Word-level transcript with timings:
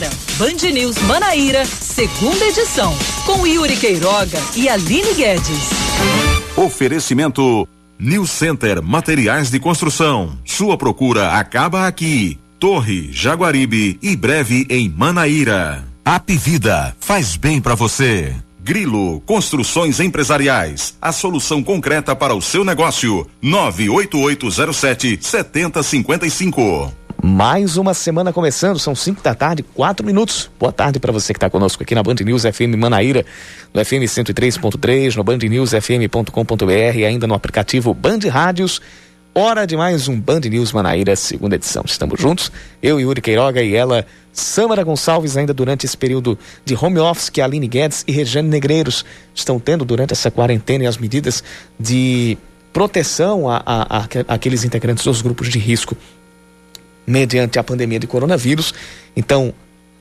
agora, 0.00 0.10
Band 0.38 0.70
News 0.72 0.98
Manaíra, 1.02 1.64
segunda 1.64 2.44
edição, 2.46 2.96
com 3.26 3.46
Yuri 3.46 3.76
Queiroga 3.76 4.38
e 4.56 4.68
Aline 4.68 5.14
Guedes. 5.14 5.70
Oferecimento 6.56 7.68
New 7.98 8.26
Center 8.26 8.82
Materiais 8.82 9.50
de 9.50 9.60
Construção. 9.60 10.38
Sua 10.44 10.78
procura 10.78 11.32
acaba 11.32 11.86
aqui. 11.86 12.38
Torre, 12.58 13.10
Jaguaribe 13.12 13.98
e 14.02 14.16
breve 14.16 14.66
em 14.70 14.88
Manaíra. 14.88 15.84
Apivida 16.04 16.96
faz 16.98 17.36
bem 17.36 17.60
para 17.60 17.74
você. 17.74 18.34
Grilo 18.62 19.20
Construções 19.22 20.00
Empresariais, 20.00 20.96
a 21.00 21.12
solução 21.12 21.62
concreta 21.62 22.14
para 22.14 22.34
o 22.34 22.42
seu 22.42 22.64
negócio. 22.64 23.26
98807 23.42 25.18
7055. 25.20 26.99
Mais 27.22 27.76
uma 27.76 27.92
semana 27.92 28.32
começando, 28.32 28.78
são 28.78 28.94
5 28.94 29.22
da 29.22 29.34
tarde, 29.34 29.62
4 29.62 30.06
minutos. 30.06 30.50
Boa 30.58 30.72
tarde 30.72 30.98
para 30.98 31.12
você 31.12 31.34
que 31.34 31.36
está 31.36 31.50
conosco 31.50 31.82
aqui 31.82 31.94
na 31.94 32.02
Band 32.02 32.14
News 32.24 32.44
FM 32.44 32.76
Manaíra, 32.78 33.26
no 33.74 33.84
FM 33.84 34.04
103.3, 34.08 35.16
no 35.16 35.22
bandnewsfm.com.br 35.22 36.96
e 36.96 37.04
ainda 37.04 37.26
no 37.26 37.34
aplicativo 37.34 37.92
Band 37.92 38.20
Rádios. 38.30 38.80
Hora 39.34 39.66
de 39.66 39.76
mais 39.76 40.08
um 40.08 40.18
Band 40.18 40.40
News 40.40 40.72
Manaíra, 40.72 41.14
segunda 41.14 41.56
edição. 41.56 41.82
Estamos 41.84 42.18
juntos, 42.18 42.50
eu, 42.82 42.98
Yuri 42.98 43.20
Queiroga 43.20 43.62
e 43.62 43.76
ela, 43.76 44.06
Samara 44.32 44.82
Gonçalves, 44.82 45.36
ainda 45.36 45.52
durante 45.52 45.84
esse 45.84 45.96
período 45.98 46.38
de 46.64 46.74
home 46.74 47.00
office 47.00 47.28
que 47.28 47.42
Aline 47.42 47.68
Guedes 47.68 48.02
e 48.08 48.12
Regiane 48.12 48.48
Negreiros 48.48 49.04
estão 49.34 49.60
tendo 49.60 49.84
durante 49.84 50.12
essa 50.14 50.30
quarentena 50.30 50.84
e 50.84 50.86
as 50.86 50.96
medidas 50.96 51.44
de 51.78 52.38
proteção 52.72 53.48
a, 53.48 53.62
a, 53.66 53.98
a, 53.98 54.06
aqueles 54.28 54.64
integrantes 54.64 55.04
dos 55.04 55.20
grupos 55.20 55.48
de 55.48 55.58
risco 55.58 55.96
mediante 57.06 57.58
a 57.58 57.64
pandemia 57.64 57.98
de 57.98 58.06
coronavírus. 58.06 58.74
Então, 59.16 59.52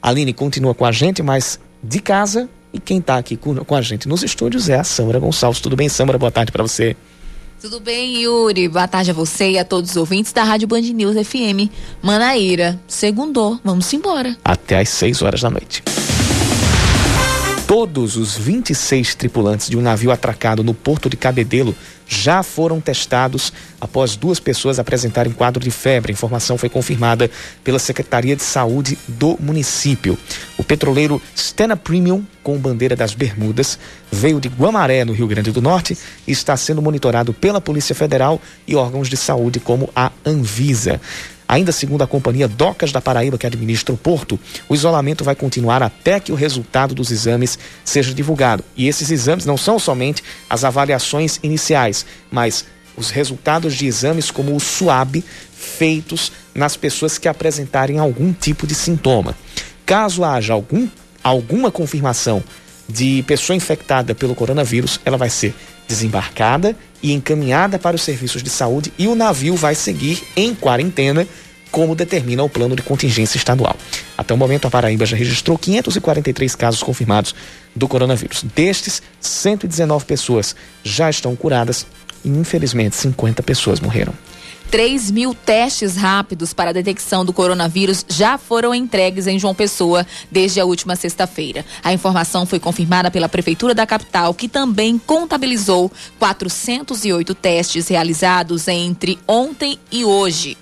a 0.02 0.09
Aline 0.09 0.34
continua 0.34 0.73
com 0.73 0.86
a 0.86 0.92
gente, 0.92 1.22
mas 1.22 1.59
de 1.83 2.00
casa. 2.00 2.50
E 2.72 2.80
quem 2.80 3.00
está 3.00 3.17
aqui 3.17 3.36
com, 3.36 3.75
a 3.75 3.81
gente 3.81 4.08
nos 4.08 4.23
estúdios 4.23 4.69
é 4.69 4.78
a 4.78 4.83
Samara 4.83 5.20
Gonçalves. 5.20 5.59
Tudo 5.59 5.75
bem, 5.75 5.89
Samara? 5.89 6.17
Boa 6.17 6.31
tarde 6.31 6.52
para 6.52 6.64
você. 6.64 6.95
Tudo 7.59 7.80
bem, 7.80 8.22
Yuri? 8.22 8.70
Boa 8.70 8.88
tarde 8.88 9.11
a 9.11 9.14
você 9.14 9.52
e 9.52 9.59
a 9.59 9.66
todos 9.66 9.92
os 9.92 9.97
ouvintes 9.97 10.31
da 10.31 10.44
Rádio 10.44 10.67
Band 10.67 10.81
News 10.81 11.16
FM. 11.27 11.70
Manaíra, 12.02 12.80
segundou, 12.88 13.59
vamos 13.66 13.92
embora. 13.92 14.38
Até 14.45 14.80
às 14.80 14.89
6 14.89 15.22
horas 15.22 15.42
da 15.42 15.50
noite. 15.50 15.83
Todos 17.70 18.17
os 18.17 18.36
26 18.36 19.14
tripulantes 19.14 19.70
de 19.70 19.78
um 19.78 19.81
navio 19.81 20.09
atracado 20.09 20.64
no 20.64 20.73
porto 20.73 21.08
de 21.08 21.16
Cabedelo 21.16 21.76
já 22.08 22.42
foram 22.42 22.81
testados 22.81 23.53
após 23.80 24.16
duas 24.16 24.39
pessoas 24.39 24.80
apresentarem 24.80 25.31
quadro 25.31 25.64
de 25.64 25.70
febre. 25.70 26.11
A 26.11 26.14
informação 26.14 26.58
foi 26.58 26.67
confirmada 26.67 27.30
pela 27.64 27.78
Secretaria 27.78 28.36
de 28.36 28.42
Saúde 28.42 28.98
do 29.08 29.38
município. 29.39 30.17
O 30.58 30.64
petroleiro 30.64 31.22
Stena 31.38 31.78
Premium, 31.78 32.26
com 32.42 32.58
bandeira 32.58 32.95
das 32.95 33.14
Bermudas, 33.14 33.78
veio 34.11 34.42
de 34.42 34.50
Guamaré, 34.50 35.06
no 35.06 35.14
Rio 35.14 35.28
Grande 35.28 35.52
do 35.52 35.61
Norte, 35.61 35.95
e 36.26 36.31
está 36.31 36.58
sendo 36.58 36.81
monitorado 36.81 37.36
pela 37.36 37.61
Polícia 37.61 37.94
Federal 37.94 38.42
e 38.67 38.76
órgãos 38.76 39.08
de 39.08 39.16
saúde 39.16 39.59
como 39.59 39.92
a 39.95 40.11
Anvisa. 40.26 41.00
Ainda 41.50 41.72
segundo 41.72 42.03
a 42.03 42.08
companhia 42.08 42.47
Docas 42.47 42.92
da 42.92 43.02
Paraíba, 43.02 43.36
que 43.36 43.47
administra 43.47 43.92
o 43.92 43.97
porto, 43.97 44.39
o 44.69 44.75
isolamento 44.75 45.23
vai 45.23 45.33
continuar 45.33 45.81
até 45.81 46.19
que 46.19 46.31
o 46.31 46.36
resultado 46.36 46.94
dos 46.94 47.09
exames 47.09 47.58
seja 47.83 48.14
divulgado. 48.14 48.64
E 48.78 48.88
esses 48.88 49.09
exames 49.09 49.47
não 49.47 49.58
são 49.58 49.80
somente 49.80 50.23
as 50.47 50.64
avaliações 50.64 51.39
iniciais, 51.42 52.05
mas 52.30 52.66
os 52.95 53.09
resultados 53.09 53.73
de 53.73 53.88
exames 53.88 54.30
como 54.30 54.55
o 54.55 54.59
SUAB 54.59 55.23
feitos 55.52 56.31
nas 56.53 56.77
pessoas 56.77 57.17
que 57.17 57.27
apresentarem 57.27 57.97
algum 57.97 58.31
tipo 58.31 58.67
de 58.67 58.75
sintoma. 58.75 59.36
Caso 59.88 60.23
haja 60.23 60.53
algum, 60.53 60.88
alguma 61.23 61.72
confirmação 61.72 62.44
de 62.88 63.23
pessoa 63.25 63.58
infectada 63.58 64.14
pelo 64.14 64.36
coronavírus, 64.36 64.99
ela 65.04 65.17
vai 65.17 65.31
ser 65.31 65.55
desembarcada 65.89 66.76
e 67.02 67.11
encaminhada 67.11 67.80
para 67.80 67.95
os 67.95 68.04
serviços 68.04 68.44
de 68.44 68.50
saúde 68.50 68.94
e 68.98 69.08
o 69.08 69.16
navio 69.16 69.55
vai 69.55 69.73
seguir 69.73 70.22
em 70.36 70.54
quarentena, 70.54 71.27
como 71.72 71.95
determina 71.95 72.44
o 72.44 72.50
plano 72.50 72.76
de 72.76 72.83
contingência 72.83 73.38
estadual. 73.38 73.76
Até 74.16 74.33
o 74.33 74.38
momento, 74.38 74.67
a 74.67 74.72
Paraíba 74.72 75.05
já 75.05 75.17
registrou 75.17 75.58
543 75.58 76.55
casos 76.55 76.83
confirmados 76.83 77.33
do 77.76 77.88
coronavírus. 77.88 78.44
Destes, 78.55 79.02
119 79.20 80.05
pessoas 80.05 80.55
já 80.83 81.10
estão 81.10 81.36
curadas 81.36 81.86
e, 82.23 82.30
infelizmente, 82.30 82.95
50 82.95 83.42
pessoas 83.44 83.80
morreram. 83.80 84.14
3 84.69 85.09
mil 85.09 85.33
testes 85.33 85.95
rápidos 85.95 86.53
para 86.53 86.69
a 86.69 86.73
detecção 86.73 87.25
do 87.25 87.33
coronavírus 87.33 88.05
já 88.07 88.37
foram 88.37 88.73
entregues 88.73 89.25
em 89.25 89.39
João 89.39 89.55
Pessoa 89.55 90.05
desde 90.31 90.59
a 90.59 90.65
última 90.65 90.95
sexta-feira. 90.95 91.65
A 91.83 91.91
informação 91.91 92.45
foi 92.45 92.59
confirmada 92.59 93.09
pela 93.09 93.27
Prefeitura 93.27 93.73
da 93.73 93.87
capital, 93.87 94.33
que 94.33 94.47
também 94.47 94.99
contabilizou 94.99 95.91
408 96.19 97.33
testes 97.33 97.87
realizados 97.87 98.67
entre 98.67 99.17
ontem 99.27 99.80
e 99.91 100.05
hoje. 100.05 100.55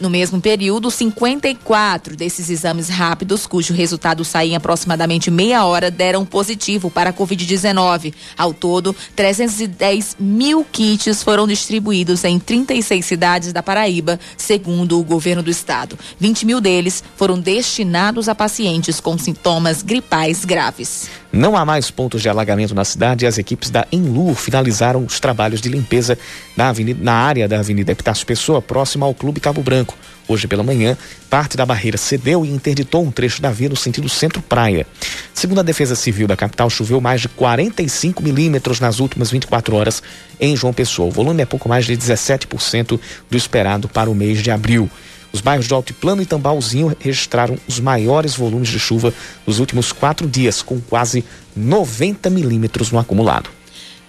No 0.00 0.08
mesmo 0.08 0.40
período, 0.40 0.90
54 0.90 2.16
desses 2.16 2.48
exames 2.48 2.88
rápidos, 2.88 3.46
cujo 3.46 3.74
resultado 3.74 4.24
saía 4.24 4.54
em 4.54 4.56
aproximadamente 4.56 5.30
meia 5.30 5.66
hora, 5.66 5.90
deram 5.90 6.24
positivo 6.24 6.90
para 6.90 7.10
a 7.10 7.12
Covid-19. 7.12 8.14
Ao 8.36 8.54
todo, 8.54 8.96
310 9.14 10.16
mil 10.18 10.64
kits 10.64 11.22
foram 11.22 11.46
distribuídos 11.46 12.24
em 12.24 12.38
36 12.38 13.04
cidades 13.04 13.52
da 13.52 13.62
Paraíba, 13.62 14.18
segundo 14.38 14.98
o 14.98 15.04
governo 15.04 15.42
do 15.42 15.50
estado. 15.50 15.98
20 16.18 16.46
mil 16.46 16.62
deles 16.62 17.04
foram 17.14 17.38
destinados 17.38 18.26
a 18.26 18.34
pacientes 18.34 19.00
com 19.00 19.18
sintomas 19.18 19.82
gripais 19.82 20.46
graves. 20.46 21.10
Não 21.32 21.56
há 21.56 21.64
mais 21.64 21.92
pontos 21.92 22.22
de 22.22 22.28
alagamento 22.28 22.74
na 22.74 22.84
cidade 22.84 23.24
e 23.24 23.28
as 23.28 23.38
equipes 23.38 23.70
da 23.70 23.86
Enlur 23.92 24.34
finalizaram 24.34 25.04
os 25.04 25.20
trabalhos 25.20 25.60
de 25.60 25.68
limpeza 25.68 26.18
na, 26.56 26.70
avenida, 26.70 26.98
na 27.00 27.12
área 27.12 27.46
da 27.46 27.60
Avenida 27.60 27.92
Epitácio 27.92 28.26
Pessoa, 28.26 28.60
próxima 28.60 29.06
ao 29.06 29.14
Clube 29.14 29.40
Cabo 29.40 29.62
Branco. 29.62 29.96
Hoje 30.26 30.48
pela 30.48 30.64
manhã, 30.64 30.96
parte 31.28 31.56
da 31.56 31.64
barreira 31.64 31.96
cedeu 31.96 32.44
e 32.44 32.50
interditou 32.50 33.04
um 33.04 33.12
trecho 33.12 33.40
da 33.40 33.50
via 33.50 33.68
no 33.68 33.76
sentido 33.76 34.08
centro-praia. 34.08 34.84
Segundo 35.32 35.60
a 35.60 35.62
Defesa 35.62 35.94
Civil 35.94 36.26
da 36.26 36.36
capital, 36.36 36.68
choveu 36.68 37.00
mais 37.00 37.20
de 37.20 37.28
45 37.28 38.22
milímetros 38.22 38.80
nas 38.80 38.98
últimas 38.98 39.30
24 39.30 39.76
horas 39.76 40.02
em 40.40 40.56
João 40.56 40.72
Pessoa. 40.72 41.08
O 41.08 41.12
volume 41.12 41.42
é 41.42 41.46
pouco 41.46 41.68
mais 41.68 41.86
de 41.86 41.96
17% 41.96 42.98
do 43.30 43.36
esperado 43.36 43.88
para 43.88 44.10
o 44.10 44.14
mês 44.16 44.42
de 44.42 44.50
abril. 44.50 44.90
Os 45.32 45.40
bairros 45.40 45.66
de 45.66 45.74
Altiplano 45.74 46.22
e 46.22 46.26
Tambalzinho 46.26 46.94
registraram 46.98 47.56
os 47.68 47.78
maiores 47.78 48.34
volumes 48.34 48.68
de 48.68 48.78
chuva 48.78 49.14
nos 49.46 49.58
últimos 49.58 49.92
quatro 49.92 50.28
dias, 50.28 50.62
com 50.62 50.80
quase 50.80 51.24
90 51.54 52.28
milímetros 52.30 52.90
no 52.90 52.98
acumulado. 52.98 53.50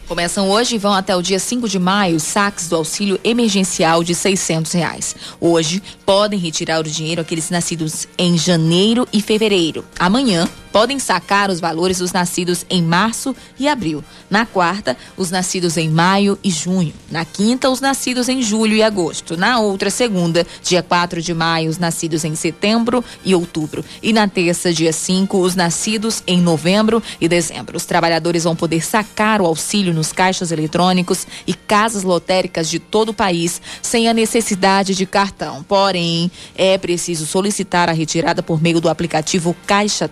Começam 0.07 0.49
hoje 0.49 0.75
e 0.75 0.77
vão 0.77 0.93
até 0.93 1.15
o 1.15 1.21
dia 1.21 1.39
5 1.39 1.69
de 1.69 1.79
maio 1.79 2.19
saques 2.19 2.67
do 2.67 2.75
auxílio 2.75 3.17
emergencial 3.23 4.03
de 4.03 4.13
600 4.13 4.71
reais. 4.73 5.15
Hoje 5.39 5.81
podem 6.05 6.37
retirar 6.37 6.81
o 6.81 6.83
dinheiro 6.83 7.21
aqueles 7.21 7.49
nascidos 7.49 8.07
em 8.17 8.37
janeiro 8.37 9.07
e 9.13 9.21
fevereiro. 9.21 9.85
Amanhã 9.97 10.49
podem 10.71 10.99
sacar 10.99 11.49
os 11.49 11.59
valores 11.59 11.99
dos 11.99 12.11
nascidos 12.11 12.65
em 12.69 12.81
março 12.81 13.35
e 13.59 13.67
abril. 13.67 14.03
Na 14.29 14.45
quarta, 14.45 14.97
os 15.17 15.29
nascidos 15.29 15.77
em 15.77 15.89
maio 15.89 16.37
e 16.43 16.49
junho. 16.49 16.93
Na 17.09 17.25
quinta, 17.25 17.69
os 17.69 17.81
nascidos 17.81 18.29
em 18.29 18.41
julho 18.41 18.75
e 18.75 18.83
agosto. 18.83 19.35
Na 19.35 19.59
outra 19.59 19.89
segunda, 19.89 20.45
dia 20.63 20.81
4 20.81 21.21
de 21.21 21.33
maio, 21.33 21.69
os 21.69 21.77
nascidos 21.77 22.23
em 22.23 22.35
setembro 22.35 23.03
e 23.23 23.35
outubro. 23.35 23.83
E 24.01 24.13
na 24.13 24.27
terça, 24.27 24.71
dia 24.71 24.93
5, 24.93 25.37
os 25.37 25.55
nascidos 25.55 26.23
em 26.25 26.41
novembro 26.41 27.03
e 27.19 27.27
dezembro. 27.27 27.77
Os 27.77 27.85
trabalhadores 27.85 28.43
vão 28.43 28.55
poder 28.55 28.83
sacar 28.83 29.41
o 29.41 29.45
auxílio 29.45 29.93
nos 29.93 30.13
caixas 30.13 30.51
eletrônicos 30.51 31.27
e 31.45 31.53
casas 31.53 32.03
lotéricas 32.03 32.69
de 32.69 32.79
todo 32.79 33.09
o 33.09 33.13
país 33.13 33.61
sem 33.81 34.07
a 34.07 34.13
necessidade 34.13 34.95
de 34.95 35.05
cartão. 35.05 35.63
Porém, 35.63 36.31
é 36.55 36.77
preciso 36.77 37.25
solicitar 37.25 37.89
a 37.89 37.93
retirada 37.93 38.41
por 38.41 38.61
meio 38.61 38.79
do 38.79 38.89
aplicativo 38.89 39.55
Caixa 39.65 40.09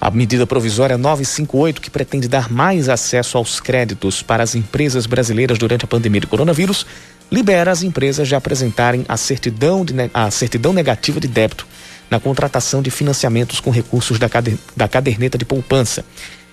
a 0.00 0.10
medida 0.10 0.46
provisória 0.46 0.96
958, 0.96 1.80
que 1.80 1.90
pretende 1.90 2.28
dar 2.28 2.50
mais 2.50 2.88
acesso 2.88 3.36
aos 3.36 3.60
créditos 3.60 4.22
para 4.22 4.42
as 4.42 4.54
empresas 4.54 5.06
brasileiras 5.06 5.58
durante 5.58 5.84
a 5.84 5.88
pandemia 5.88 6.20
do 6.20 6.28
coronavírus, 6.28 6.86
libera 7.30 7.70
as 7.70 7.82
empresas 7.82 8.28
de 8.28 8.34
apresentarem 8.34 9.04
a 9.08 9.16
certidão, 9.16 9.84
de, 9.84 9.94
a 10.14 10.30
certidão 10.30 10.72
negativa 10.72 11.20
de 11.20 11.28
débito 11.28 11.66
na 12.10 12.18
contratação 12.18 12.80
de 12.80 12.90
financiamentos 12.90 13.60
com 13.60 13.70
recursos 13.70 14.18
da, 14.18 14.28
da 14.76 14.88
caderneta 14.88 15.36
de 15.36 15.44
poupança. 15.44 16.04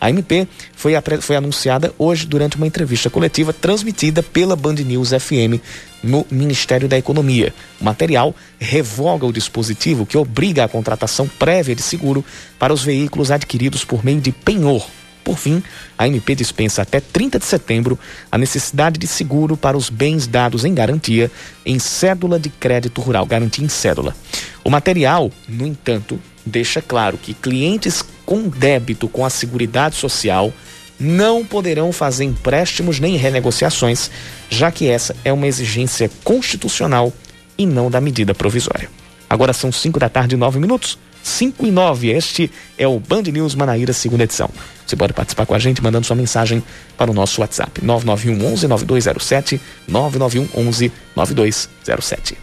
A 0.05 0.09
MP 0.11 0.47
foi, 0.75 0.93
foi 1.19 1.35
anunciada 1.35 1.91
hoje 1.97 2.27
durante 2.27 2.57
uma 2.57 2.67
entrevista 2.67 3.09
coletiva 3.09 3.51
transmitida 3.51 4.21
pela 4.21 4.55
Band 4.55 4.75
News 4.75 5.09
FM 5.09 5.59
no 6.03 6.23
Ministério 6.29 6.87
da 6.87 6.95
Economia. 6.95 7.51
O 7.81 7.83
material 7.83 8.35
revoga 8.59 9.25
o 9.25 9.33
dispositivo 9.33 10.05
que 10.05 10.15
obriga 10.15 10.63
a 10.63 10.67
contratação 10.67 11.27
prévia 11.27 11.73
de 11.73 11.81
seguro 11.81 12.23
para 12.59 12.71
os 12.71 12.83
veículos 12.83 13.31
adquiridos 13.31 13.83
por 13.83 14.05
meio 14.05 14.21
de 14.21 14.31
penhor 14.31 14.87
Por 15.23 15.39
fim, 15.39 15.63
a 15.97 16.07
MP 16.07 16.35
dispensa 16.35 16.83
até 16.83 16.99
30 16.99 17.39
de 17.39 17.45
setembro 17.45 17.97
a 18.31 18.37
necessidade 18.37 18.99
de 18.99 19.07
seguro 19.07 19.57
para 19.57 19.75
os 19.75 19.89
bens 19.89 20.27
dados 20.27 20.63
em 20.63 20.73
garantia 20.75 21.31
em 21.65 21.79
cédula 21.79 22.39
de 22.39 22.49
crédito 22.49 23.01
rural, 23.01 23.25
garantia 23.25 23.65
em 23.65 23.69
cédula. 23.69 24.15
O 24.63 24.69
material, 24.69 25.31
no 25.49 25.65
entanto, 25.65 26.19
deixa 26.45 26.79
claro 26.79 27.17
que 27.17 27.33
clientes 27.33 28.03
com 28.25 28.49
débito 28.49 29.07
com 29.07 29.25
a 29.25 29.29
Seguridade 29.29 29.95
Social 29.95 30.51
não 30.99 31.45
poderão 31.45 31.91
fazer 31.91 32.23
empréstimos 32.23 32.99
nem 32.99 33.17
renegociações, 33.17 34.09
já 34.49 34.71
que 34.71 34.87
essa 34.87 35.15
é 35.25 35.33
uma 35.33 35.47
exigência 35.47 36.09
constitucional 36.23 37.11
e 37.57 37.65
não 37.65 37.89
da 37.89 37.99
medida 37.99 38.33
provisória. 38.33 38.89
Agora 39.29 39.53
são 39.53 39.71
5 39.71 39.99
da 39.99 40.09
tarde 40.09 40.35
e 40.35 40.37
9 40.37 40.59
minutos. 40.59 40.97
5 41.23 41.65
e 41.65 41.71
9. 41.71 42.09
Este 42.09 42.51
é 42.77 42.87
o 42.87 42.99
Band 42.99 43.23
News 43.23 43.55
Manaíra, 43.55 43.91
segunda 43.93 44.23
edição. 44.23 44.49
Você 44.85 44.95
pode 44.95 45.11
participar 45.11 45.47
com 45.47 45.55
a 45.55 45.59
gente 45.59 45.81
mandando 45.81 46.05
sua 46.05 46.15
mensagem 46.15 46.63
para 46.95 47.09
o 47.09 47.13
nosso 47.13 47.41
WhatsApp: 47.41 47.83
991 47.83 48.53
11 48.53 48.67
9207 48.67 49.61
991 49.87 50.67
11 50.67 50.91
9207. 51.15 52.37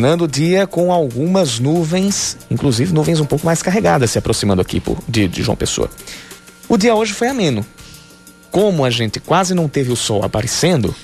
Terminando 0.00 0.22
o 0.22 0.28
dia 0.28 0.66
com 0.66 0.90
algumas 0.90 1.58
nuvens, 1.58 2.34
inclusive 2.50 2.90
nuvens 2.90 3.20
um 3.20 3.26
pouco 3.26 3.44
mais 3.44 3.60
carregadas 3.60 4.10
se 4.10 4.18
aproximando 4.18 4.62
aqui 4.62 4.80
por, 4.80 4.96
de, 5.06 5.28
de 5.28 5.42
João 5.42 5.54
Pessoa. 5.54 5.90
O 6.70 6.78
dia 6.78 6.94
hoje 6.94 7.12
foi 7.12 7.28
ameno. 7.28 7.66
Como 8.50 8.82
a 8.82 8.88
gente 8.88 9.20
quase 9.20 9.52
não 9.52 9.68
teve 9.68 9.92
o 9.92 9.96
sol 9.96 10.24
aparecendo. 10.24 10.94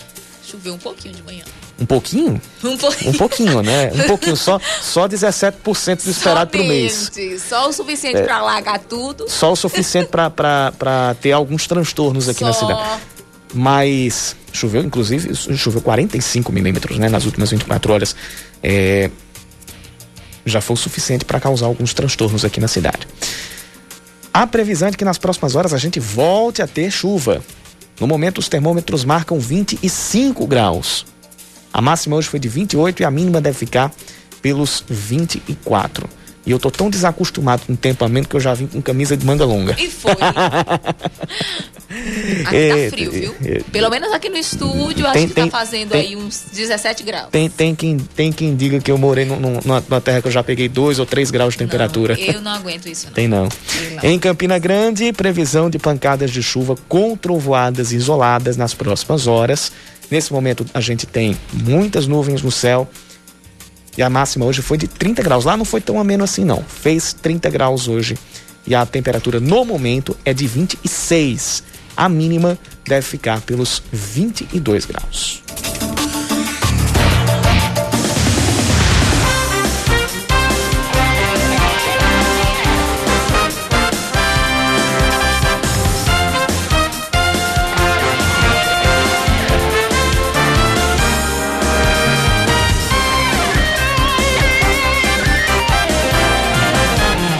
Choveu 0.43 0.73
um 0.73 0.79
pouquinho 0.79 1.15
de 1.15 1.23
manhã. 1.23 1.45
Um 1.79 1.85
pouquinho? 1.85 2.41
Um 2.65 2.79
pouquinho. 2.79 3.11
Um 3.11 3.13
pouquinho, 3.13 3.63
né? 3.63 3.93
Um 3.95 4.07
pouquinho, 4.07 4.35
só, 4.35 4.59
só 4.81 5.07
17% 5.07 6.03
do 6.03 6.11
esperado 6.11 6.51
para 6.51 6.63
o 6.63 6.65
mês. 6.65 7.13
Só 7.47 7.69
o 7.69 7.73
suficiente 7.75 8.17
é, 8.17 8.23
para 8.23 8.37
alagar 8.39 8.79
tudo. 8.79 9.29
Só 9.29 9.53
o 9.53 9.57
suficiente 9.57 10.09
para 10.09 11.15
ter 11.21 11.33
alguns 11.33 11.67
transtornos 11.67 12.31
aqui 12.31 12.39
só. 12.39 12.47
na 12.47 12.53
cidade. 12.55 13.03
Mas 13.53 14.35
choveu, 14.57 14.83
inclusive, 14.83 15.35
choveu 15.57 15.81
45 15.81 16.53
milímetros 16.53 16.99
né, 16.99 17.09
nas 17.09 17.25
últimas 17.25 17.51
24 17.51 17.93
horas 17.93 18.17
é, 18.63 19.11
já 20.45 20.61
foi 20.61 20.75
o 20.75 20.77
suficiente 20.77 21.25
para 21.25 21.41
causar 21.41 21.67
alguns 21.67 21.93
transtornos 21.93 22.45
aqui 22.45 22.61
na 22.61 22.69
cidade. 22.69 23.07
A 24.33 24.47
previsão 24.47 24.89
é 24.89 24.93
que 24.93 25.05
nas 25.05 25.19
próximas 25.19 25.55
horas 25.55 25.73
a 25.73 25.79
gente 25.79 25.99
volte 25.99 26.63
a 26.63 26.67
ter 26.67 26.91
chuva. 26.91 27.43
No 27.99 28.07
momento, 28.07 28.39
os 28.39 28.49
termômetros 28.49 29.05
marcam 29.05 29.41
25 29.41 30.47
graus. 30.47 31.07
A 31.73 31.81
máxima 31.81 32.17
hoje 32.17 32.29
foi 32.29 32.39
de 32.39 32.49
28 32.49 33.03
e 33.03 33.05
a 33.05 33.11
mínima 33.11 33.41
deve 33.41 33.57
ficar 33.59 33.93
pelos 34.43 34.85
24. 34.89 36.09
E 36.47 36.53
eu 36.53 36.59
tô 36.61 36.71
tão 36.71 36.89
desacostumado 36.89 37.63
com 37.67 37.73
o 37.73 37.77
tempo 37.77 38.05
ameno 38.05 38.29
que 38.29 38.37
eu 38.37 38.41
já 38.41 38.55
vim 38.55 38.69
com 38.69 38.81
camisa 38.81 39.17
de 39.17 39.27
manga 39.27 39.45
longa. 39.45 39.75
E 39.79 39.91
foi. 39.91 40.13
aqui 42.45 42.69
tá 42.69 42.91
frio, 42.91 43.11
viu? 43.11 43.35
Pelo 43.73 43.91
menos 43.91 44.13
aqui 44.13 44.29
no 44.29 44.37
estúdio, 44.37 45.11
tem, 45.13 45.25
acho 45.25 45.27
que 45.27 45.35
tá 45.35 45.43
tem, 45.43 45.51
tá 45.51 45.59
fazendo 45.59 45.91
tem, 45.91 46.01
aí 46.01 46.17
uns 46.17 46.45
17 46.53 47.03
graus. 47.03 47.31
Tem, 47.33 47.51
tem, 47.51 47.75
quem, 47.75 47.97
tem 47.97 48.33
quem 48.33 48.55
diga 48.55 48.79
que 48.79 48.93
eu 48.93 48.97
morei 48.97 49.25
no, 49.25 49.41
no, 49.41 49.61
numa 49.61 50.01
terra 50.01 50.23
que 50.23 50.29
eu 50.29 50.33
já 50.33 50.45
peguei 50.45 50.69
2 50.69 51.01
ou 51.01 51.07
3 51.07 51.33
graus 51.33 51.55
de 51.55 51.59
temperatura. 51.59 52.17
Não, 52.17 52.25
eu 52.25 52.41
não 52.41 52.53
aguento 52.53 52.89
isso, 52.89 53.07
não. 53.07 53.13
Tem 53.13 53.27
não. 53.27 53.49
Em 54.05 54.17
Campina 54.17 54.57
Grande, 54.59 55.13
previsão 55.13 55.69
de 55.69 55.81
pancadas 55.81 56.31
de 56.31 56.45
chuva 56.45 56.77
com 56.89 57.17
trovoadas 57.17 57.93
isoladas 57.93 58.57
nas 58.57 58.73
próximas 58.73 59.27
horas. 59.27 59.73
Nesse 60.09 60.33
momento, 60.33 60.65
a 60.73 60.81
gente 60.81 61.07
tem 61.07 61.37
muitas 61.53 62.07
nuvens 62.07 62.41
no 62.41 62.53
céu 62.53 62.89
e 63.97 64.03
a 64.03 64.11
máxima 64.11 64.45
hoje 64.45 64.63
foi 64.63 64.77
de 64.77 64.87
30 64.87 65.23
graus. 65.23 65.45
Lá 65.45 65.57
não 65.57 65.65
foi 65.65 65.81
tão 65.81 65.99
ameno 65.99 66.25
assim, 66.25 66.45
não. 66.45 66.63
Fez 66.63 67.13
30 67.13 67.49
graus 67.51 67.89
hoje. 67.89 68.19
E 68.67 68.75
a 68.75 68.85
temperatura 68.85 69.41
no 69.41 69.65
momento 69.65 70.17
é 70.25 70.35
de 70.35 70.47
26. 70.47 71.63
A 71.97 72.09
mínima 72.09 72.59
deve 72.85 73.07
ficar 73.07 73.41
pelos 73.41 73.83
22 73.93 74.85
graus. 74.85 75.46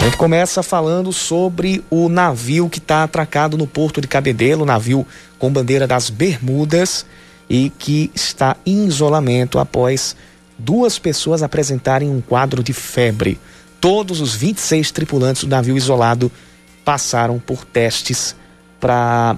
Gente 0.07 0.17
começa 0.17 0.63
falando 0.63 1.11
sobre 1.11 1.83
o 1.89 2.07
navio 2.07 2.69
que 2.69 2.79
está 2.79 3.03
atracado 3.03 3.57
no 3.57 3.67
porto 3.67 3.99
de 3.99 4.07
Cabedelo, 4.07 4.65
navio 4.65 5.05
com 5.37 5.51
bandeira 5.51 5.85
das 5.85 6.09
Bermudas 6.09 7.05
e 7.49 7.69
que 7.71 8.09
está 8.15 8.55
em 8.65 8.85
isolamento 8.85 9.59
após 9.59 10.15
duas 10.57 10.97
pessoas 10.97 11.43
apresentarem 11.43 12.09
um 12.09 12.21
quadro 12.21 12.63
de 12.63 12.71
febre. 12.71 13.37
Todos 13.81 14.21
os 14.21 14.33
26 14.33 14.91
tripulantes 14.91 15.43
do 15.43 15.49
navio 15.49 15.75
isolado 15.75 16.31
passaram 16.85 17.37
por 17.37 17.65
testes 17.65 18.33
para 18.79 19.37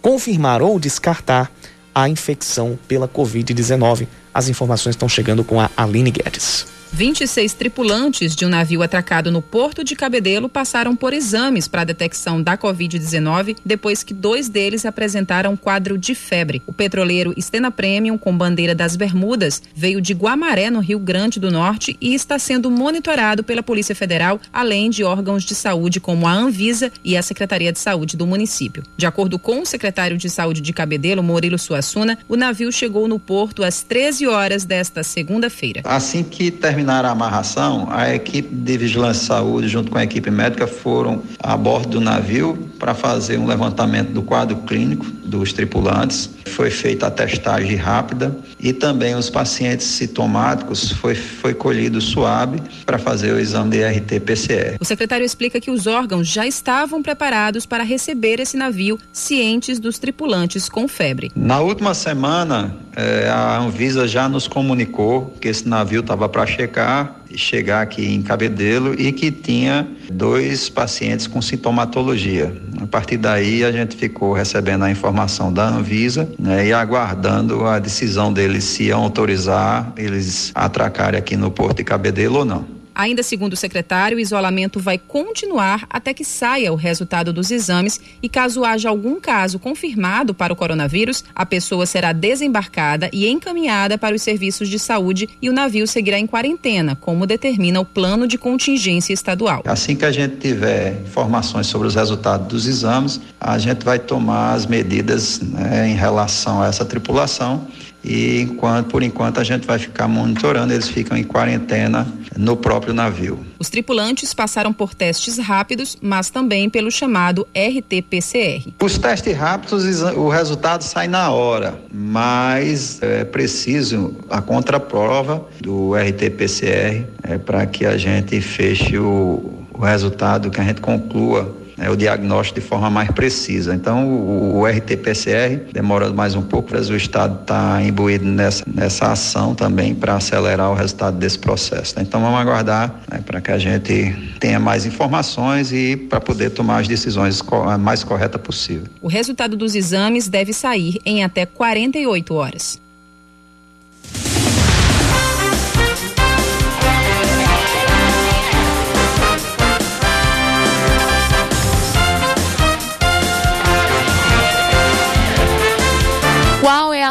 confirmar 0.00 0.62
ou 0.62 0.78
descartar 0.78 1.50
a 1.92 2.08
infecção 2.08 2.78
pela 2.86 3.08
Covid-19. 3.08 4.06
As 4.32 4.48
informações 4.48 4.94
estão 4.94 5.08
chegando 5.08 5.42
com 5.42 5.60
a 5.60 5.68
Aline 5.76 6.12
Guedes. 6.12 6.81
26 6.94 7.54
tripulantes 7.54 8.36
de 8.36 8.44
um 8.44 8.50
navio 8.50 8.82
atracado 8.82 9.32
no 9.32 9.40
porto 9.40 9.82
de 9.82 9.96
Cabedelo 9.96 10.46
passaram 10.46 10.94
por 10.94 11.14
exames 11.14 11.66
para 11.66 11.80
a 11.80 11.84
detecção 11.84 12.42
da 12.42 12.56
Covid-19 12.56 13.56
depois 13.64 14.02
que 14.02 14.12
dois 14.12 14.50
deles 14.50 14.84
apresentaram 14.84 15.56
quadro 15.56 15.96
de 15.96 16.14
febre. 16.14 16.60
O 16.66 16.72
petroleiro 16.72 17.32
Stena 17.40 17.70
Premium, 17.70 18.18
com 18.18 18.36
bandeira 18.36 18.74
das 18.74 18.94
Bermudas, 18.94 19.62
veio 19.74 20.02
de 20.02 20.12
Guamaré, 20.12 20.68
no 20.68 20.80
Rio 20.80 20.98
Grande 20.98 21.40
do 21.40 21.50
Norte, 21.50 21.96
e 21.98 22.14
está 22.14 22.38
sendo 22.38 22.70
monitorado 22.70 23.42
pela 23.42 23.62
Polícia 23.62 23.94
Federal, 23.94 24.38
além 24.52 24.90
de 24.90 25.02
órgãos 25.02 25.44
de 25.44 25.54
saúde 25.54 25.98
como 25.98 26.28
a 26.28 26.32
Anvisa 26.32 26.92
e 27.02 27.16
a 27.16 27.22
Secretaria 27.22 27.72
de 27.72 27.78
Saúde 27.78 28.18
do 28.18 28.26
município. 28.26 28.82
De 28.98 29.06
acordo 29.06 29.38
com 29.38 29.62
o 29.62 29.66
secretário 29.66 30.18
de 30.18 30.28
Saúde 30.28 30.60
de 30.60 30.74
Cabedelo, 30.74 31.22
Murilo 31.22 31.58
Suassuna, 31.58 32.18
o 32.28 32.36
navio 32.36 32.70
chegou 32.70 33.08
no 33.08 33.18
porto 33.18 33.64
às 33.64 33.82
13 33.82 34.26
horas 34.26 34.66
desta 34.66 35.02
segunda-feira. 35.02 35.80
Assim 35.84 36.22
que 36.22 36.50
terminou 36.50 36.81
terminar 36.82 37.04
a 37.04 37.10
amarração, 37.10 37.86
a 37.90 38.12
equipe 38.12 38.52
de 38.52 38.76
vigilância 38.76 39.22
e 39.22 39.26
saúde, 39.26 39.68
junto 39.68 39.90
com 39.90 39.98
a 39.98 40.02
equipe 40.02 40.30
médica, 40.30 40.66
foram 40.66 41.22
a 41.38 41.56
bordo 41.56 41.90
do 41.90 42.00
navio 42.00 42.58
para 42.78 42.94
fazer 42.94 43.38
um 43.38 43.46
levantamento 43.46 44.08
do 44.08 44.22
quadro 44.22 44.56
clínico 44.56 45.06
dos 45.24 45.52
tripulantes. 45.52 46.28
Foi 46.48 46.68
feita 46.68 47.06
a 47.06 47.10
testagem 47.10 47.76
rápida 47.76 48.36
e 48.58 48.72
também 48.72 49.14
os 49.14 49.30
pacientes 49.30 49.86
sintomáticos 49.86 50.90
foi, 50.92 51.14
foi 51.14 51.54
colhido 51.54 52.00
suave 52.00 52.60
para 52.84 52.98
fazer 52.98 53.32
o 53.32 53.38
exame 53.38 53.70
de 53.70 53.84
RT-PCR. 53.84 54.76
O 54.80 54.84
secretário 54.84 55.24
explica 55.24 55.60
que 55.60 55.70
os 55.70 55.86
órgãos 55.86 56.26
já 56.26 56.44
estavam 56.46 57.00
preparados 57.02 57.64
para 57.64 57.84
receber 57.84 58.40
esse 58.40 58.56
navio, 58.56 58.98
cientes 59.12 59.78
dos 59.78 59.98
tripulantes 59.98 60.68
com 60.68 60.88
febre. 60.88 61.30
Na 61.36 61.60
última 61.60 61.94
semana, 61.94 62.76
eh, 62.96 63.28
a 63.30 63.58
Anvisa 63.58 64.06
já 64.08 64.28
nos 64.28 64.48
comunicou 64.48 65.34
que 65.40 65.48
esse 65.48 65.66
navio 65.68 66.00
estava 66.00 66.28
para 66.28 66.44
chegar 66.44 66.71
checar, 66.72 67.20
chegar 67.34 67.82
aqui 67.82 68.14
em 68.14 68.22
Cabedelo 68.22 68.98
e 68.98 69.12
que 69.12 69.30
tinha 69.30 69.86
dois 70.10 70.70
pacientes 70.70 71.26
com 71.26 71.42
sintomatologia. 71.42 72.56
A 72.80 72.86
partir 72.86 73.18
daí 73.18 73.62
a 73.62 73.70
gente 73.70 73.94
ficou 73.94 74.32
recebendo 74.32 74.84
a 74.84 74.90
informação 74.90 75.52
da 75.52 75.68
Anvisa 75.68 76.28
né, 76.38 76.66
e 76.66 76.72
aguardando 76.72 77.66
a 77.66 77.78
decisão 77.78 78.32
deles 78.32 78.64
se 78.64 78.84
iam 78.84 79.02
autorizar 79.02 79.92
eles 79.96 80.50
atracarem 80.54 81.18
aqui 81.18 81.36
no 81.36 81.50
Porto 81.50 81.76
de 81.76 81.84
Cabedelo 81.84 82.38
ou 82.38 82.44
não. 82.44 82.81
Ainda 82.94 83.22
segundo 83.22 83.54
o 83.54 83.56
secretário, 83.56 84.16
o 84.16 84.20
isolamento 84.20 84.78
vai 84.78 84.98
continuar 84.98 85.86
até 85.88 86.12
que 86.12 86.24
saia 86.24 86.72
o 86.72 86.76
resultado 86.76 87.32
dos 87.32 87.50
exames 87.50 88.00
e 88.22 88.28
caso 88.28 88.64
haja 88.64 88.88
algum 88.88 89.18
caso 89.20 89.58
confirmado 89.58 90.34
para 90.34 90.52
o 90.52 90.56
coronavírus, 90.56 91.24
a 91.34 91.46
pessoa 91.46 91.86
será 91.86 92.12
desembarcada 92.12 93.08
e 93.12 93.28
encaminhada 93.28 93.96
para 93.96 94.14
os 94.14 94.22
serviços 94.22 94.68
de 94.68 94.78
saúde 94.78 95.28
e 95.40 95.48
o 95.48 95.52
navio 95.52 95.86
seguirá 95.86 96.18
em 96.18 96.26
quarentena, 96.26 96.96
como 96.96 97.26
determina 97.26 97.80
o 97.80 97.84
plano 97.84 98.26
de 98.26 98.38
contingência 98.38 99.12
estadual. 99.12 99.62
Assim 99.66 99.96
que 99.96 100.04
a 100.04 100.12
gente 100.12 100.36
tiver 100.36 101.00
informações 101.06 101.66
sobre 101.66 101.88
os 101.88 101.94
resultados 101.94 102.46
dos 102.46 102.66
exames, 102.66 103.20
a 103.40 103.58
gente 103.58 103.84
vai 103.84 103.98
tomar 103.98 104.54
as 104.54 104.66
medidas 104.66 105.40
né, 105.40 105.88
em 105.88 105.94
relação 105.94 106.62
a 106.62 106.66
essa 106.66 106.84
tripulação 106.84 107.66
e 108.04 108.40
enquanto, 108.42 108.88
por 108.88 109.02
enquanto 109.02 109.38
a 109.38 109.44
gente 109.44 109.66
vai 109.66 109.78
ficar 109.78 110.08
monitorando, 110.08 110.72
eles 110.72 110.88
ficam 110.88 111.16
em 111.16 111.22
quarentena 111.22 112.06
no 112.36 112.56
próprio 112.56 112.92
navio. 112.92 113.38
Os 113.58 113.68
tripulantes 113.68 114.34
passaram 114.34 114.72
por 114.72 114.94
testes 114.94 115.38
rápidos, 115.38 115.96
mas 116.00 116.30
também 116.30 116.68
pelo 116.68 116.90
chamado 116.90 117.46
RT-PCR. 117.54 118.72
Os 118.80 118.98
testes 118.98 119.36
rápidos, 119.36 120.02
o 120.02 120.28
resultado 120.28 120.82
sai 120.82 121.06
na 121.06 121.30
hora, 121.30 121.78
mas 121.92 123.00
é 123.02 123.24
preciso 123.24 124.16
a 124.28 124.40
contraprova 124.40 125.46
do 125.60 125.94
RT-PCR 125.94 127.04
é, 127.22 127.38
para 127.38 127.66
que 127.66 127.86
a 127.86 127.96
gente 127.96 128.40
feche 128.40 128.98
o, 128.98 129.64
o 129.72 129.80
resultado, 129.80 130.50
que 130.50 130.60
a 130.60 130.64
gente 130.64 130.80
conclua 130.80 131.61
né, 131.76 131.90
o 131.90 131.96
diagnóstico 131.96 132.60
de 132.60 132.66
forma 132.66 132.90
mais 132.90 133.10
precisa. 133.10 133.74
Então, 133.74 134.06
o, 134.06 134.60
o 134.60 134.66
RT-PCR 134.66 135.72
demora 135.72 136.12
mais 136.12 136.34
um 136.34 136.42
pouco, 136.42 136.70
mas 136.72 136.90
o 136.90 136.96
Estado 136.96 137.40
está 137.42 137.82
imbuído 137.82 138.24
nessa, 138.24 138.64
nessa 138.66 139.12
ação 139.12 139.54
também 139.54 139.94
para 139.94 140.14
acelerar 140.16 140.70
o 140.70 140.74
resultado 140.74 141.16
desse 141.18 141.38
processo. 141.38 141.96
Né? 141.96 142.04
Então, 142.06 142.20
vamos 142.20 142.38
aguardar 142.38 143.00
né, 143.10 143.20
para 143.24 143.40
que 143.40 143.50
a 143.50 143.58
gente 143.58 144.14
tenha 144.38 144.58
mais 144.58 144.86
informações 144.86 145.72
e 145.72 145.96
para 145.96 146.20
poder 146.20 146.50
tomar 146.50 146.80
as 146.80 146.88
decisões 146.88 147.42
mais 147.80 148.04
corretas 148.04 148.40
possível. 148.40 148.86
O 149.00 149.08
resultado 149.08 149.56
dos 149.56 149.74
exames 149.74 150.28
deve 150.28 150.52
sair 150.52 151.00
em 151.04 151.24
até 151.24 151.46
48 151.46 152.34
horas. 152.34 152.82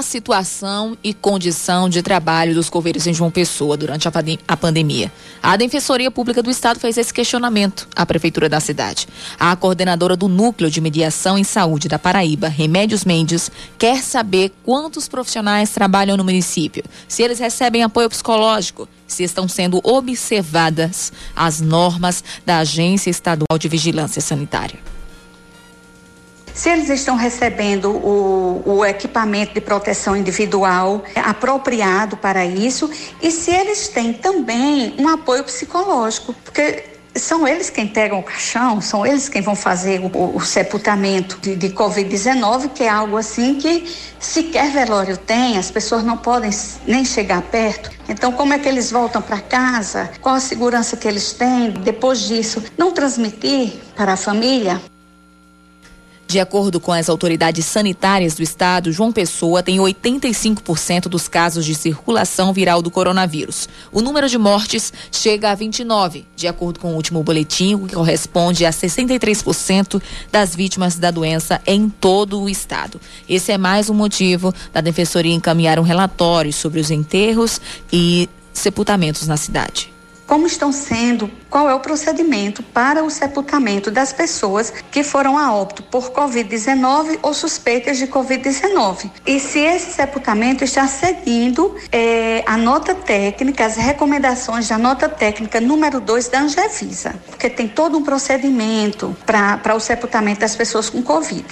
A 0.02 0.04
situação 0.04 0.98
e 1.04 1.14
condição 1.14 1.88
de 1.88 2.02
trabalho 2.02 2.56
dos 2.56 2.72
coveiros 2.72 3.06
em 3.06 3.14
João 3.14 3.30
Pessoa 3.30 3.78
durante 3.78 4.08
a, 4.08 4.58
pandemia. 4.58 5.12
A 5.44 5.56
Defensoria 5.56 6.10
Pública 6.10 6.42
do 6.42 6.50
Estado 6.50 6.80
fez 6.80 6.98
esse 6.98 7.14
questionamento 7.14 7.88
à 7.96 8.04
Prefeitura 8.04 8.50
da 8.50 8.60
cidade. 8.60 9.08
A 9.40 9.56
coordenadora 9.56 10.16
do 10.16 10.28
Núcleo 10.28 10.72
de 10.72 10.82
Mediação 10.82 11.38
em 11.38 11.44
Saúde 11.44 11.88
da 11.88 12.00
Paraíba, 12.00 12.48
Remédios 12.48 13.06
Mendes, 13.06 13.52
quer 13.78 14.02
saber 14.02 14.52
quantos 14.64 15.08
profissionais 15.08 15.70
trabalham 15.70 16.18
no 16.18 16.24
município, 16.24 16.84
se 17.08 17.22
eles 17.22 17.38
recebem 17.38 17.84
apoio 17.84 18.10
psicológico, 18.10 18.90
se 19.06 19.24
estão 19.24 19.48
sendo 19.48 19.80
observadas 19.84 21.14
as 21.36 21.62
normas 21.62 22.24
da 22.44 22.58
Agência 22.58 23.12
Estadual 23.12 23.60
de 23.60 23.68
Vigilância 23.68 24.20
Sanitária 24.20 24.80
se 26.54 26.70
eles 26.70 26.90
estão 26.90 27.16
recebendo 27.16 27.90
o, 27.90 28.64
o, 28.66 28.86
equipamento 28.86 29.54
de 29.54 29.62
proteção 29.62 30.16
individual 30.16 31.04
apropriado 31.16 32.18
para 32.18 32.46
isso 32.46 32.90
e 33.22 33.32
se 33.32 33.52
eles 33.52 33.88
têm 33.88 34.14
também 34.14 34.96
um 34.98 35.08
apoio 35.08 35.44
psicológico, 35.44 36.34
porque 36.44 36.92
são 37.16 37.48
eles 37.48 37.70
quem 37.70 37.88
pegam 37.88 38.20
o 38.20 38.24
caixão, 38.24 38.80
são 38.80 39.06
eles 39.06 39.28
quem 39.28 39.42
vão 39.42 39.56
fazer 39.56 40.00
o, 40.00 40.36
o 40.36 40.42
sepultamento 40.42 41.38
de, 41.42 41.56
de 41.56 41.70
Covid-19, 41.70 42.70
que 42.70 42.84
é 42.84 42.90
algo 42.90 43.18
assim 43.18 43.56
que 43.56 43.94
sequer 44.20 44.72
velório 44.72 45.18
tem, 45.18 45.58
as 45.58 45.70
pessoas 45.70 46.04
não 46.04 46.18
podem 46.18 46.52
nem 46.88 47.04
chegar 47.04 47.42
perto. 47.42 47.92
Então, 48.08 48.32
como 48.32 48.54
é 48.54 48.60
que 48.60 48.68
eles 48.68 48.92
voltam 48.92 49.22
para 49.22 49.40
casa? 49.40 50.10
Qual 50.22 50.36
a 50.36 50.40
segurança 50.40 50.96
que 50.96 51.08
eles 51.08 51.34
têm 51.34 51.72
depois 51.72 52.20
disso? 52.20 52.64
Não 52.78 52.92
transmitir 52.92 53.74
para 53.96 54.14
a 54.14 54.18
família 54.18 54.82
de 56.32 56.40
acordo 56.40 56.80
com 56.80 56.94
as 56.94 57.10
autoridades 57.10 57.66
sanitárias 57.66 58.36
do 58.36 58.42
estado, 58.42 58.90
João 58.90 59.12
Pessoa 59.12 59.62
tem 59.62 59.80
85% 59.80 61.10
dos 61.10 61.28
casos 61.28 61.66
de 61.66 61.76
circulação 61.76 62.54
viral 62.54 62.82
do 62.82 62.90
coronavírus. 62.90 63.68
O 63.92 64.02
número 64.02 64.30
de 64.30 64.38
mortes 64.38 64.94
chega 65.12 65.52
a 65.52 65.56
29, 65.56 66.26
de 66.34 66.48
acordo 66.48 66.80
com 66.80 66.94
o 66.94 66.96
último 66.96 67.22
boletim, 67.22 67.78
que 67.86 67.96
corresponde 67.96 68.66
a 68.66 68.70
63% 68.70 70.02
das 70.32 70.56
vítimas 70.56 70.98
da 70.98 71.12
doença 71.12 71.60
em 71.68 71.90
todo 71.90 72.42
o 72.42 72.48
estado. 72.48 73.02
Esse 73.28 73.52
é 73.52 73.58
mais 73.58 73.90
um 73.90 73.94
motivo 73.94 74.54
da 74.72 74.80
Defensoria 74.80 75.34
encaminhar 75.34 75.80
um 75.80 75.84
relatório 75.84 76.54
sobre 76.54 76.80
os 76.80 76.90
enterros 76.90 77.60
e 77.92 78.30
sepultamentos 78.54 79.28
na 79.28 79.36
cidade 79.36 79.91
como 80.32 80.48
estão 80.48 80.72
sendo, 80.72 81.30
qual 81.50 81.70
é 81.70 81.76
o 81.76 81.82
procedimento 81.82 82.64
para 82.64 83.04
o 83.04 83.10
sepultamento 83.10 83.92
das 83.92 84.14
pessoas 84.14 84.74
que 84.90 85.04
foram 85.04 85.38
a 85.38 85.54
óbito 85.54 85.84
por 85.84 86.10
Covid-19 86.12 87.20
ou 87.22 87.34
suspeitas 87.34 87.98
de 87.98 88.08
Covid-19. 88.08 89.12
E 89.28 89.42
se 89.42 89.60
esse 89.60 89.92
sepultamento 89.92 90.64
está 90.64 90.88
seguindo 90.88 91.76
é, 91.92 92.46
a 92.48 92.56
nota 92.56 92.96
técnica, 92.96 93.66
as 93.66 93.76
recomendações 93.76 94.70
da 94.70 94.78
nota 94.78 95.10
técnica 95.10 95.60
número 95.60 96.00
2 96.00 96.30
da 96.30 96.40
Angevisa, 96.40 97.14
porque 97.28 97.50
tem 97.50 97.68
todo 97.68 97.98
um 97.98 98.02
procedimento 98.02 99.14
para 99.26 99.76
o 99.76 99.82
sepultamento 99.82 100.40
das 100.40 100.56
pessoas 100.56 100.90
com 100.90 101.04
Covid. 101.04 101.44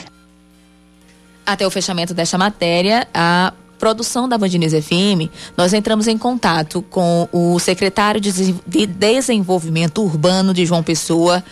Até 1.46 1.68
o 1.68 1.70
fechamento 1.70 2.14
desta 2.14 2.38
matéria, 2.38 3.06
a 3.14 3.52
produção 3.80 4.28
da 4.28 4.38
Band 4.38 4.50
News 4.50 4.74
FM, 4.74 5.32
nós 5.58 5.74
entramos 5.74 6.08
em 6.08 6.18
contato 6.18 6.84
com 6.90 7.28
o 7.32 7.58
secretário 7.58 8.22
de 8.22 8.86
Desenvolvimento 8.86 10.04
Urbano 10.04 10.54
de 10.54 10.66
João 10.66 10.84
Pessoa, 10.84 11.44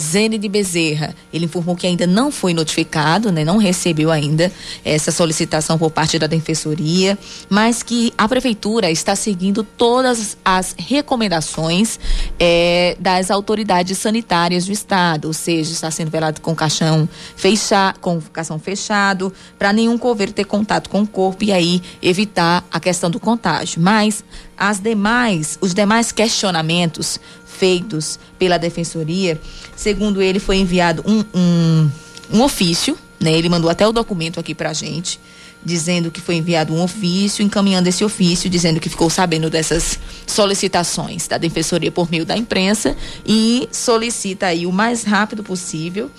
Zene 0.00 0.38
de 0.38 0.48
Bezerra. 0.48 1.14
Ele 1.32 1.46
informou 1.46 1.76
que 1.76 1.86
ainda 1.86 2.06
não 2.06 2.30
foi 2.30 2.52
notificado, 2.52 3.32
né, 3.32 3.44
não 3.44 3.56
recebeu 3.56 4.10
ainda 4.10 4.52
essa 4.84 5.10
solicitação 5.10 5.78
por 5.78 5.90
parte 5.90 6.18
da 6.18 6.26
Defensoria, 6.26 7.18
mas 7.48 7.82
que 7.82 8.12
a 8.16 8.28
Prefeitura 8.28 8.90
está 8.90 9.16
seguindo 9.16 9.62
todas 9.62 10.36
as 10.44 10.74
recomendações 10.78 11.98
é, 12.38 12.96
das 13.00 13.30
autoridades 13.30 13.98
sanitárias 13.98 14.66
do 14.66 14.72
Estado, 14.72 15.26
ou 15.26 15.32
seja, 15.32 15.72
está 15.72 15.90
sendo 15.90 16.10
velado 16.10 16.40
com 16.40 16.54
caixão 16.54 17.08
fechado, 17.34 17.98
com 18.00 18.20
caixão 18.20 18.58
fechado, 18.58 19.32
para 19.58 19.72
nenhum 19.72 19.96
coveiro 19.96 20.32
ter 20.32 20.44
contato 20.44 20.90
com 20.90 21.02
o 21.02 21.06
corpo 21.06 21.44
e 21.44 21.52
aí 21.52 21.82
evitar 22.02 22.64
a 22.70 22.78
questão 22.78 23.10
do 23.10 23.18
contágio. 23.18 23.80
Mas 23.80 24.24
as 24.56 24.80
demais, 24.80 25.58
os 25.60 25.74
demais 25.74 26.12
questionamentos 26.12 27.20
feitos 27.58 28.18
pela 28.38 28.58
defensoria, 28.58 29.40
segundo 29.74 30.20
ele, 30.20 30.38
foi 30.38 30.56
enviado 30.56 31.02
um, 31.06 31.24
um, 31.34 31.90
um 32.34 32.42
ofício, 32.42 32.96
né? 33.20 33.32
Ele 33.32 33.48
mandou 33.48 33.70
até 33.70 33.86
o 33.86 33.92
documento 33.92 34.38
aqui 34.38 34.54
pra 34.54 34.72
gente, 34.72 35.18
dizendo 35.64 36.10
que 36.10 36.20
foi 36.20 36.36
enviado 36.36 36.72
um 36.72 36.82
ofício, 36.82 37.42
encaminhando 37.42 37.88
esse 37.88 38.04
ofício, 38.04 38.48
dizendo 38.48 38.78
que 38.78 38.88
ficou 38.88 39.10
sabendo 39.10 39.50
dessas 39.50 39.98
solicitações 40.26 41.26
da 41.26 41.38
defensoria 41.38 41.90
por 41.90 42.10
meio 42.10 42.24
da 42.24 42.36
imprensa 42.36 42.96
e 43.26 43.68
solicita 43.72 44.46
aí 44.46 44.66
o 44.66 44.72
mais 44.72 45.02
rápido 45.02 45.42
possível 45.42 46.10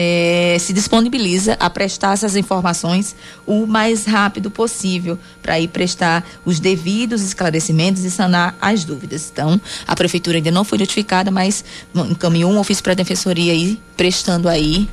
é, 0.00 0.56
se 0.60 0.72
disponibiliza 0.72 1.54
a 1.58 1.68
prestar 1.68 2.12
essas 2.12 2.36
informações 2.36 3.16
o 3.44 3.66
mais 3.66 4.04
rápido 4.04 4.48
possível 4.48 5.18
para 5.42 5.58
ir 5.58 5.66
prestar 5.66 6.24
os 6.44 6.60
devidos 6.60 7.20
esclarecimentos 7.20 8.04
e 8.04 8.10
sanar 8.12 8.56
as 8.60 8.84
dúvidas. 8.84 9.28
Então, 9.32 9.60
a 9.88 9.96
prefeitura 9.96 10.36
ainda 10.36 10.52
não 10.52 10.62
foi 10.62 10.78
notificada, 10.78 11.32
mas 11.32 11.64
encaminhou 11.92 12.52
um 12.52 12.60
ofício 12.60 12.80
para 12.80 12.92
a 12.92 12.94
defensoria 12.94 13.50
aí, 13.50 13.76
prestando 13.96 14.48
aí, 14.48 14.88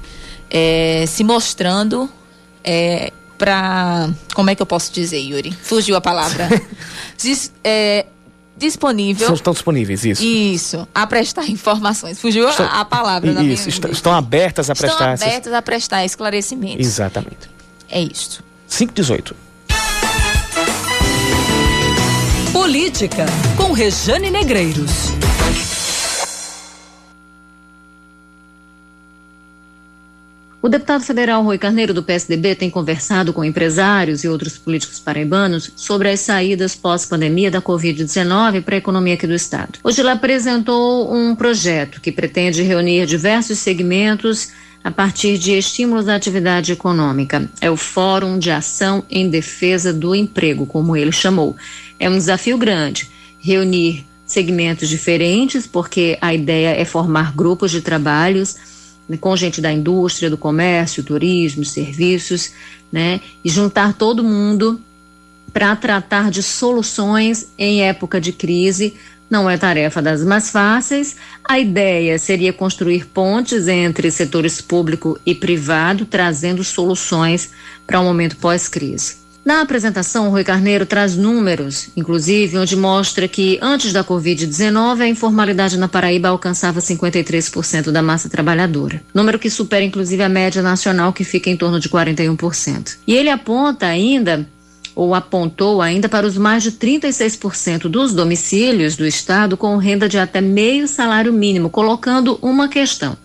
é, 0.49 1.05
se 1.07 1.23
mostrando 1.23 2.09
é, 2.63 3.13
para 3.37 4.09
como 4.33 4.49
é 4.49 4.55
que 4.55 4.61
eu 4.63 4.65
posso 4.65 4.91
dizer, 4.91 5.19
Yuri? 5.19 5.51
Fugiu 5.51 5.95
a 5.95 6.01
palavra. 6.01 6.49
Diz, 7.15 7.51
é, 7.63 8.07
disponível. 8.57 9.33
Estão 9.33 9.53
disponíveis, 9.53 10.05
isso. 10.05 10.23
Isso, 10.23 10.87
a 10.93 11.05
prestar 11.05 11.47
informações. 11.49 12.19
Fugiu 12.19 12.49
estão, 12.49 12.65
a, 12.65 12.81
a 12.81 12.85
palavra 12.85 13.31
Isso, 13.43 13.69
estão, 13.69 13.91
estão, 13.91 14.13
abertas 14.13 14.69
a 14.69 14.75
prestar. 14.75 15.13
Estão 15.13 15.27
abertas 15.27 15.47
essas... 15.47 15.53
a 15.53 15.61
prestar 15.61 16.05
esclarecimentos. 16.05 16.85
Exatamente. 16.85 17.49
É 17.89 18.01
isto. 18.01 18.43
518. 18.67 19.35
Política, 22.51 23.25
com 23.57 23.71
Rejane 23.73 24.31
Negreiros. 24.31 25.11
O 30.65 30.67
deputado 30.67 31.03
federal 31.03 31.43
Rui 31.43 31.59
Carneiro, 31.59 31.93
do 31.93 32.01
PSDB, 32.01 32.55
tem 32.55 32.71
conversado 32.71 33.31
com 33.31 33.45
empresários 33.45 34.23
e 34.23 34.27
outros 34.27 34.57
políticos 34.57 34.99
paraibanos 34.99 35.71
sobre 35.75 36.09
as 36.09 36.21
saídas 36.21 36.73
pós-pandemia 36.73 37.51
da 37.51 37.61
Covid-19 37.61 38.63
para 38.63 38.73
a 38.73 38.79
economia 38.79 39.13
aqui 39.13 39.27
do 39.27 39.35
Estado. 39.35 39.77
Hoje 39.83 40.01
ele 40.01 40.09
apresentou 40.09 41.13
um 41.13 41.35
projeto 41.35 42.01
que 42.01 42.11
pretende 42.11 42.63
reunir 42.63 43.05
diversos 43.05 43.59
segmentos 43.59 44.53
a 44.83 44.89
partir 44.89 45.37
de 45.37 45.51
estímulos 45.51 46.09
à 46.09 46.15
atividade 46.15 46.71
econômica. 46.71 47.47
É 47.61 47.69
o 47.69 47.77
Fórum 47.77 48.39
de 48.39 48.49
Ação 48.49 49.03
em 49.07 49.29
Defesa 49.29 49.93
do 49.93 50.15
Emprego, 50.15 50.65
como 50.65 50.97
ele 50.97 51.11
chamou. 51.11 51.55
É 51.99 52.09
um 52.09 52.17
desafio 52.17 52.57
grande 52.57 53.07
reunir 53.37 54.03
segmentos 54.25 54.89
diferentes, 54.89 55.67
porque 55.67 56.17
a 56.19 56.33
ideia 56.33 56.69
é 56.69 56.83
formar 56.83 57.35
grupos 57.35 57.69
de 57.69 57.81
trabalhos 57.81 58.73
com 59.19 59.35
gente 59.35 59.61
da 59.61 59.71
indústria, 59.71 60.29
do 60.29 60.37
comércio, 60.37 61.03
turismo, 61.03 61.63
serviços, 61.63 62.51
né, 62.91 63.21
e 63.43 63.49
juntar 63.49 63.93
todo 63.93 64.23
mundo 64.23 64.81
para 65.53 65.75
tratar 65.75 66.31
de 66.31 66.41
soluções 66.43 67.47
em 67.57 67.83
época 67.83 68.19
de 68.19 68.31
crise. 68.31 68.95
Não 69.29 69.49
é 69.49 69.57
tarefa 69.57 70.01
das 70.01 70.23
mais 70.23 70.49
fáceis. 70.49 71.15
A 71.43 71.59
ideia 71.59 72.19
seria 72.19 72.53
construir 72.53 73.07
pontes 73.07 73.67
entre 73.67 74.11
setores 74.11 74.61
público 74.61 75.19
e 75.25 75.33
privado, 75.33 76.05
trazendo 76.05 76.63
soluções 76.63 77.51
para 77.87 77.99
o 77.99 78.03
um 78.03 78.05
momento 78.05 78.37
pós-crise. 78.37 79.24
Na 79.45 79.61
apresentação, 79.61 80.27
o 80.27 80.31
Rui 80.31 80.43
Carneiro 80.43 80.87
traz 80.87 81.15
números, 81.15 81.89
inclusive, 81.95 82.57
onde 82.57 82.75
mostra 82.75 83.27
que 83.27 83.59
antes 83.61 83.93
da 83.93 84.03
Covid-19 84.03 85.01
a 85.01 85.07
informalidade 85.07 85.77
na 85.77 85.87
Paraíba 85.87 86.29
alcançava 86.29 86.79
53% 86.79 87.91
da 87.91 88.01
massa 88.01 88.27
trabalhadora, 88.27 89.03
número 89.13 89.37
que 89.37 89.51
supera 89.51 89.85
inclusive 89.85 90.23
a 90.23 90.27
média 90.27 90.63
nacional 90.63 91.13
que 91.13 91.23
fica 91.23 91.47
em 91.47 91.55
torno 91.55 91.79
de 91.79 91.87
41%. 91.87 92.97
E 93.05 93.13
ele 93.13 93.29
aponta 93.29 93.85
ainda 93.85 94.49
ou 94.95 95.13
apontou 95.13 95.79
ainda 95.79 96.09
para 96.09 96.25
os 96.25 96.39
mais 96.39 96.63
de 96.63 96.71
36% 96.71 97.87
dos 97.87 98.15
domicílios 98.15 98.95
do 98.95 99.05
estado 99.05 99.55
com 99.55 99.77
renda 99.77 100.09
de 100.09 100.17
até 100.17 100.41
meio 100.41 100.87
salário 100.87 101.31
mínimo, 101.31 101.69
colocando 101.69 102.39
uma 102.41 102.67
questão: 102.67 103.15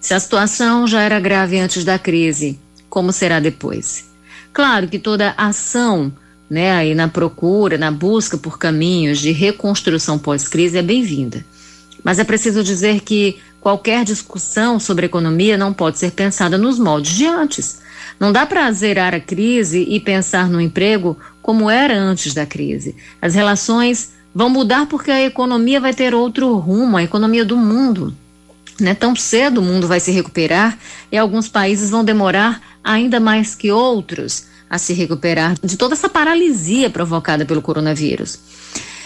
se 0.00 0.12
a 0.14 0.18
situação 0.18 0.88
já 0.88 1.00
era 1.00 1.20
grave 1.20 1.60
antes 1.60 1.84
da 1.84 1.96
crise, 1.96 2.58
como 2.88 3.12
será 3.12 3.38
depois? 3.38 4.09
Claro 4.52 4.88
que 4.88 4.98
toda 4.98 5.34
ação, 5.36 6.12
né, 6.48 6.72
aí 6.72 6.94
na 6.94 7.08
procura, 7.08 7.78
na 7.78 7.90
busca 7.90 8.36
por 8.36 8.58
caminhos 8.58 9.18
de 9.18 9.30
reconstrução 9.30 10.18
pós-crise 10.18 10.76
é 10.76 10.82
bem-vinda. 10.82 11.44
Mas 12.02 12.18
é 12.18 12.24
preciso 12.24 12.64
dizer 12.64 13.00
que 13.00 13.38
qualquer 13.60 14.04
discussão 14.04 14.80
sobre 14.80 15.06
economia 15.06 15.56
não 15.56 15.72
pode 15.72 15.98
ser 15.98 16.12
pensada 16.12 16.56
nos 16.58 16.78
moldes 16.78 17.14
de 17.14 17.26
antes. 17.26 17.80
Não 18.18 18.32
dá 18.32 18.44
para 18.44 18.70
zerar 18.72 19.14
a 19.14 19.20
crise 19.20 19.86
e 19.88 20.00
pensar 20.00 20.48
no 20.48 20.60
emprego 20.60 21.16
como 21.40 21.70
era 21.70 21.98
antes 21.98 22.34
da 22.34 22.44
crise. 22.44 22.96
As 23.20 23.34
relações 23.34 24.12
vão 24.34 24.50
mudar 24.50 24.86
porque 24.86 25.10
a 25.10 25.22
economia 25.22 25.80
vai 25.80 25.94
ter 25.94 26.14
outro 26.14 26.56
rumo, 26.56 26.96
a 26.96 27.02
economia 27.02 27.44
do 27.44 27.56
mundo. 27.56 28.14
Né? 28.80 28.94
Tão 28.94 29.14
cedo 29.14 29.58
o 29.58 29.62
mundo 29.62 29.86
vai 29.86 30.00
se 30.00 30.10
recuperar 30.10 30.78
e 31.12 31.18
alguns 31.18 31.48
países 31.48 31.90
vão 31.90 32.04
demorar 32.04 32.60
ainda 32.82 33.20
mais 33.20 33.54
que 33.54 33.70
outros 33.70 34.46
a 34.68 34.78
se 34.78 34.92
recuperar 34.92 35.56
de 35.62 35.76
toda 35.76 35.94
essa 35.94 36.08
paralisia 36.08 36.88
provocada 36.88 37.44
pelo 37.44 37.60
coronavírus. 37.60 38.38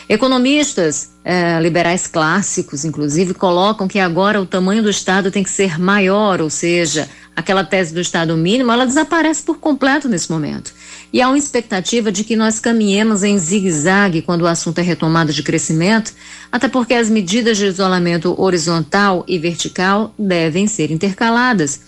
Economistas 0.07 1.12
eh, 1.25 1.59
liberais 1.62 2.07
clássicos, 2.07 2.85
inclusive, 2.85 3.33
colocam 3.33 3.88
que 3.88 3.99
agora 3.99 4.40
o 4.40 4.45
tamanho 4.45 4.83
do 4.83 4.90
Estado 4.90 5.31
tem 5.31 5.43
que 5.43 5.49
ser 5.49 5.78
maior, 5.78 6.43
ou 6.43 6.50
seja, 6.50 7.09
aquela 7.35 7.64
tese 7.64 7.95
do 7.95 8.00
Estado 8.00 8.37
mínimo, 8.37 8.71
ela 8.71 8.85
desaparece 8.85 9.43
por 9.43 9.59
completo 9.59 10.07
nesse 10.07 10.31
momento. 10.31 10.75
E 11.11 11.23
há 11.23 11.28
uma 11.28 11.38
expectativa 11.38 12.12
de 12.12 12.23
que 12.23 12.37
nós 12.37 12.61
caminhemos 12.61 13.23
em 13.23 13.38
zigue-zague 13.38 14.21
quando 14.21 14.43
o 14.43 14.47
assunto 14.47 14.78
é 14.78 14.83
retomada 14.83 15.33
de 15.33 15.43
crescimento, 15.43 16.12
até 16.52 16.69
porque 16.69 16.93
as 16.93 17.09
medidas 17.09 17.57
de 17.57 17.64
isolamento 17.64 18.38
horizontal 18.38 19.25
e 19.26 19.38
vertical 19.38 20.12
devem 20.19 20.66
ser 20.66 20.90
intercaladas. 20.90 21.81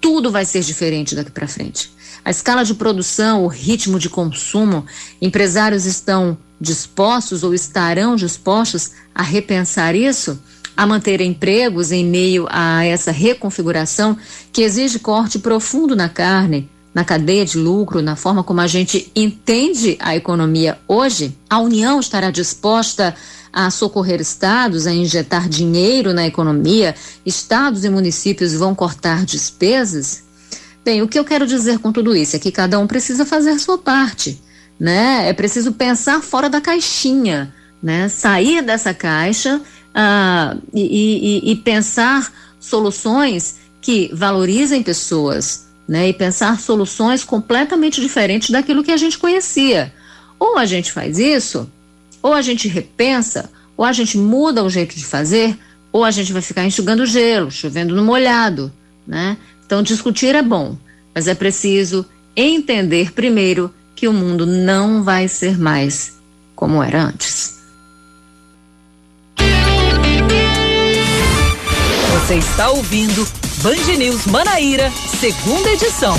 Tudo 0.00 0.30
vai 0.30 0.44
ser 0.44 0.62
diferente 0.62 1.14
daqui 1.14 1.30
para 1.30 1.48
frente. 1.48 1.90
A 2.24 2.30
escala 2.30 2.64
de 2.64 2.74
produção, 2.74 3.44
o 3.44 3.48
ritmo 3.48 3.98
de 3.98 4.08
consumo, 4.08 4.84
empresários 5.20 5.86
estão 5.86 6.36
dispostos 6.60 7.42
ou 7.42 7.54
estarão 7.54 8.16
dispostos 8.16 8.92
a 9.14 9.22
repensar 9.22 9.94
isso? 9.94 10.38
a 10.76 10.86
manter 10.86 11.20
empregos 11.22 11.90
em 11.90 12.04
meio 12.04 12.46
a 12.50 12.84
essa 12.84 13.10
reconfiguração 13.10 14.16
que 14.52 14.60
exige 14.60 14.98
corte 14.98 15.38
profundo 15.38 15.96
na 15.96 16.08
carne, 16.08 16.68
na 16.92 17.04
cadeia 17.04 17.46
de 17.46 17.56
lucro, 17.56 18.02
na 18.02 18.14
forma 18.14 18.44
como 18.44 18.60
a 18.60 18.66
gente 18.66 19.10
entende 19.16 19.96
a 20.00 20.14
economia 20.14 20.78
hoje, 20.86 21.36
a 21.48 21.58
União 21.60 21.98
estará 21.98 22.30
disposta 22.30 23.14
a 23.45 23.45
socorrer 23.70 24.20
estados, 24.20 24.86
a 24.86 24.92
injetar 24.92 25.48
dinheiro 25.48 26.12
na 26.12 26.26
economia, 26.26 26.94
estados 27.24 27.84
e 27.84 27.88
municípios 27.88 28.52
vão 28.52 28.74
cortar 28.74 29.24
despesas? 29.24 30.24
Bem, 30.84 31.02
o 31.02 31.08
que 31.08 31.18
eu 31.18 31.24
quero 31.24 31.46
dizer 31.46 31.78
com 31.78 31.90
tudo 31.90 32.14
isso 32.14 32.36
é 32.36 32.38
que 32.38 32.52
cada 32.52 32.78
um 32.78 32.86
precisa 32.86 33.24
fazer 33.24 33.58
sua 33.58 33.78
parte, 33.78 34.40
né? 34.78 35.28
É 35.28 35.32
preciso 35.32 35.72
pensar 35.72 36.22
fora 36.22 36.48
da 36.48 36.60
caixinha, 36.60 37.52
né? 37.82 38.08
Sair 38.08 38.62
dessa 38.62 38.94
caixa 38.94 39.56
uh, 39.56 40.62
e, 40.72 41.42
e, 41.44 41.52
e 41.52 41.56
pensar 41.56 42.32
soluções 42.60 43.56
que 43.80 44.10
valorizem 44.12 44.82
pessoas, 44.82 45.66
né, 45.88 46.08
e 46.08 46.12
pensar 46.12 46.58
soluções 46.58 47.22
completamente 47.22 48.00
diferentes 48.00 48.50
daquilo 48.50 48.82
que 48.82 48.90
a 48.90 48.96
gente 48.96 49.16
conhecia. 49.16 49.94
Ou 50.38 50.58
a 50.58 50.66
gente 50.66 50.92
faz 50.92 51.18
isso, 51.18 51.70
ou 52.26 52.34
a 52.34 52.42
gente 52.42 52.66
repensa, 52.66 53.48
ou 53.76 53.84
a 53.84 53.92
gente 53.92 54.18
muda 54.18 54.64
o 54.64 54.68
jeito 54.68 54.96
de 54.96 55.04
fazer, 55.04 55.56
ou 55.92 56.02
a 56.04 56.10
gente 56.10 56.32
vai 56.32 56.42
ficar 56.42 56.64
enxugando 56.64 57.06
gelo, 57.06 57.52
chovendo 57.52 57.94
no 57.94 58.04
molhado, 58.04 58.72
né? 59.06 59.36
Então 59.64 59.80
discutir 59.80 60.34
é 60.34 60.42
bom, 60.42 60.76
mas 61.14 61.28
é 61.28 61.36
preciso 61.36 62.04
entender 62.34 63.12
primeiro 63.12 63.72
que 63.94 64.08
o 64.08 64.12
mundo 64.12 64.44
não 64.44 65.04
vai 65.04 65.28
ser 65.28 65.56
mais 65.56 66.16
como 66.56 66.82
era 66.82 67.00
antes. 67.00 67.60
Você 72.12 72.34
está 72.34 72.70
ouvindo 72.70 73.24
Band 73.62 73.96
News 73.96 74.26
Manaíra, 74.26 74.90
segunda 75.20 75.70
edição. 75.70 76.18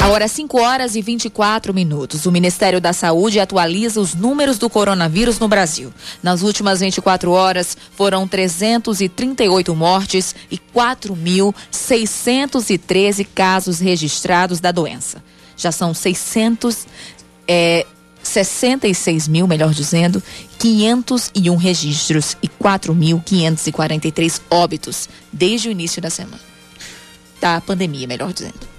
Agora 0.00 0.26
5 0.26 0.58
horas 0.58 0.96
e 0.96 1.02
24 1.02 1.74
minutos. 1.74 2.24
O 2.24 2.32
Ministério 2.32 2.80
da 2.80 2.94
Saúde 2.94 3.38
atualiza 3.38 4.00
os 4.00 4.14
números 4.14 4.56
do 4.56 4.70
coronavírus 4.70 5.38
no 5.38 5.46
Brasil. 5.46 5.92
Nas 6.22 6.40
últimas 6.40 6.80
24 6.80 7.30
horas, 7.30 7.76
foram 7.92 8.26
338 8.26 9.76
mortes 9.76 10.34
e 10.50 10.58
4.613 10.74 13.26
casos 13.34 13.78
registrados 13.78 14.58
da 14.58 14.72
doença. 14.72 15.22
Já 15.54 15.70
são 15.70 15.92
600 15.92 16.86
é, 17.46 17.84
66 18.22 19.28
mil, 19.28 19.46
melhor 19.46 19.74
dizendo, 19.74 20.22
501 20.58 21.56
registros 21.56 22.38
e 22.42 22.48
4.543 22.48 24.40
óbitos 24.50 25.10
desde 25.32 25.68
o 25.68 25.72
início 25.72 26.00
da 26.00 26.08
semana. 26.08 26.40
Da 27.38 27.60
pandemia, 27.60 28.06
melhor 28.06 28.32
dizendo. 28.32 28.69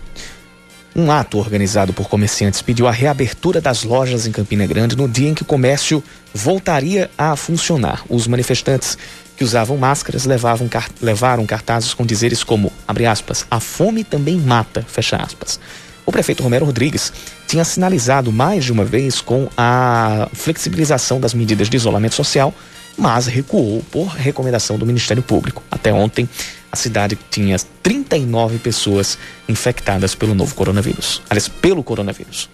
Um 0.93 1.09
ato 1.09 1.37
organizado 1.37 1.93
por 1.93 2.09
comerciantes 2.09 2.61
pediu 2.61 2.85
a 2.85 2.91
reabertura 2.91 3.61
das 3.61 3.83
lojas 3.83 4.27
em 4.27 4.31
Campina 4.31 4.65
Grande 4.65 4.95
no 4.95 5.07
dia 5.07 5.29
em 5.29 5.33
que 5.33 5.41
o 5.41 5.45
comércio 5.45 6.03
voltaria 6.33 7.09
a 7.17 7.35
funcionar. 7.37 8.03
Os 8.09 8.27
manifestantes 8.27 8.97
que 9.37 9.43
usavam 9.43 9.77
máscaras 9.77 10.25
levavam, 10.25 10.69
levaram 11.01 11.45
cartazes 11.45 11.93
com 11.93 12.05
dizeres 12.05 12.43
como, 12.43 12.71
abre 12.85 13.05
aspas, 13.05 13.45
a 13.49 13.59
fome 13.61 14.03
também 14.03 14.35
mata, 14.37 14.85
fecha 14.85 15.15
aspas. 15.15 15.59
O 16.05 16.11
prefeito 16.11 16.43
Romero 16.43 16.65
Rodrigues 16.65 17.13
tinha 17.47 17.63
sinalizado 17.63 18.29
mais 18.29 18.65
de 18.65 18.73
uma 18.73 18.83
vez 18.83 19.21
com 19.21 19.47
a 19.55 20.27
flexibilização 20.33 21.21
das 21.21 21.33
medidas 21.33 21.69
de 21.69 21.77
isolamento 21.77 22.15
social, 22.15 22.53
mas 22.97 23.27
recuou 23.27 23.81
por 23.89 24.07
recomendação 24.07 24.77
do 24.77 24.85
Ministério 24.85 25.23
Público. 25.23 25.63
Até 25.71 25.93
ontem, 25.93 26.27
a 26.71 26.75
cidade 26.75 27.17
tinha 27.29 27.57
39 27.83 28.59
pessoas 28.59 29.17
infectadas 29.47 30.15
pelo 30.15 30.33
novo 30.33 30.55
coronavírus. 30.55 31.21
Aliás, 31.29 31.47
pelo 31.47 31.83
coronavírus. 31.83 32.49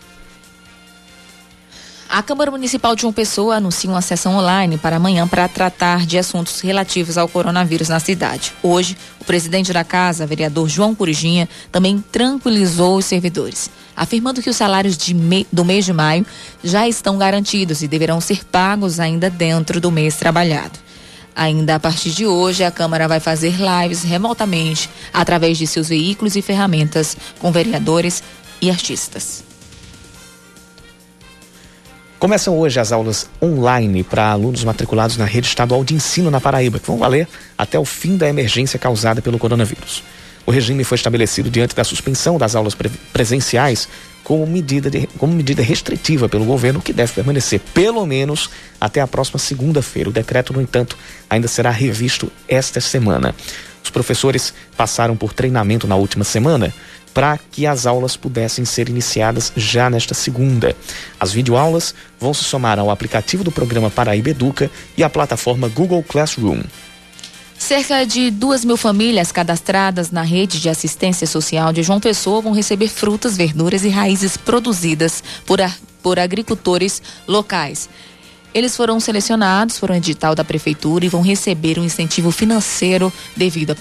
A 2.10 2.24
Câmara 2.24 2.50
Municipal 2.50 2.96
de 2.96 3.02
João 3.02 3.12
Pessoa 3.12 3.58
anuncia 3.58 3.90
uma 3.90 4.02
sessão 4.02 4.38
online 4.38 4.78
para 4.78 4.96
amanhã 4.96 5.28
para 5.28 5.48
tratar 5.48 6.06
de 6.06 6.18
assuntos 6.18 6.62
relativos 6.62 7.18
ao 7.18 7.28
coronavírus 7.28 7.90
na 7.90 8.00
cidade. 8.00 8.54
Hoje, 8.64 8.98
o 9.20 9.26
presidente 9.26 9.74
da 9.74 9.84
casa, 9.84 10.26
vereador 10.26 10.70
João 10.70 10.96
Curijinha, 10.96 11.50
também 11.70 12.02
tranquilizou 12.10 12.98
os 12.98 13.06
servidores, 13.06 13.70
afirmando 13.94 14.42
que 14.42 14.50
os 14.50 14.56
salários 14.56 14.98
me... 15.10 15.46
do 15.52 15.66
mês 15.66 15.84
de 15.84 15.92
maio 15.92 16.26
já 16.64 16.88
estão 16.88 17.18
garantidos 17.18 17.84
e 17.84 17.90
deverão 17.90 18.22
ser 18.22 18.46
pagos 18.46 19.02
ainda 19.02 19.30
dentro 19.30 19.82
do 19.82 19.92
mês 19.92 20.16
trabalhado. 20.16 20.87
Ainda 21.38 21.76
a 21.76 21.80
partir 21.80 22.10
de 22.10 22.26
hoje, 22.26 22.64
a 22.64 22.72
Câmara 22.72 23.08
vai 23.08 23.20
fazer 23.20 23.54
lives 23.60 24.02
remotamente 24.02 24.90
através 25.14 25.56
de 25.56 25.68
seus 25.68 25.88
veículos 25.88 26.36
e 26.36 26.42
ferramentas 26.42 27.16
com 27.38 27.52
vereadores 27.52 28.24
e 28.60 28.72
artistas. 28.72 29.44
Começam 32.18 32.58
hoje 32.58 32.80
as 32.80 32.92
aulas 32.92 33.30
online 33.40 34.04
para 34.04 34.32
alunos 34.32 34.64
matriculados 34.64 35.16
na 35.16 35.26
rede 35.26 35.46
estadual 35.46 35.84
de 35.84 35.94
ensino 35.94 36.32
na 36.32 36.42
Paraíba, 36.42 36.80
que 36.80 36.88
vão 36.88 36.98
valer 36.98 37.28
até 37.56 37.78
o 37.78 37.86
fim 37.86 38.18
da 38.18 38.28
emergência 38.28 38.80
causada 38.80 39.22
pelo 39.22 39.38
coronavírus. 39.38 40.04
O 40.44 40.50
regime 40.50 40.84
foi 40.84 40.96
estabelecido 40.96 41.52
diante 41.52 41.76
da 41.76 41.84
suspensão 41.84 42.40
das 42.40 42.56
aulas 42.56 42.74
pre 42.74 42.90
presenciais 43.14 43.88
como 44.28 44.46
medida, 44.46 44.90
de, 44.90 45.08
como 45.18 45.34
medida 45.34 45.64
restritiva 45.64 46.28
pelo 46.28 46.44
governo, 46.44 46.82
que 46.82 46.92
deve 46.92 47.14
permanecer 47.14 47.62
pelo 47.74 48.06
menos 48.06 48.50
até 48.80 49.00
a 49.00 49.08
próxima 49.08 49.40
segunda-feira. 49.40 50.10
O 50.10 50.12
decreto, 50.12 50.52
no 50.52 50.62
entanto, 50.62 50.98
ainda 51.30 51.48
será 51.48 51.70
revisto 51.72 52.30
esta 52.46 52.82
semana. 52.82 53.34
Os 53.82 53.90
professores 53.90 54.54
passaram 54.76 55.16
por 55.16 55.32
treinamento 55.32 55.88
na 55.88 55.96
última 55.96 56.26
semana 56.26 56.74
para 57.14 57.40
que 57.50 57.66
as 57.66 57.86
aulas 57.86 58.18
pudessem 58.18 58.66
ser 58.66 58.90
iniciadas 58.90 59.54
já 59.56 59.90
nesta 59.90 60.14
segunda. 60.14 60.76
As 61.18 61.32
videoaulas 61.32 61.96
vão 62.20 62.34
se 62.34 62.44
somar 62.44 62.78
ao 62.80 62.92
aplicativo 62.92 63.46
do 63.46 63.52
programa 63.52 63.90
Paraíba 63.90 64.32
Educa 64.32 64.70
e 64.98 65.06
à 65.06 65.10
plataforma 65.10 65.70
Google 65.70 66.04
Classroom. 66.04 66.64
Cerca 67.58 68.06
de 68.06 68.30
duas 68.30 68.64
mil 68.64 68.78
famílias 68.78 69.32
cadastradas 69.32 70.12
na 70.12 70.22
rede 70.22 70.60
de 70.60 70.70
assistência 70.70 71.26
social 71.26 71.74
de 71.74 71.82
João 71.84 72.00
Pessoa 72.00 72.42
vão 72.42 72.54
receber 72.54 72.88
frutas, 72.88 73.36
verduras 73.36 73.84
e 73.84 73.90
raízes 73.90 74.38
produzidas 74.38 75.24
por, 75.46 75.60
por 76.02 76.20
agricultores 76.20 77.02
locais. 77.28 77.90
Eles 78.58 78.76
foram 78.76 79.00
selecionados 79.00 79.78
por 79.78 79.92
um 79.92 79.94
edital 79.94 80.34
da 80.34 80.44
prefeitura 80.44 81.06
e 81.06 81.10
vão 81.10 81.22
receber 81.22 81.78
um 81.78 81.84
incentivo 81.84 82.32
financeiro 82.32 83.14
devido 83.36 83.76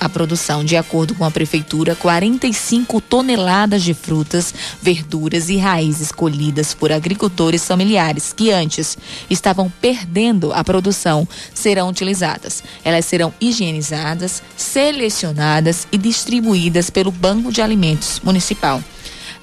à, 0.00 0.08
produção. 0.08 0.64
De 0.64 0.74
acordo 0.74 1.14
com 1.14 1.22
a 1.22 1.30
prefeitura, 1.30 1.94
45 1.94 2.98
toneladas 3.02 3.82
de 3.82 3.92
frutas, 3.92 4.54
verduras 4.80 5.50
e 5.50 5.58
raízes 5.58 6.10
colhidas 6.10 6.72
por 6.72 6.90
agricultores 6.90 7.66
familiares 7.66 8.32
que 8.32 8.50
antes 8.50 8.96
estavam 9.28 9.70
perdendo 9.82 10.50
a 10.54 10.64
produção 10.64 11.28
serão 11.52 11.90
utilizadas. 11.90 12.64
Elas 12.82 13.04
serão 13.04 13.34
higienizadas, 13.38 14.42
selecionadas 14.56 15.86
e 15.92 15.98
distribuídas 15.98 16.88
pelo 16.88 17.10
Banco 17.10 17.52
de 17.52 17.60
Alimentos 17.60 18.18
Municipal. 18.24 18.82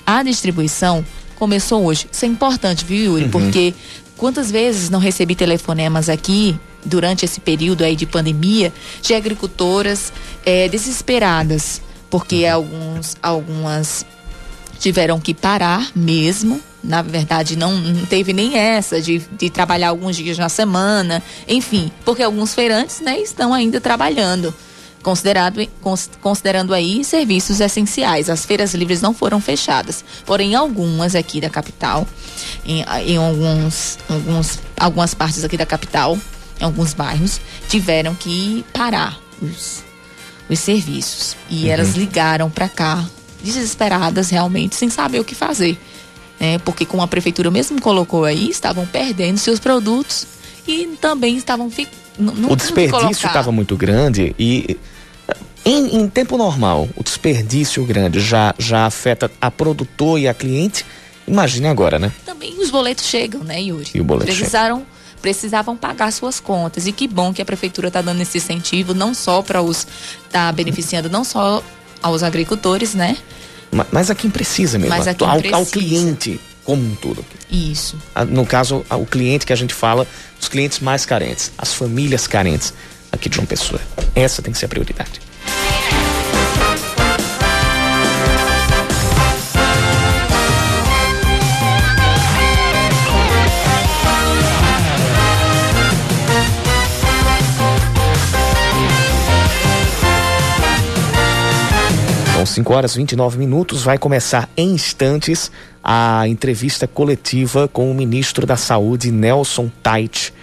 A 0.04 0.24
distribuição 0.24 1.06
começou 1.36 1.86
hoje. 1.86 2.08
Isso 2.12 2.26
é 2.26 2.28
importante, 2.28 2.84
viu, 2.84 3.14
Yuri? 3.14 3.26
Uhum. 3.26 3.30
Porque 3.30 3.74
Quantas 4.20 4.52
vezes 4.52 4.90
não 4.90 5.00
recebi 5.00 5.34
telefonemas 5.34 6.10
aqui 6.10 6.60
durante 6.84 7.24
esse 7.24 7.40
período 7.40 7.86
aí 7.86 7.96
de 7.96 8.06
pandemia 8.06 8.74
de 9.02 9.14
agricultoras 9.14 10.12
é, 10.46 10.68
desesperadas? 10.68 11.82
Porque 12.10 12.44
uhum. 12.44 12.54
alguns 12.54 13.16
algumas 13.24 14.06
tiveram 14.78 15.22
que 15.22 15.34
parar 15.34 15.90
mesmo. 15.96 16.60
Na 16.84 17.02
verdade 17.02 17.56
não, 17.56 17.72
não 17.78 18.06
teve 18.06 18.34
nem 18.34 18.58
essa 18.58 19.02
de, 19.02 19.20
de 19.38 19.50
trabalhar 19.50 19.88
alguns 19.88 20.18
dias 20.18 20.38
na 20.38 20.50
semana. 20.50 21.24
Enfim 21.48 21.90
porque 22.04 22.22
alguns 22.22 22.54
feirantes 22.54 23.00
né 23.00 23.22
estão 23.22 23.54
ainda 23.54 23.80
trabalhando 23.80 24.54
considerado, 25.02 25.66
considerando 26.22 26.74
aí 26.74 27.04
serviços 27.04 27.60
essenciais. 27.60 28.30
As 28.30 28.46
feiras 28.46 28.74
livres 28.74 29.02
não 29.02 29.14
foram 29.14 29.40
fechadas, 29.40 30.04
porém 30.26 30.56
algumas 30.56 31.16
aqui 31.16 31.42
da 31.42 31.50
capital, 31.50 32.08
em, 32.66 32.84
em 33.06 33.18
alguns, 33.18 33.98
alguns, 34.10 34.60
algumas 34.78 35.14
partes 35.14 35.44
aqui 35.44 35.58
da 35.58 35.66
capital, 35.66 36.18
em 36.60 36.64
alguns 36.64 36.94
bairros, 36.94 37.40
tiveram 37.68 38.14
que 38.14 38.66
parar 38.74 39.20
os, 39.42 39.84
os 40.50 40.60
serviços. 40.60 41.36
E 41.50 41.66
uhum. 41.66 41.72
elas 41.72 41.96
ligaram 41.96 42.50
para 42.50 42.68
cá, 42.68 43.06
desesperadas 43.42 44.30
realmente, 44.30 44.76
sem 44.76 44.90
saber 44.90 45.20
o 45.20 45.26
que 45.26 45.36
fazer. 45.36 45.80
Né? 46.40 46.58
Porque 46.60 46.86
como 46.86 47.04
a 47.04 47.08
prefeitura 47.08 47.50
mesmo 47.50 47.82
colocou 47.82 48.26
aí, 48.26 48.50
estavam 48.50 48.86
perdendo 48.86 49.38
seus 49.38 49.60
produtos 49.60 50.28
e 50.68 50.88
também 51.02 51.38
estavam 51.38 51.70
ficando 51.70 52.09
o 52.50 52.56
desperdício 52.56 53.28
estava 53.28 53.52
muito 53.52 53.78
grande 53.78 54.36
e 54.38 54.78
em, 55.66 55.98
em, 55.98 56.10
tempo 56.10 56.38
normal, 56.38 56.88
o 56.96 57.04
desperdício 57.04 57.84
grande 57.86 58.20
já, 58.20 58.54
já 58.58 58.86
afeta 58.86 59.30
a 59.40 59.52
produtor 59.52 60.20
e 60.20 60.28
a 60.28 60.34
cliente. 60.34 60.86
Imagine 61.28 61.68
agora, 61.68 62.00
né? 62.00 62.12
Também 62.26 62.58
os 62.60 62.72
boletos 62.72 63.06
chegam, 63.06 63.44
né, 63.44 63.62
Yuri? 63.62 63.92
E 63.94 64.02
o 64.02 64.04
boleto 64.04 64.32
Precisaram, 64.32 64.78
chega. 64.78 64.90
Precisavam 65.22 65.76
pagar 65.76 66.12
suas 66.12 66.40
contas. 66.40 66.88
E 66.88 66.92
que 66.92 67.08
bom 67.08 67.34
que 67.34 67.42
a 67.42 67.46
prefeitura 67.46 67.90
está 67.90 68.02
dando 68.02 68.22
esse 68.22 68.38
incentivo, 68.38 68.94
não 68.94 69.14
só 69.14 69.42
para 69.42 69.62
os. 69.62 69.86
está 70.26 70.52
beneficiando 70.52 71.10
não 71.10 71.24
só 71.24 71.62
aos 72.02 72.24
agricultores, 72.24 72.96
né? 72.96 73.18
Mas, 73.72 73.88
mas 73.92 74.10
a 74.10 74.16
quem 74.16 74.30
precisa 74.30 74.80
mesmo, 74.80 74.96
mas 74.96 75.08
a 75.08 75.14
quem 75.14 75.28
ao, 75.28 75.38
precisa. 75.38 75.58
ao 75.58 75.66
cliente 75.66 76.40
como 76.64 76.84
um 76.84 76.96
todo. 76.96 77.26
Isso. 77.52 77.98
No 78.30 78.46
caso, 78.46 78.86
o 78.90 79.06
cliente 79.06 79.46
que 79.46 79.54
a 79.54 79.56
gente 79.56 79.74
fala, 79.74 80.06
os 80.40 80.48
clientes 80.48 80.80
mais 80.80 81.06
carentes, 81.06 81.52
as 81.58 81.74
famílias 81.74 82.28
carentes 82.28 82.74
aqui 83.12 83.28
de 83.30 83.40
uma 83.40 83.48
pessoa. 83.48 83.82
Essa 84.14 84.42
tem 84.42 84.52
que 84.52 84.60
ser 84.60 84.66
a 84.66 84.70
prioridade. 84.70 85.29
São 102.40 102.46
5 102.46 102.74
horas 102.74 102.96
e 102.96 103.00
29 103.00 103.38
minutos. 103.38 103.84
Vai 103.84 103.98
começar 103.98 104.48
em 104.56 104.70
instantes 104.70 105.52
a 105.84 106.26
entrevista 106.26 106.88
coletiva 106.88 107.68
com 107.68 107.92
o 107.92 107.94
ministro 107.94 108.48
da 108.48 108.56
Saúde, 108.56 109.12
Nelson 109.12 109.70
Tait, 109.84 110.34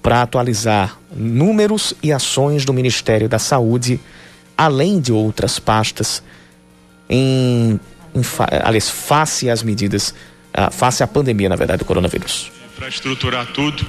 para 0.00 0.22
atualizar 0.22 0.96
números 1.12 1.92
e 2.04 2.12
ações 2.12 2.64
do 2.64 2.72
Ministério 2.72 3.28
da 3.28 3.40
Saúde, 3.40 3.98
além 4.56 5.00
de 5.00 5.12
outras 5.12 5.58
pastas, 5.58 6.22
em, 7.08 7.80
em 8.14 8.22
aliás, 8.62 8.88
face 8.88 9.50
às 9.50 9.64
medidas, 9.64 10.14
uh, 10.56 10.70
face 10.70 11.02
à 11.02 11.06
pandemia, 11.08 11.48
na 11.48 11.56
verdade, 11.56 11.80
do 11.80 11.84
coronavírus. 11.84 12.52
Para 12.76 12.86
estruturar 12.86 13.46
tudo, 13.46 13.84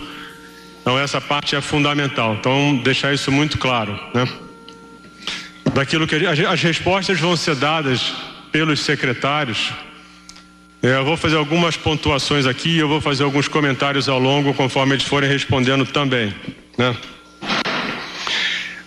então 0.82 0.98
essa 0.98 1.22
parte 1.22 1.56
é 1.56 1.62
fundamental. 1.62 2.34
Então, 2.40 2.78
deixar 2.78 3.14
isso 3.14 3.32
muito 3.32 3.60
claro, 3.60 3.94
né? 4.16 4.28
Daquilo 5.74 6.08
que 6.08 6.16
as 6.16 6.62
respostas 6.62 7.20
vão 7.20 7.36
ser 7.36 7.56
dadas 7.56 8.14
pelos 8.52 8.82
secretários. 8.82 9.72
É, 10.84 10.96
eu 10.96 11.06
vou 11.06 11.16
fazer 11.16 11.36
algumas 11.36 11.78
pontuações 11.78 12.46
aqui, 12.46 12.78
eu 12.78 12.88
vou 12.88 13.00
fazer 13.00 13.24
alguns 13.24 13.48
comentários 13.48 14.10
ao 14.10 14.20
longo 14.20 14.54
conforme 14.54 14.96
eles 14.96 15.06
forem 15.06 15.30
respondendo 15.30 15.86
também, 15.86 16.34
né? 16.78 16.96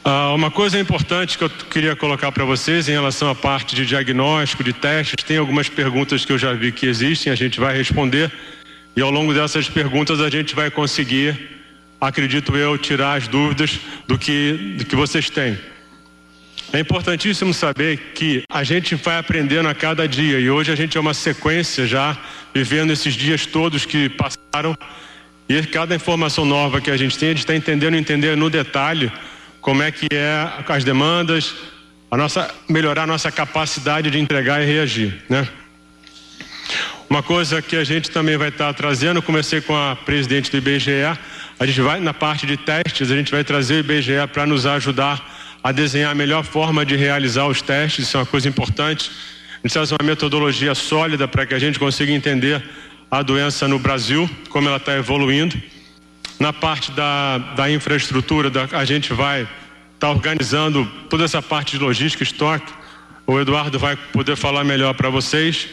Ah, 0.05 0.35
uma 0.35 0.51
coisa 0.51 0.79
importante 0.79 1.39
que 1.39 1.45
eu 1.45 1.49
queria 1.49 1.97
colocar 1.97 2.31
para 2.31 2.45
vocês 2.45 2.89
em 2.89 2.93
relação 2.93 3.31
à 3.31 3.35
parte 3.35 3.75
de 3.75 3.87
diagnóstico, 3.87 4.63
de 4.63 4.73
testes, 4.73 5.25
tem 5.25 5.39
algumas 5.39 5.69
perguntas 5.69 6.27
que 6.27 6.33
eu 6.33 6.37
já 6.37 6.53
vi 6.53 6.73
que 6.73 6.85
existem, 6.85 7.33
a 7.33 7.37
gente 7.37 7.59
vai 7.59 7.75
responder 7.75 8.31
e 8.97 9.01
ao 9.01 9.11
longo 9.11 9.33
dessas 9.33 9.69
perguntas 9.69 10.21
a 10.21 10.29
gente 10.29 10.55
vai 10.55 10.71
conseguir, 10.71 11.37
acredito 12.01 12.57
eu, 12.57 12.77
tirar 12.77 13.15
as 13.15 13.29
dúvidas 13.29 13.79
do 14.07 14.19
que, 14.19 14.77
do 14.79 14.85
que 14.85 14.95
vocês 14.95 15.31
têm. 15.31 15.59
É 16.75 16.81
importantíssimo 16.81 17.55
saber 17.55 17.97
que 18.17 18.43
a 18.51 18.65
gente 18.65 18.97
vai 18.97 19.17
aprendendo 19.17 19.69
a 19.69 19.75
cada 19.77 20.09
dia 20.09 20.41
e 20.41 20.51
hoje 20.51 20.73
a 20.73 20.75
gente 20.75 20.99
é 20.99 21.01
uma 21.01 21.15
sequência 21.15 21.87
já 21.87 22.19
vivendo 22.53 22.91
esses 22.91 23.15
dias 23.15 23.47
todos 23.47 23.87
que 23.87 24.09
passaram 24.09 24.77
e 25.49 25.63
cada 25.63 25.95
informação 25.95 26.45
nova 26.45 26.81
que 26.81 26.91
a 26.91 26.97
gente 26.97 27.17
tem, 27.17 27.29
a 27.29 27.31
gente 27.31 27.43
está 27.43 27.55
entendendo, 27.55 27.95
entender 27.95 28.37
no 28.37 28.51
detalhe 28.51 29.13
como 29.61 29.85
é 29.85 29.93
que 29.93 30.09
é 30.13 30.49
as 30.67 30.83
demandas, 30.83 31.55
a 32.11 32.17
nossa 32.17 32.53
melhorar 32.69 33.05
a 33.05 33.07
nossa 33.07 33.31
capacidade 33.31 34.11
de 34.11 34.19
entregar 34.19 34.61
e 34.61 34.67
reagir, 34.67 35.23
né? 35.29 35.47
Uma 37.09 37.23
coisa 37.23 37.63
que 37.63 37.77
a 37.77 37.85
gente 37.85 38.11
também 38.11 38.37
vai 38.37 38.49
estar 38.49 38.67
tá 38.67 38.75
trazendo, 38.75 39.23
comecei 39.23 39.61
com 39.61 39.77
a 39.77 39.95
presidente 39.95 40.51
do 40.51 40.57
IBGE, 40.57 41.05
a 41.61 41.67
gente 41.67 41.81
vai 41.81 42.01
na 42.01 42.13
parte 42.13 42.49
de 42.49 42.57
testes, 42.57 43.13
a 43.13 43.15
gente 43.15 43.31
vai 43.31 43.45
trazer 43.45 43.75
o 43.75 43.79
IBGE 43.79 44.27
para 44.33 44.45
nos 44.45 44.67
ajudar 44.67 45.44
a 45.65 45.73
desenhar 45.73 46.13
a 46.13 46.15
melhor 46.15 46.45
forma 46.45 46.85
de 46.85 46.95
realizar 46.95 47.47
os 47.47 47.63
testes, 47.63 48.07
isso 48.07 48.19
é 48.19 48.21
uma 48.21 48.27
coisa 48.27 48.47
importante. 48.47 49.11
A 49.55 49.67
gente 49.67 49.73
faz 49.73 49.91
uma 49.91 50.05
metodologia 50.05 50.75
sólida 50.75 51.27
para 51.27 51.47
que 51.47 51.55
a 51.55 51.59
gente 51.59 51.79
consiga 51.79 52.13
entender 52.13 52.63
a 53.11 53.23
doença 53.23 53.67
no 53.67 53.79
Brasil, 53.79 54.29
como 54.51 54.69
ela 54.69 54.77
está 54.77 54.95
evoluindo. 54.95 55.57
Na 56.39 56.53
parte 56.53 56.91
da, 56.91 57.39
da 57.39 57.71
infraestrutura, 57.71 58.51
da, 58.51 58.69
a 58.73 58.85
gente 58.85 59.15
vai 59.15 59.45
estar 59.45 59.49
tá 60.01 60.11
organizando 60.11 60.85
toda 61.09 61.25
essa 61.25 61.41
parte 61.41 61.79
de 61.79 61.83
logística, 61.83 62.23
estoque. 62.23 62.71
O 63.27 63.41
Eduardo 63.41 63.79
vai 63.79 63.97
poder 63.97 64.37
falar 64.37 64.65
melhor 64.65 64.93
para 64.93 65.09
vocês. 65.09 65.67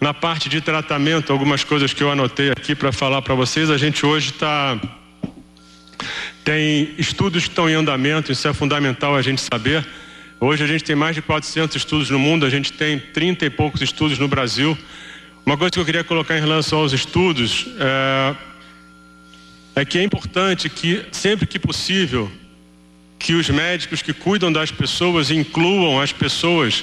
Na 0.00 0.14
parte 0.14 0.48
de 0.48 0.60
tratamento, 0.60 1.32
algumas 1.32 1.64
coisas 1.64 1.92
que 1.92 2.02
eu 2.04 2.12
anotei 2.12 2.52
aqui 2.52 2.76
para 2.76 2.92
falar 2.92 3.20
para 3.22 3.34
vocês, 3.34 3.70
a 3.70 3.76
gente 3.76 4.06
hoje 4.06 4.30
está. 4.30 4.78
Tem 6.44 6.92
estudos 6.98 7.44
que 7.44 7.50
estão 7.50 7.70
em 7.70 7.74
andamento, 7.74 8.32
isso 8.32 8.48
é 8.48 8.52
fundamental 8.52 9.14
a 9.14 9.22
gente 9.22 9.40
saber. 9.40 9.86
Hoje 10.40 10.64
a 10.64 10.66
gente 10.66 10.82
tem 10.82 10.96
mais 10.96 11.14
de 11.14 11.22
400 11.22 11.76
estudos 11.76 12.10
no 12.10 12.18
mundo, 12.18 12.44
a 12.44 12.50
gente 12.50 12.72
tem 12.72 12.98
30 12.98 13.46
e 13.46 13.50
poucos 13.50 13.80
estudos 13.80 14.18
no 14.18 14.26
Brasil. 14.26 14.76
Uma 15.46 15.56
coisa 15.56 15.70
que 15.70 15.78
eu 15.78 15.84
queria 15.84 16.02
colocar 16.02 16.36
em 16.36 16.40
relação 16.40 16.80
aos 16.80 16.92
estudos 16.92 17.66
é, 17.78 18.34
é 19.76 19.84
que 19.84 19.98
é 19.98 20.02
importante 20.02 20.68
que, 20.68 21.04
sempre 21.12 21.46
que 21.46 21.60
possível, 21.60 22.30
que 23.20 23.34
os 23.34 23.48
médicos 23.48 24.02
que 24.02 24.12
cuidam 24.12 24.52
das 24.52 24.72
pessoas 24.72 25.30
incluam 25.30 26.00
as 26.00 26.12
pessoas 26.12 26.82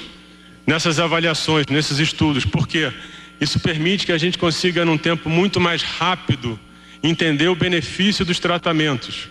nessas 0.66 0.98
avaliações, 0.98 1.66
nesses 1.68 1.98
estudos, 1.98 2.46
porque 2.46 2.90
isso 3.38 3.60
permite 3.60 4.06
que 4.06 4.12
a 4.12 4.18
gente 4.18 4.38
consiga, 4.38 4.86
num 4.86 4.96
tempo 4.96 5.28
muito 5.28 5.60
mais 5.60 5.82
rápido, 5.82 6.58
entender 7.02 7.48
o 7.48 7.54
benefício 7.54 8.24
dos 8.24 8.38
tratamentos. 8.38 9.28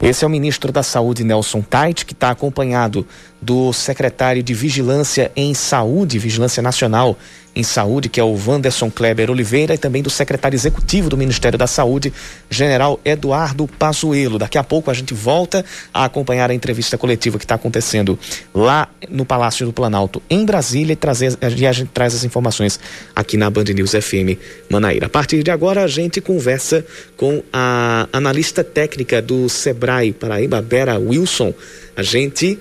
Esse 0.00 0.24
é 0.24 0.26
o 0.26 0.30
ministro 0.30 0.70
da 0.70 0.82
Saúde, 0.82 1.24
Nelson 1.24 1.60
Tait, 1.60 2.04
que 2.04 2.12
está 2.12 2.30
acompanhado 2.30 3.04
do 3.42 3.72
secretário 3.72 4.42
de 4.42 4.54
Vigilância 4.54 5.32
em 5.34 5.52
Saúde, 5.54 6.20
Vigilância 6.20 6.62
Nacional 6.62 7.18
em 7.58 7.64
Saúde, 7.64 8.08
que 8.08 8.20
é 8.20 8.22
o 8.22 8.38
Wanderson 8.46 8.88
Kleber 8.88 9.32
Oliveira, 9.32 9.74
e 9.74 9.78
também 9.78 10.00
do 10.00 10.08
secretário 10.08 10.54
executivo 10.54 11.10
do 11.10 11.16
Ministério 11.16 11.58
da 11.58 11.66
Saúde, 11.66 12.12
general 12.48 13.00
Eduardo 13.04 13.66
Pazuello. 13.66 14.38
Daqui 14.38 14.56
a 14.56 14.62
pouco 14.62 14.92
a 14.92 14.94
gente 14.94 15.12
volta 15.12 15.64
a 15.92 16.04
acompanhar 16.04 16.52
a 16.52 16.54
entrevista 16.54 16.96
coletiva 16.96 17.36
que 17.36 17.44
está 17.44 17.56
acontecendo 17.56 18.16
lá 18.54 18.88
no 19.08 19.24
Palácio 19.24 19.66
do 19.66 19.72
Planalto, 19.72 20.22
em 20.30 20.44
Brasília, 20.44 20.92
e, 20.92 20.96
trazer, 20.96 21.36
e 21.58 21.66
a 21.66 21.72
gente 21.72 21.90
traz 21.92 22.14
as 22.14 22.22
informações 22.22 22.78
aqui 23.14 23.36
na 23.36 23.50
Band 23.50 23.64
News 23.64 23.90
FM 23.90 24.38
Manaíra. 24.70 25.06
A 25.06 25.10
partir 25.10 25.42
de 25.42 25.50
agora, 25.50 25.82
a 25.82 25.88
gente 25.88 26.20
conversa 26.20 26.86
com 27.16 27.42
a 27.52 28.08
analista 28.12 28.62
técnica 28.62 29.20
do 29.20 29.48
Sebrae 29.48 30.12
Paraíba, 30.12 30.62
Bera 30.62 30.96
Wilson. 30.96 31.52
A 31.96 32.04
gente 32.04 32.56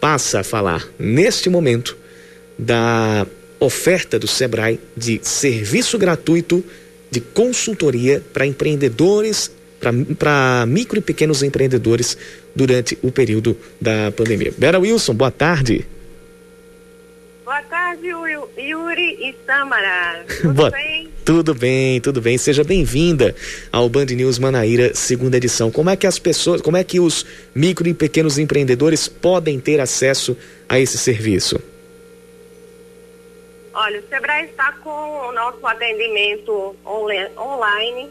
passa 0.00 0.40
a 0.40 0.44
falar 0.44 0.88
neste 0.98 1.50
momento 1.50 1.94
da 2.58 3.26
oferta 3.60 4.18
do 4.18 4.26
Sebrae 4.26 4.80
de 4.96 5.20
serviço 5.22 5.98
gratuito 5.98 6.64
de 7.10 7.20
consultoria 7.20 8.22
para 8.32 8.46
empreendedores, 8.46 9.50
para 10.18 10.64
micro 10.66 10.98
e 10.98 11.02
pequenos 11.02 11.42
empreendedores 11.42 12.16
durante 12.56 12.98
o 13.02 13.12
período 13.12 13.56
da 13.80 14.10
pandemia. 14.12 14.52
Bera 14.56 14.78
Wilson, 14.78 15.14
boa 15.14 15.30
tarde. 15.30 15.86
Boa 17.44 17.62
tarde, 17.62 18.06
Yuri 18.58 19.18
e 19.20 19.34
Samara. 19.44 20.24
Tudo 20.40 20.54
boa... 20.54 20.70
bem? 20.70 21.08
Tudo 21.24 21.54
bem, 21.54 22.00
tudo 22.00 22.20
bem. 22.20 22.38
Seja 22.38 22.64
bem-vinda 22.64 23.34
ao 23.70 23.88
Band 23.88 24.06
News 24.06 24.38
Manaíra, 24.38 24.94
segunda 24.94 25.36
edição. 25.36 25.70
Como 25.70 25.90
é 25.90 25.96
que 25.96 26.06
as 26.06 26.18
pessoas, 26.18 26.60
como 26.60 26.76
é 26.76 26.84
que 26.84 26.98
os 26.98 27.26
micro 27.54 27.88
e 27.88 27.94
pequenos 27.94 28.38
empreendedores 28.38 29.06
podem 29.06 29.60
ter 29.60 29.80
acesso 29.80 30.36
a 30.68 30.78
esse 30.78 30.96
serviço? 30.96 31.60
Olha, 33.72 34.00
o 34.00 34.08
Sebrae 34.08 34.46
está 34.46 34.72
com 34.72 35.28
o 35.28 35.32
nosso 35.32 35.64
atendimento 35.64 36.74
online 36.84 38.10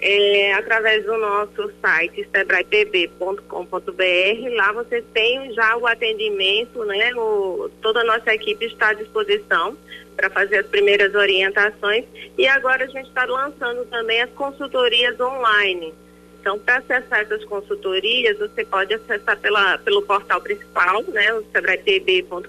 é, 0.00 0.54
através 0.54 1.04
do 1.04 1.16
nosso 1.16 1.72
site 1.80 2.28
sebraepb.com.br. 2.32 4.54
Lá 4.54 4.72
você 4.72 5.02
tem 5.14 5.52
já 5.52 5.76
o 5.76 5.86
atendimento, 5.86 6.84
né? 6.84 7.14
O, 7.14 7.70
toda 7.80 8.00
a 8.00 8.04
nossa 8.04 8.34
equipe 8.34 8.66
está 8.66 8.88
à 8.88 8.94
disposição 8.94 9.76
para 10.16 10.28
fazer 10.30 10.58
as 10.58 10.66
primeiras 10.66 11.14
orientações 11.14 12.04
e 12.36 12.48
agora 12.48 12.84
a 12.84 12.88
gente 12.88 13.08
está 13.08 13.24
lançando 13.24 13.84
também 13.86 14.20
as 14.20 14.30
consultorias 14.30 15.18
online. 15.20 15.94
Então, 16.40 16.58
para 16.58 16.78
acessar 16.78 17.20
essas 17.20 17.44
consultorias, 17.44 18.38
você 18.38 18.64
pode 18.64 18.94
acessar 18.94 19.38
pela, 19.38 19.76
pelo 19.78 20.02
portal 20.02 20.40
principal, 20.40 21.02
né, 21.08 21.34
o 21.34 21.44
sebraetb.com.br 21.52 22.48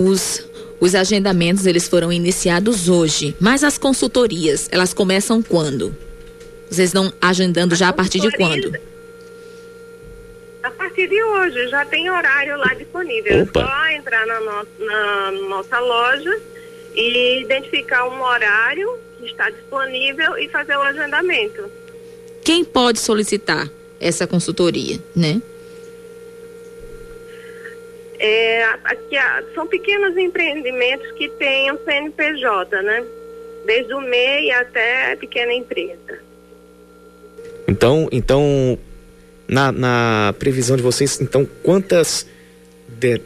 Os, 0.00 0.42
os 0.80 0.94
agendamentos 0.94 1.66
eles 1.66 1.86
foram 1.86 2.10
iniciados 2.10 2.88
hoje, 2.88 3.36
mas 3.38 3.62
as 3.62 3.76
consultorias, 3.76 4.66
elas 4.72 4.94
começam 4.94 5.42
quando? 5.42 5.94
Vocês 6.70 6.88
estão 6.88 7.12
agendando 7.20 7.74
já 7.74 7.90
a 7.90 7.92
partir 7.92 8.18
de 8.18 8.30
quando? 8.34 8.74
A 10.62 10.70
partir 10.70 11.06
de 11.06 11.22
hoje, 11.22 11.68
já 11.68 11.84
tem 11.84 12.10
horário 12.10 12.56
lá 12.56 12.72
disponível. 12.72 13.42
Opa. 13.42 13.60
É 13.60 13.64
só 13.64 13.88
entrar 13.90 14.26
na, 14.26 14.40
no, 14.40 14.86
na 14.86 15.32
nossa 15.48 15.78
loja 15.78 16.40
e 16.94 17.42
identificar 17.42 18.08
um 18.08 18.22
horário 18.22 18.98
que 19.18 19.26
está 19.26 19.50
disponível 19.50 20.38
e 20.38 20.48
fazer 20.48 20.76
o 20.78 20.82
agendamento. 20.82 21.70
Quem 22.42 22.64
pode 22.64 23.00
solicitar 23.00 23.68
essa 24.00 24.26
consultoria, 24.26 24.98
né? 25.14 25.42
É, 28.22 28.64
aqui, 28.84 29.16
são 29.54 29.66
pequenos 29.66 30.14
empreendimentos 30.18 31.10
que 31.12 31.26
têm 31.30 31.72
um 31.72 31.78
CNPJ, 31.78 32.82
né? 32.82 33.02
Desde 33.64 33.94
o 33.94 34.00
MEI 34.00 34.50
até 34.52 35.12
a 35.12 35.16
pequena 35.16 35.54
empresa. 35.54 36.20
Então, 37.66 38.10
então 38.12 38.78
na, 39.48 39.72
na 39.72 40.34
previsão 40.38 40.76
de 40.76 40.82
vocês, 40.82 41.18
então, 41.18 41.48
quantas, 41.62 42.26
de, 42.86 43.22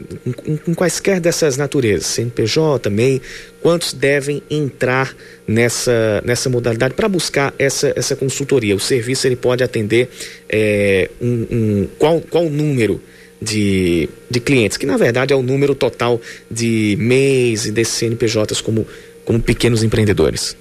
em 0.47 0.73
quaisquer 0.73 1.19
dessas 1.19 1.57
naturezas, 1.57 2.07
CNPJ, 2.07 2.89
MEI, 2.89 3.21
quantos 3.61 3.93
devem 3.93 4.43
entrar 4.49 5.13
nessa, 5.45 6.23
nessa 6.25 6.49
modalidade 6.49 6.95
para 6.95 7.09
buscar 7.09 7.53
essa, 7.59 7.93
essa 7.97 8.15
consultoria? 8.15 8.77
O 8.77 8.81
serviço 8.81 9.27
ele 9.27 9.35
pode 9.35 9.65
atender 9.65 10.09
é, 10.49 11.11
um, 11.21 11.47
um, 11.51 11.89
qual, 11.99 12.21
qual 12.21 12.45
número? 12.45 13.03
De, 13.45 14.09
de 14.31 14.41
clientes, 14.41 14.77
que 14.77 14.87
na 14.87 14.97
verdade 14.97 15.33
é 15.33 15.37
o 15.37 15.43
número 15.43 15.75
total 15.75 16.21
de 16.51 16.97
MEIs 16.99 17.67
e 17.67 17.73
desses 17.73 17.95
CNPJs 17.95 18.61
como, 18.61 18.87
como 19.25 19.41
pequenos 19.41 19.83
empreendedores? 19.83 20.57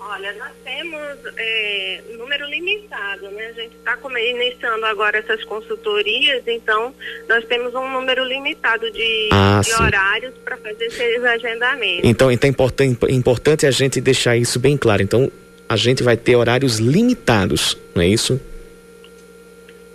Olha, 0.00 0.32
nós 0.34 0.52
temos 0.64 1.18
é, 1.36 2.00
número 2.18 2.46
limitado, 2.46 3.30
né? 3.30 3.46
A 3.46 3.52
gente 3.52 3.76
está 3.76 3.96
iniciando 4.20 4.84
agora 4.86 5.18
essas 5.18 5.44
consultorias, 5.44 6.42
então 6.46 6.94
nós 7.28 7.44
temos 7.44 7.74
um 7.74 7.90
número 7.92 8.24
limitado 8.24 8.90
de, 8.90 9.28
ah, 9.32 9.60
de 9.62 9.72
horários 9.82 10.34
para 10.44 10.56
fazer 10.56 10.86
esses 10.86 11.24
agendamentos. 11.24 12.00
Então, 12.04 12.30
então 12.30 12.48
é 12.48 12.50
importante, 12.50 12.98
importante 13.10 13.66
a 13.66 13.70
gente 13.70 14.00
deixar 14.00 14.36
isso 14.36 14.58
bem 14.58 14.76
claro. 14.76 15.02
Então, 15.02 15.30
a 15.68 15.76
gente 15.76 16.02
vai 16.02 16.16
ter 16.16 16.36
horários 16.36 16.78
limitados, 16.78 17.76
não 17.94 18.02
é 18.02 18.08
isso? 18.08 18.40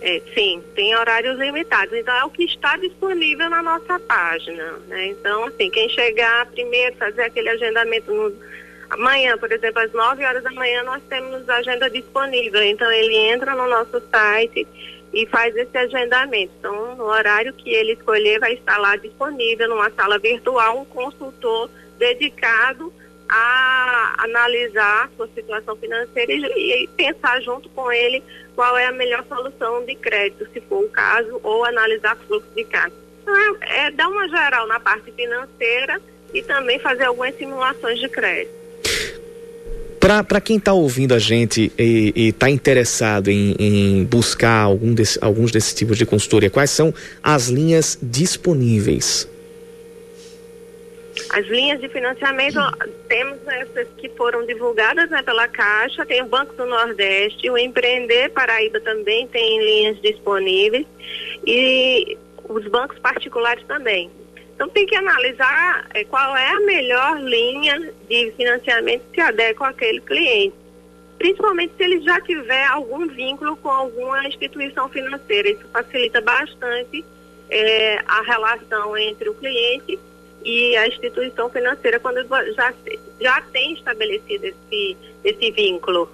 É, 0.04 0.20
sim, 0.34 0.60
tem 0.74 0.96
horários 0.96 1.38
limitados. 1.38 1.94
Então 1.94 2.14
é 2.14 2.24
o 2.24 2.30
que 2.30 2.44
está 2.44 2.76
disponível 2.76 3.48
na 3.48 3.62
nossa 3.62 4.00
página. 4.00 4.72
Né? 4.88 5.06
Então, 5.08 5.44
assim, 5.44 5.70
quem 5.70 5.88
chegar 5.88 6.46
primeiro, 6.46 6.96
fazer 6.96 7.22
aquele 7.22 7.48
agendamento 7.48 8.12
no 8.12 8.32
Amanhã, 8.92 9.38
por 9.38 9.50
exemplo, 9.50 9.80
às 9.80 9.90
9 9.90 10.22
horas 10.22 10.42
da 10.42 10.50
manhã, 10.50 10.82
nós 10.82 11.02
temos 11.08 11.48
agenda 11.48 11.88
disponível. 11.88 12.62
Então, 12.62 12.92
ele 12.92 13.16
entra 13.16 13.54
no 13.54 13.66
nosso 13.66 14.02
site 14.10 14.68
e 15.14 15.24
faz 15.24 15.56
esse 15.56 15.74
agendamento. 15.78 16.52
Então, 16.58 16.94
no 16.96 17.04
horário 17.04 17.54
que 17.54 17.70
ele 17.70 17.92
escolher, 17.94 18.38
vai 18.38 18.52
estar 18.52 18.76
lá 18.76 18.94
disponível, 18.96 19.66
numa 19.70 19.90
sala 19.92 20.18
virtual, 20.18 20.80
um 20.80 20.84
consultor 20.84 21.70
dedicado 21.98 22.92
a 23.34 24.14
analisar 24.18 25.10
sua 25.16 25.26
situação 25.34 25.74
financeira 25.76 26.30
e, 26.34 26.84
e 26.84 26.88
pensar 26.88 27.40
junto 27.40 27.66
com 27.70 27.90
ele 27.90 28.22
qual 28.54 28.76
é 28.76 28.84
a 28.84 28.92
melhor 28.92 29.24
solução 29.26 29.82
de 29.86 29.94
crédito, 29.94 30.46
se 30.52 30.60
for 30.60 30.84
o 30.84 30.88
caso, 30.90 31.40
ou 31.42 31.64
analisar 31.64 32.14
fluxo 32.26 32.48
de 32.54 32.62
caixa. 32.64 32.92
Então, 33.22 33.34
é, 33.62 33.86
é 33.86 33.90
dar 33.90 34.08
uma 34.08 34.28
geral 34.28 34.66
na 34.66 34.78
parte 34.78 35.10
financeira 35.12 35.98
e 36.34 36.42
também 36.42 36.78
fazer 36.78 37.04
algumas 37.04 37.34
simulações 37.36 37.98
de 37.98 38.08
crédito. 38.10 38.62
Para 39.98 40.40
quem 40.40 40.58
está 40.58 40.74
ouvindo 40.74 41.14
a 41.14 41.18
gente 41.18 41.72
e 41.78 42.28
está 42.28 42.50
interessado 42.50 43.30
em, 43.30 43.54
em 43.58 44.04
buscar 44.04 44.62
algum 44.62 44.92
desse, 44.92 45.18
alguns 45.22 45.50
desses 45.52 45.72
tipos 45.72 45.96
de 45.96 46.04
consultoria, 46.04 46.50
quais 46.50 46.70
são 46.70 46.92
as 47.22 47.48
linhas 47.48 47.96
disponíveis? 48.02 49.28
As 51.32 51.46
linhas 51.46 51.80
de 51.80 51.88
financiamento, 51.88 52.60
temos 53.08 53.38
essas 53.48 53.88
que 53.96 54.10
foram 54.10 54.44
divulgadas 54.44 55.08
né, 55.08 55.22
pela 55.22 55.48
Caixa, 55.48 56.04
tem 56.04 56.20
o 56.20 56.26
Banco 56.26 56.54
do 56.54 56.66
Nordeste, 56.66 57.48
o 57.48 57.56
Empreender 57.56 58.30
Paraíba 58.32 58.78
também 58.80 59.26
tem 59.28 59.58
linhas 59.64 59.98
disponíveis 60.02 60.86
e 61.46 62.18
os 62.46 62.68
bancos 62.68 62.98
particulares 62.98 63.64
também. 63.64 64.10
Então 64.54 64.68
tem 64.68 64.84
que 64.84 64.94
analisar 64.94 65.86
é, 65.94 66.04
qual 66.04 66.36
é 66.36 66.50
a 66.50 66.60
melhor 66.60 67.18
linha 67.18 67.92
de 68.06 68.30
financiamento 68.32 69.02
que 69.10 69.14
se 69.14 69.20
adequa 69.22 69.68
àquele 69.68 70.02
cliente. 70.02 70.54
Principalmente 71.16 71.72
se 71.78 71.82
ele 71.82 72.02
já 72.02 72.20
tiver 72.20 72.66
algum 72.66 73.06
vínculo 73.08 73.56
com 73.56 73.70
alguma 73.70 74.26
instituição 74.26 74.86
financeira. 74.90 75.48
Isso 75.48 75.66
facilita 75.72 76.20
bastante 76.20 77.02
é, 77.48 78.02
a 78.06 78.20
relação 78.20 78.98
entre 78.98 79.30
o 79.30 79.34
cliente 79.34 79.98
e 80.44 80.76
a 80.76 80.88
instituição 80.88 81.48
financeira 81.50 82.00
quando 82.00 82.26
já, 82.54 82.74
já 83.20 83.40
tem 83.52 83.74
estabelecido 83.74 84.46
esse, 84.46 84.96
esse 85.24 85.50
vínculo. 85.50 86.08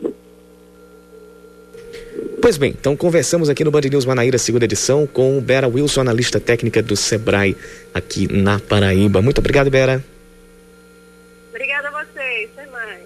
Pois 2.41 2.57
bem, 2.57 2.75
então 2.79 2.97
conversamos 2.97 3.49
aqui 3.49 3.65
no 3.65 3.71
Band 3.71 3.83
News 3.83 4.05
Manaíra, 4.05 4.39
segunda 4.39 4.65
edição, 4.65 5.07
com 5.07 5.41
Bera 5.41 5.67
Wilson, 5.67 6.03
analista 6.03 6.39
técnica 6.39 6.83
do 6.83 6.97
Sebrae 6.97 7.57
aqui 7.93 8.33
na 8.33 8.61
Paraíba. 8.61 9.21
Muito 9.21 9.39
obrigado, 9.39 9.71
Bera. 9.71 10.05
Obrigada 11.51 11.89
a 11.89 12.05
vocês, 12.05 12.51
até 12.57 12.71
mais. 12.71 13.03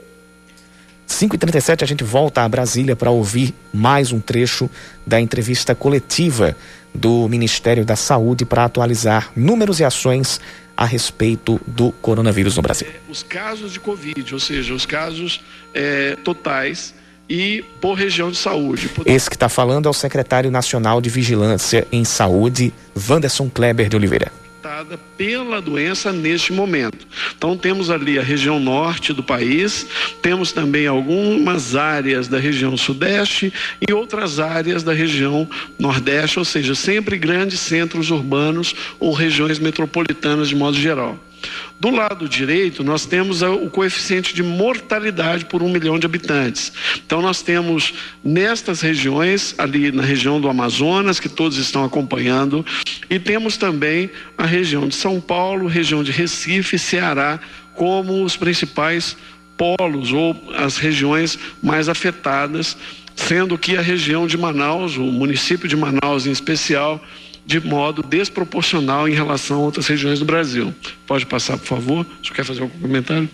5h37 1.09 1.83
a 1.83 1.87
gente 1.87 2.05
volta 2.05 2.43
a 2.43 2.49
Brasília 2.49 2.95
para 2.95 3.11
ouvir 3.11 3.55
mais 3.73 4.13
um 4.13 4.21
trecho 4.21 4.69
da 5.07 5.21
entrevista 5.21 5.75
coletiva 5.75 6.57
do 6.95 7.27
Ministério 7.29 7.85
da 7.85 7.97
Saúde 7.97 8.45
para 8.45 8.65
atualizar 8.65 9.33
números 9.35 9.81
e 9.81 9.85
ações 9.85 10.41
a 10.77 10.85
respeito 10.85 11.61
do 11.67 11.93
coronavírus 11.93 12.57
no 12.57 12.63
Brasil. 12.63 12.89
Os 13.09 13.23
casos 13.23 13.73
de 13.73 13.81
Covid, 13.81 14.35
ou 14.35 14.41
seja, 14.41 14.75
os 14.75 14.87
casos 14.87 15.41
é, 15.75 16.17
totais 16.25 16.95
e 17.29 17.65
por 17.81 17.95
região 17.95 18.31
de 18.31 18.37
saúde. 18.37 18.91
Esse 19.07 19.31
que 19.31 19.37
está 19.37 19.49
falando 19.49 19.87
é 19.87 19.91
o 19.91 19.95
secretário 19.95 20.51
nacional 20.51 21.01
de 21.01 21.09
Vigilância 21.09 21.87
em 21.93 22.05
Saúde, 22.05 22.73
Wanderson 23.09 23.49
Kleber 23.49 23.89
de 23.89 23.97
Oliveira 23.97 24.42
pela 25.17 25.61
doença 25.61 26.13
neste 26.13 26.53
momento. 26.53 27.07
Então 27.37 27.57
temos 27.57 27.91
ali 27.91 28.19
a 28.19 28.23
região 28.23 28.61
norte 28.61 29.13
do 29.13 29.23
país, 29.23 29.87
temos 30.21 30.53
também 30.53 30.87
algumas 30.87 31.75
áreas 31.77 32.29
da 32.29 32.39
região 32.39 32.77
sudeste 32.77 33.53
e 33.87 33.93
outras 33.93 34.39
áreas 34.41 34.83
da 34.83 34.93
região 34.93 35.49
nordeste, 35.79 36.39
ou 36.39 36.45
seja, 36.45 36.75
sempre 36.75 37.19
grandes 37.19 37.61
centros 37.61 38.11
urbanos 38.11 38.75
ou 38.99 39.13
regiões 39.13 39.59
metropolitanas 39.59 40.49
de 40.49 40.57
modo 40.57 40.77
geral. 40.77 41.19
Do 41.81 41.91
lado 41.91 42.29
direito, 42.29 42.85
nós 42.85 43.07
temos 43.07 43.43
o 43.43 43.69
coeficiente 43.69 44.35
de 44.35 44.43
mortalidade 44.43 45.45
por 45.47 45.63
um 45.63 45.69
milhão 45.69 45.99
de 45.99 46.07
habitantes. 46.07 46.73
Então, 47.05 47.21
nós 47.21 47.43
temos 47.43 47.93
nestas 48.23 48.81
regiões, 48.81 49.55
ali 49.59 49.91
na 49.91 50.03
região 50.03 50.41
do 50.41 50.49
Amazonas, 50.49 51.19
que 51.19 51.29
todos 51.29 51.59
estão 51.59 51.85
acompanhando, 51.85 52.65
e 53.11 53.19
temos 53.19 53.57
também 53.57 54.11
a 54.39 54.47
região 54.47 54.87
de 54.87 54.95
São 54.95 55.21
Paulo, 55.21 55.67
região 55.67 56.05
de 56.05 56.13
Recife, 56.13 56.79
Ceará, 56.79 57.41
como 57.75 58.23
os 58.23 58.37
principais 58.37 59.17
polos 59.57 60.13
ou 60.13 60.41
as 60.57 60.77
regiões 60.77 61.39
mais 61.63 61.89
afetadas, 61.89 62.77
sendo 63.15 63.59
que 63.59 63.77
a 63.77 63.83
região 63.83 64.27
de 64.27 64.37
Manaus, 64.39 64.97
o 64.97 65.03
município 65.05 65.69
de 65.69 65.77
Manaus 65.77 66.27
em 66.27 66.31
especial, 66.31 67.03
de 67.45 67.61
modo 67.61 68.03
desproporcional 68.03 69.09
em 69.09 69.13
relação 69.13 69.59
a 69.59 69.61
outras 69.61 69.87
regiões 69.87 70.19
do 70.19 70.25
Brasil. 70.25 70.75
Pode 71.07 71.27
passar, 71.27 71.59
por 71.59 71.67
favor? 71.67 72.07
Senhor 72.23 72.35
quer 72.35 72.45
fazer 72.45 72.63
algum 72.63 72.79
comentário? 72.79 73.29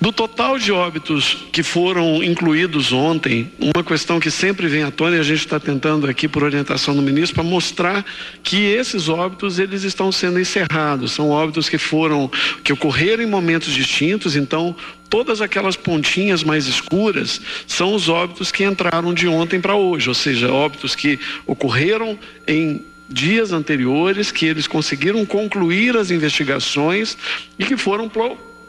Do 0.00 0.10
total 0.12 0.58
de 0.58 0.72
óbitos 0.72 1.36
que 1.52 1.62
foram 1.62 2.24
incluídos 2.24 2.90
ontem, 2.90 3.52
uma 3.58 3.84
questão 3.84 4.18
que 4.18 4.30
sempre 4.30 4.66
vem 4.66 4.82
à 4.82 4.90
tona 4.90 5.16
e 5.16 5.20
a 5.20 5.22
gente 5.22 5.40
está 5.40 5.60
tentando 5.60 6.08
aqui 6.08 6.26
por 6.26 6.42
orientação 6.42 6.96
do 6.96 7.02
ministro 7.02 7.34
para 7.34 7.44
mostrar 7.44 8.02
que 8.42 8.64
esses 8.64 9.10
óbitos 9.10 9.58
eles 9.58 9.82
estão 9.82 10.10
sendo 10.10 10.40
encerrados, 10.40 11.12
são 11.12 11.28
óbitos 11.28 11.68
que 11.68 11.76
foram 11.76 12.30
que 12.64 12.72
ocorreram 12.72 13.22
em 13.22 13.26
momentos 13.26 13.74
distintos, 13.74 14.36
então 14.36 14.74
todas 15.10 15.42
aquelas 15.42 15.76
pontinhas 15.76 16.42
mais 16.42 16.66
escuras 16.66 17.38
são 17.66 17.94
os 17.94 18.08
óbitos 18.08 18.50
que 18.50 18.64
entraram 18.64 19.12
de 19.12 19.28
ontem 19.28 19.60
para 19.60 19.76
hoje, 19.76 20.08
ou 20.08 20.14
seja, 20.14 20.50
óbitos 20.50 20.94
que 20.94 21.20
ocorreram 21.46 22.18
em 22.48 22.82
dias 23.06 23.52
anteriores, 23.52 24.32
que 24.32 24.46
eles 24.46 24.66
conseguiram 24.66 25.26
concluir 25.26 25.94
as 25.98 26.10
investigações 26.10 27.18
e 27.58 27.66
que 27.66 27.76
foram 27.76 28.08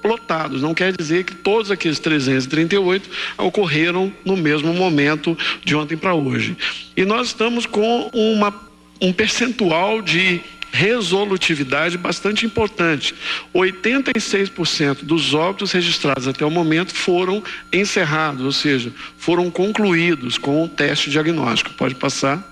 plotados. 0.02 0.62
Não 0.62 0.74
quer 0.74 0.96
dizer 0.96 1.24
que 1.24 1.36
todos 1.36 1.72
aqueles 1.72 2.00
338 2.00 3.10
ocorreram 3.38 4.12
no 4.26 4.36
mesmo 4.36 4.74
momento 4.74 5.38
de 5.64 5.76
ontem 5.76 5.96
para 5.96 6.14
hoje. 6.14 6.58
E 6.96 7.06
nós 7.06 7.28
estamos 7.28 7.66
com 7.66 8.10
uma, 8.14 8.54
um 9.02 9.14
percentual 9.14 10.02
de 10.02 10.42
resolutividade 10.72 11.98
bastante 11.98 12.46
importante. 12.46 13.14
86% 13.54 15.04
dos 15.04 15.34
óbitos 15.34 15.72
registrados 15.72 16.28
até 16.28 16.46
o 16.46 16.50
momento 16.50 16.94
foram 16.94 17.44
encerrados, 17.72 18.46
ou 18.46 18.52
seja, 18.52 18.94
foram 19.18 19.52
concluídos 19.52 20.38
com 20.38 20.64
o 20.64 20.70
teste 20.70 21.10
diagnóstico. 21.10 21.74
Pode 21.74 21.96
passar. 21.96 22.51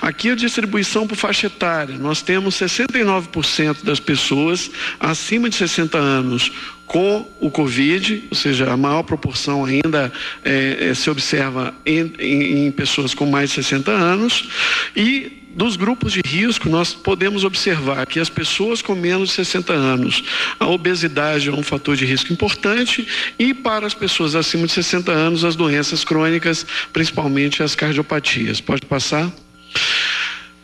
Aqui 0.00 0.30
a 0.30 0.34
distribuição 0.34 1.06
por 1.06 1.16
faixa 1.16 1.46
etária. 1.46 1.96
Nós 1.98 2.22
temos 2.22 2.54
69% 2.54 3.84
das 3.84 4.00
pessoas 4.00 4.70
acima 4.98 5.48
de 5.48 5.56
60 5.56 5.98
anos 5.98 6.52
com 6.86 7.28
o 7.38 7.50
Covid, 7.50 8.24
ou 8.30 8.36
seja, 8.36 8.72
a 8.72 8.76
maior 8.76 9.02
proporção 9.02 9.64
ainda 9.64 10.10
é, 10.42 10.88
é, 10.88 10.94
se 10.94 11.10
observa 11.10 11.74
em, 11.84 12.12
em, 12.18 12.66
em 12.66 12.72
pessoas 12.72 13.12
com 13.12 13.26
mais 13.26 13.50
de 13.50 13.56
60 13.56 13.90
anos. 13.90 14.48
E 14.96 15.38
dos 15.54 15.76
grupos 15.76 16.12
de 16.12 16.20
risco, 16.24 16.68
nós 16.68 16.94
podemos 16.94 17.44
observar 17.44 18.06
que 18.06 18.20
as 18.20 18.30
pessoas 18.30 18.80
com 18.80 18.94
menos 18.94 19.30
de 19.30 19.34
60 19.34 19.72
anos, 19.72 20.22
a 20.58 20.66
obesidade 20.66 21.48
é 21.48 21.52
um 21.52 21.62
fator 21.62 21.96
de 21.96 22.06
risco 22.06 22.32
importante, 22.32 23.06
e 23.38 23.52
para 23.52 23.86
as 23.86 23.92
pessoas 23.92 24.34
acima 24.34 24.66
de 24.66 24.72
60 24.72 25.10
anos, 25.10 25.44
as 25.44 25.56
doenças 25.56 26.04
crônicas, 26.04 26.64
principalmente 26.92 27.62
as 27.62 27.74
cardiopatias. 27.74 28.60
Pode 28.60 28.86
passar? 28.86 29.30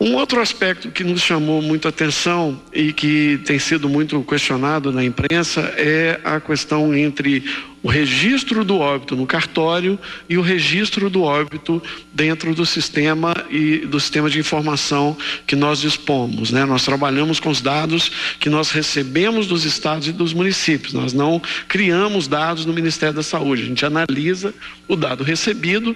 Um 0.00 0.14
outro 0.16 0.40
aspecto 0.40 0.90
que 0.90 1.04
nos 1.04 1.22
chamou 1.22 1.62
muita 1.62 1.88
atenção 1.88 2.60
e 2.72 2.92
que 2.92 3.40
tem 3.44 3.58
sido 3.58 3.88
muito 3.88 4.22
questionado 4.22 4.92
na 4.92 5.04
imprensa 5.04 5.60
é 5.76 6.20
a 6.24 6.40
questão 6.40 6.94
entre 6.94 7.44
o 7.84 7.88
registro 7.90 8.64
do 8.64 8.78
óbito 8.78 9.14
no 9.14 9.26
cartório 9.26 9.98
e 10.26 10.38
o 10.38 10.40
registro 10.40 11.10
do 11.10 11.22
óbito 11.22 11.82
dentro 12.14 12.54
do 12.54 12.64
sistema 12.64 13.36
e 13.50 13.80
do 13.80 14.00
sistema 14.00 14.30
de 14.30 14.38
informação 14.38 15.14
que 15.46 15.54
nós 15.54 15.80
dispomos. 15.80 16.50
Né? 16.50 16.64
Nós 16.64 16.82
trabalhamos 16.82 17.38
com 17.38 17.50
os 17.50 17.60
dados 17.60 18.10
que 18.40 18.48
nós 18.48 18.70
recebemos 18.70 19.46
dos 19.46 19.66
estados 19.66 20.08
e 20.08 20.12
dos 20.12 20.32
municípios. 20.32 20.94
Nós 20.94 21.12
não 21.12 21.42
criamos 21.68 22.26
dados 22.26 22.64
no 22.64 22.72
Ministério 22.72 23.14
da 23.14 23.22
Saúde. 23.22 23.64
A 23.64 23.66
gente 23.66 23.84
analisa 23.84 24.54
o 24.88 24.96
dado 24.96 25.22
recebido 25.22 25.94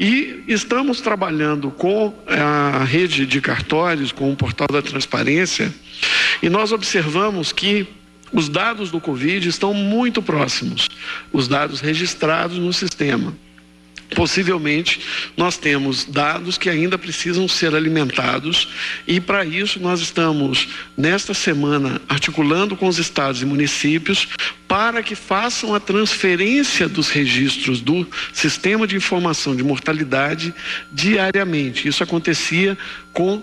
e 0.00 0.42
estamos 0.48 1.00
trabalhando 1.00 1.70
com 1.70 2.12
a 2.26 2.82
rede 2.82 3.24
de 3.24 3.40
cartórios, 3.40 4.10
com 4.10 4.32
o 4.32 4.36
portal 4.36 4.66
da 4.66 4.82
transparência, 4.82 5.72
e 6.42 6.48
nós 6.48 6.72
observamos 6.72 7.52
que 7.52 7.86
os 8.32 8.48
dados 8.48 8.90
do 8.90 9.00
Covid 9.00 9.48
estão 9.48 9.74
muito 9.74 10.22
próximos, 10.22 10.88
os 11.32 11.48
dados 11.48 11.80
registrados 11.80 12.58
no 12.58 12.72
sistema. 12.72 13.34
Possivelmente, 14.14 15.00
nós 15.36 15.56
temos 15.56 16.04
dados 16.04 16.58
que 16.58 16.68
ainda 16.68 16.98
precisam 16.98 17.46
ser 17.46 17.74
alimentados, 17.76 18.68
e 19.06 19.20
para 19.20 19.44
isso 19.44 19.78
nós 19.78 20.00
estamos, 20.00 20.68
nesta 20.96 21.32
semana, 21.32 22.00
articulando 22.08 22.76
com 22.76 22.88
os 22.88 22.98
estados 22.98 23.40
e 23.40 23.46
municípios 23.46 24.26
para 24.66 25.02
que 25.02 25.14
façam 25.14 25.74
a 25.74 25.80
transferência 25.80 26.88
dos 26.88 27.08
registros 27.08 27.80
do 27.80 28.06
sistema 28.32 28.86
de 28.86 28.96
informação 28.96 29.54
de 29.54 29.62
mortalidade 29.62 30.52
diariamente. 30.92 31.86
Isso 31.86 32.02
acontecia 32.02 32.76
com 33.12 33.42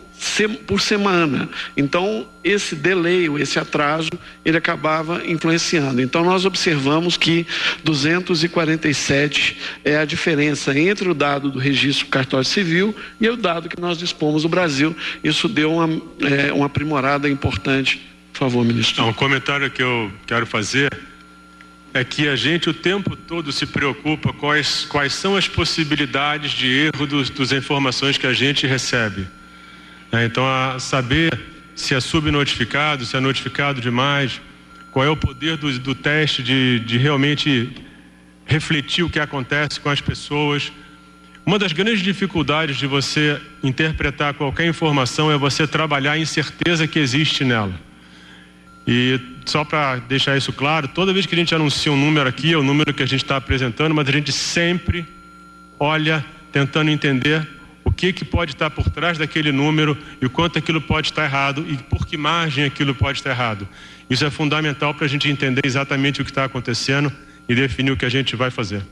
por 0.65 0.81
semana. 0.81 1.47
Então, 1.75 2.27
esse 2.43 2.75
delay, 2.75 3.27
esse 3.39 3.59
atraso, 3.59 4.09
ele 4.43 4.57
acabava 4.57 5.23
influenciando. 5.25 6.01
Então, 6.01 6.23
nós 6.23 6.43
observamos 6.43 7.17
que 7.17 7.45
247 7.83 9.57
é 9.85 9.97
a 9.97 10.05
diferença 10.05 10.77
entre 10.77 11.07
o 11.07 11.13
dado 11.13 11.51
do 11.51 11.59
registro 11.59 12.07
cartório 12.07 12.45
civil 12.45 12.95
e 13.21 13.29
o 13.29 13.37
dado 13.37 13.69
que 13.69 13.79
nós 13.79 13.97
dispomos 13.97 14.43
no 14.43 14.49
Brasil. 14.49 14.95
Isso 15.23 15.47
deu 15.47 15.73
uma, 15.73 16.01
é, 16.21 16.51
uma 16.51 16.65
aprimorada 16.65 17.29
importante. 17.29 18.01
Por 18.33 18.39
favor, 18.39 18.65
ministro. 18.65 19.05
Um 19.05 19.13
comentário 19.13 19.69
que 19.69 19.83
eu 19.83 20.11
quero 20.25 20.45
fazer 20.45 20.89
é 21.93 22.03
que 22.03 22.27
a 22.27 22.35
gente 22.35 22.69
o 22.69 22.73
tempo 22.73 23.15
todo 23.15 23.51
se 23.51 23.65
preocupa 23.65 24.33
quais, 24.33 24.85
quais 24.85 25.13
são 25.13 25.35
as 25.35 25.47
possibilidades 25.47 26.51
de 26.51 26.67
erro 26.67 27.07
dos, 27.07 27.29
das 27.29 27.51
informações 27.51 28.17
que 28.17 28.27
a 28.27 28.33
gente 28.33 28.67
recebe. 28.67 29.27
É, 30.11 30.25
então, 30.25 30.45
saber 30.79 31.37
se 31.75 31.93
é 31.93 31.99
subnotificado, 31.99 33.05
se 33.05 33.15
é 33.15 33.19
notificado 33.19 33.81
demais, 33.81 34.41
qual 34.91 35.05
é 35.05 35.09
o 35.09 35.17
poder 35.17 35.57
do, 35.57 35.77
do 35.79 35.93
teste 35.93 36.41
de, 36.41 36.79
de 36.79 36.97
realmente 36.97 37.69
refletir 38.45 39.03
o 39.03 39.09
que 39.09 39.19
acontece 39.19 39.79
com 39.79 39.89
as 39.89 40.01
pessoas. 40.01 40.71
Uma 41.45 41.59
das 41.59 41.71
grandes 41.71 42.01
dificuldades 42.01 42.77
de 42.77 42.87
você 42.87 43.39
interpretar 43.61 44.33
qualquer 44.33 44.65
informação 44.65 45.31
é 45.31 45.37
você 45.37 45.67
trabalhar 45.67 46.13
a 46.13 46.17
incerteza 46.17 46.87
que 46.87 46.97
existe 46.97 47.43
nela. 47.43 47.73
E 48.87 49.19
só 49.45 49.65
para 49.65 49.97
deixar 49.97 50.37
isso 50.37 50.53
claro, 50.53 50.87
toda 50.87 51.13
vez 51.13 51.25
que 51.25 51.35
a 51.35 51.37
gente 51.37 51.53
anuncia 51.53 51.91
um 51.91 51.97
número 51.97 52.27
aqui, 52.27 52.53
é 52.53 52.57
o 52.57 52.63
número 52.63 52.93
que 52.93 53.03
a 53.03 53.05
gente 53.05 53.23
está 53.23 53.35
apresentando, 53.35 53.93
mas 53.93 54.07
a 54.07 54.11
gente 54.11 54.31
sempre 54.31 55.05
olha 55.79 56.25
tentando 56.51 56.89
entender 56.89 57.45
que, 57.97 58.13
que 58.13 58.23
pode 58.23 58.53
estar 58.53 58.69
por 58.69 58.89
trás 58.89 59.17
daquele 59.17 59.51
número 59.51 59.97
e 60.21 60.25
o 60.25 60.29
quanto 60.29 60.59
aquilo 60.59 60.79
pode 60.79 61.07
estar 61.07 61.25
errado 61.25 61.65
e 61.67 61.75
por 61.75 62.05
que 62.05 62.15
margem 62.15 62.63
aquilo 62.63 62.93
pode 62.93 63.17
estar 63.17 63.31
errado. 63.31 63.67
Isso 64.07 64.23
é 64.23 64.29
fundamental 64.29 64.93
para 64.93 65.05
a 65.05 65.09
gente 65.09 65.27
entender 65.27 65.65
exatamente 65.65 66.21
o 66.21 66.23
que 66.23 66.31
está 66.31 66.45
acontecendo 66.45 67.11
e 67.49 67.55
definir 67.55 67.91
o 67.91 67.97
que 67.97 68.05
a 68.05 68.09
gente 68.09 68.35
vai 68.35 68.51
fazer. 68.51 68.83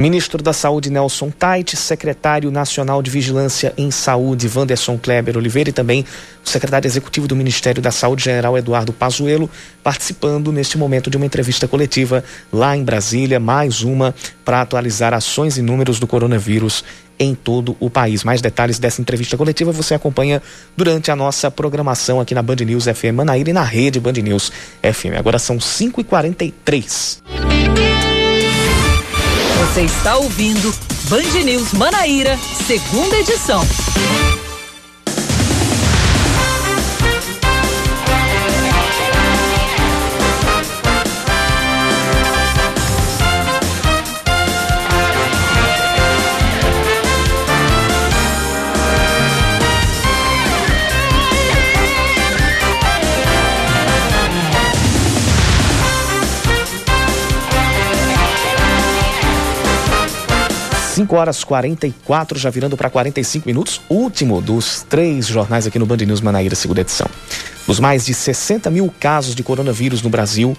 Ministro 0.00 0.40
da 0.40 0.52
Saúde 0.52 0.90
Nelson 0.90 1.28
Tait, 1.28 1.74
secretário 1.74 2.52
nacional 2.52 3.02
de 3.02 3.10
Vigilância 3.10 3.74
em 3.76 3.90
Saúde 3.90 4.46
Vanderson 4.46 4.96
Kleber 4.96 5.36
Oliveira 5.36 5.70
e 5.70 5.72
também 5.72 6.04
o 6.46 6.48
secretário 6.48 6.86
executivo 6.86 7.26
do 7.26 7.34
Ministério 7.34 7.82
da 7.82 7.90
Saúde 7.90 8.22
General 8.22 8.56
Eduardo 8.56 8.92
Pazuello 8.92 9.50
participando 9.82 10.52
neste 10.52 10.78
momento 10.78 11.10
de 11.10 11.16
uma 11.16 11.26
entrevista 11.26 11.66
coletiva 11.66 12.22
lá 12.52 12.76
em 12.76 12.84
Brasília, 12.84 13.40
mais 13.40 13.82
uma 13.82 14.14
para 14.44 14.60
atualizar 14.60 15.12
ações 15.12 15.58
e 15.58 15.62
números 15.62 15.98
do 15.98 16.06
coronavírus 16.06 16.84
em 17.18 17.34
todo 17.34 17.76
o 17.80 17.90
país. 17.90 18.22
Mais 18.22 18.40
detalhes 18.40 18.78
dessa 18.78 19.00
entrevista 19.00 19.36
coletiva 19.36 19.72
você 19.72 19.94
acompanha 19.94 20.40
durante 20.76 21.10
a 21.10 21.16
nossa 21.16 21.50
programação 21.50 22.20
aqui 22.20 22.36
na 22.36 22.42
Band 22.42 22.58
News 22.64 22.84
FM 22.84 23.16
Manaíra 23.16 23.50
e 23.50 23.52
na 23.52 23.64
rede 23.64 23.98
Band 23.98 24.12
News 24.12 24.52
FM. 24.80 25.18
Agora 25.18 25.40
são 25.40 25.58
5h43. 25.58 27.97
Você 29.68 29.82
está 29.82 30.16
ouvindo 30.16 30.74
Band 31.10 31.44
News 31.44 31.74
Manaíra, 31.74 32.38
segunda 32.66 33.16
edição. 33.16 33.60
5 61.08 61.16
horas 61.16 61.42
44, 61.42 62.38
já 62.38 62.50
virando 62.50 62.76
para 62.76 62.90
45 62.90 63.48
minutos. 63.48 63.80
Último 63.88 64.42
dos 64.42 64.82
três 64.82 65.26
jornais 65.26 65.66
aqui 65.66 65.78
no 65.78 65.86
Band 65.86 65.96
News 65.96 66.20
Manaíra, 66.20 66.54
segunda 66.54 66.82
edição. 66.82 67.08
Dos 67.66 67.80
mais 67.80 68.04
de 68.04 68.12
60 68.12 68.70
mil 68.70 68.92
casos 69.00 69.34
de 69.34 69.42
coronavírus 69.42 70.02
no 70.02 70.10
Brasil, 70.10 70.54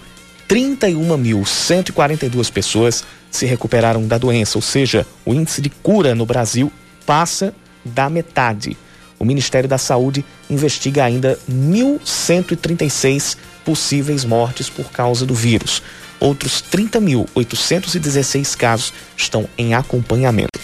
31.142 0.47 2.51
pessoas 2.51 3.03
se 3.29 3.45
recuperaram 3.45 4.07
da 4.07 4.17
doença, 4.17 4.57
ou 4.57 4.63
seja, 4.63 5.05
o 5.23 5.35
índice 5.35 5.61
de 5.61 5.69
cura 5.69 6.15
no 6.15 6.25
Brasil 6.25 6.71
passa 7.05 7.53
da 7.85 8.09
metade. 8.09 8.75
O 9.19 9.25
Ministério 9.25 9.69
da 9.69 9.77
Saúde 9.77 10.25
investiga 10.49 11.03
ainda 11.03 11.37
1.136 11.47 13.37
possíveis 13.63 14.25
mortes 14.25 14.67
por 14.67 14.91
causa 14.91 15.27
do 15.27 15.35
vírus. 15.35 15.83
Outros 16.19 16.63
30.816 16.71 18.55
casos 18.55 18.93
estão 19.15 19.47
em 19.57 19.73
acompanhamento. 19.73 20.59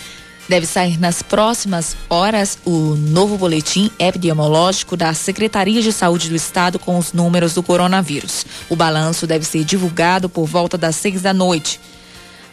Deve 0.47 0.67
sair 0.67 0.99
nas 0.99 1.23
próximas 1.23 1.97
horas 2.07 2.59
o 2.63 2.95
novo 2.95 3.35
boletim 3.35 3.89
epidemiológico 3.97 4.95
da 4.95 5.11
Secretaria 5.13 5.81
de 5.81 5.91
Saúde 5.91 6.29
do 6.29 6.35
Estado 6.35 6.77
com 6.77 6.99
os 6.99 7.13
números 7.13 7.55
do 7.55 7.63
coronavírus. 7.63 8.45
O 8.69 8.75
balanço 8.75 9.25
deve 9.25 9.43
ser 9.43 9.63
divulgado 9.63 10.29
por 10.29 10.45
volta 10.45 10.77
das 10.77 10.97
seis 10.97 11.21
da 11.21 11.33
noite. 11.33 11.79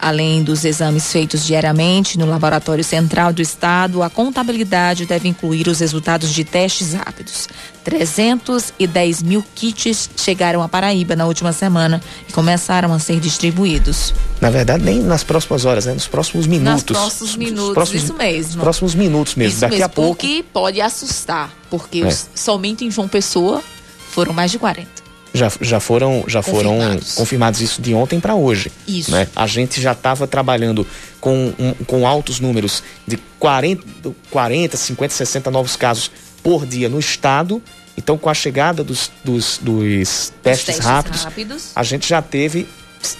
Além 0.03 0.43
dos 0.43 0.65
exames 0.65 1.09
feitos 1.09 1.45
diariamente 1.45 2.19
no 2.19 2.25
Laboratório 2.25 2.83
Central 2.83 3.31
do 3.31 3.41
Estado, 3.41 4.03
a 4.03 4.09
contabilidade 4.09 5.05
deve 5.05 5.29
incluir 5.29 5.69
os 5.69 5.79
resultados 5.79 6.33
de 6.33 6.43
testes 6.43 6.93
rápidos. 6.93 7.47
310 7.85 9.23
mil 9.23 9.41
kits 9.55 10.09
chegaram 10.17 10.61
à 10.61 10.67
Paraíba 10.67 11.15
na 11.15 11.25
última 11.25 11.53
semana 11.53 12.01
e 12.27 12.33
começaram 12.33 12.91
a 12.93 12.99
ser 12.99 13.21
distribuídos. 13.21 14.13
Na 14.41 14.49
verdade, 14.49 14.83
nem 14.83 14.99
nas 14.99 15.23
próximas 15.23 15.63
horas, 15.63 15.85
né? 15.85 15.93
Nos 15.93 16.07
próximos 16.07 16.47
minutos. 16.47 16.83
Nos 16.83 16.83
próximos 16.83 17.35
minutos, 17.37 17.73
próximos, 17.73 18.03
isso 18.03 18.13
mesmo. 18.13 18.61
próximos 18.61 18.95
minutos 18.95 19.35
mesmo, 19.35 19.51
isso 19.53 19.61
daqui 19.61 19.75
mesmo, 19.75 19.85
a 19.85 19.89
pouco. 19.89 20.17
Porque 20.17 20.43
pode 20.51 20.81
assustar, 20.81 21.49
porque 21.69 21.99
é. 21.99 22.07
os, 22.07 22.27
somente 22.35 22.83
em 22.83 22.91
João 22.91 23.07
Pessoa 23.07 23.63
foram 24.11 24.33
mais 24.33 24.51
de 24.51 24.59
40 24.59 25.02
já, 25.33 25.51
já 25.59 25.79
foram 25.79 26.23
já 26.27 26.43
confirmados. 26.43 27.13
foram 27.13 27.15
confirmados 27.15 27.61
isso 27.61 27.81
de 27.81 27.93
ontem 27.93 28.19
para 28.19 28.35
hoje. 28.35 28.71
Isso. 28.87 29.11
Né? 29.11 29.27
A 29.35 29.47
gente 29.47 29.81
já 29.81 29.93
estava 29.93 30.27
trabalhando 30.27 30.85
com, 31.19 31.53
um, 31.57 31.73
com 31.85 32.07
altos 32.07 32.39
números 32.39 32.83
de 33.07 33.17
40, 33.39 33.83
40, 34.29 34.77
50, 34.77 35.13
60 35.13 35.51
novos 35.51 35.75
casos 35.75 36.11
por 36.43 36.65
dia 36.65 36.87
no 36.87 36.99
estado. 36.99 37.61
Então, 37.97 38.17
com 38.17 38.29
a 38.29 38.33
chegada 38.33 38.83
dos, 38.83 39.11
dos, 39.23 39.59
dos 39.61 40.33
testes, 40.41 40.65
testes 40.65 40.79
rápidos, 40.79 41.23
rápidos, 41.23 41.71
a 41.75 41.83
gente 41.83 42.07
já 42.07 42.21
teve 42.21 42.67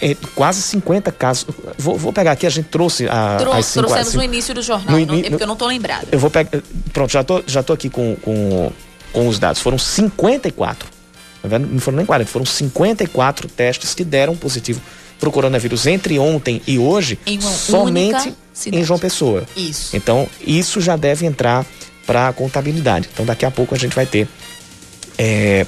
é, 0.02 0.16
quase 0.36 0.62
50 0.62 1.12
casos. 1.12 1.48
Vou, 1.78 1.98
vou, 1.98 2.14
pegar 2.14 2.32
aqui, 2.32 2.46
a 2.46 2.50
gente 2.50 2.70
trouxe 2.70 3.08
a. 3.08 3.38
Trou 3.38 3.54
as 3.54 3.66
cinco, 3.66 3.88
trouxemos 3.88 4.14
no 4.16 4.24
início 4.24 4.54
do 4.54 4.62
jornal, 4.62 5.00
no, 5.00 5.06
não, 5.06 5.16
é 5.16 5.30
porque 5.30 5.44
eu 5.44 5.48
não 5.48 5.54
estou 5.54 5.68
lembrado. 5.68 6.08
Eu 6.12 6.20
vou 6.20 6.30
pegar. 6.30 6.50
Pronto, 6.92 7.12
já 7.12 7.24
tô, 7.24 7.44
já 7.46 7.62
tô 7.62 7.74
aqui 7.74 7.90
com, 7.90 8.16
com, 8.16 8.72
com 9.12 9.28
os 9.28 9.38
dados. 9.38 9.62
Foram 9.62 9.78
54 9.78 10.93
não 11.44 11.80
foram 11.80 11.98
nem 11.98 12.06
40, 12.06 12.30
foram 12.30 12.46
54 12.46 13.48
testes 13.50 13.94
que 13.94 14.04
deram 14.04 14.36
positivo 14.36 14.82
para 15.20 15.30
o 15.30 15.32
coronavírus 15.32 15.86
entre 15.88 16.20
ontem 16.20 16.62
e 16.68 16.78
hoje, 16.78 17.18
somente 17.42 18.34
em 18.68 18.84
João 18.84 19.00
Pessoa. 19.00 19.44
Isso. 19.56 19.96
Então, 19.96 20.28
isso 20.46 20.82
já 20.82 20.96
deve 20.96 21.26
entrar 21.26 21.66
para 22.06 22.28
a 22.28 22.34
contabilidade. 22.34 23.10
Então, 23.14 23.26
daqui 23.26 23.46
a 23.46 23.52
pouco 23.52 23.74
a 23.74 23.78
gente 23.78 23.96
vai 23.96 24.06
ter 24.06 24.28
é, 25.18 25.66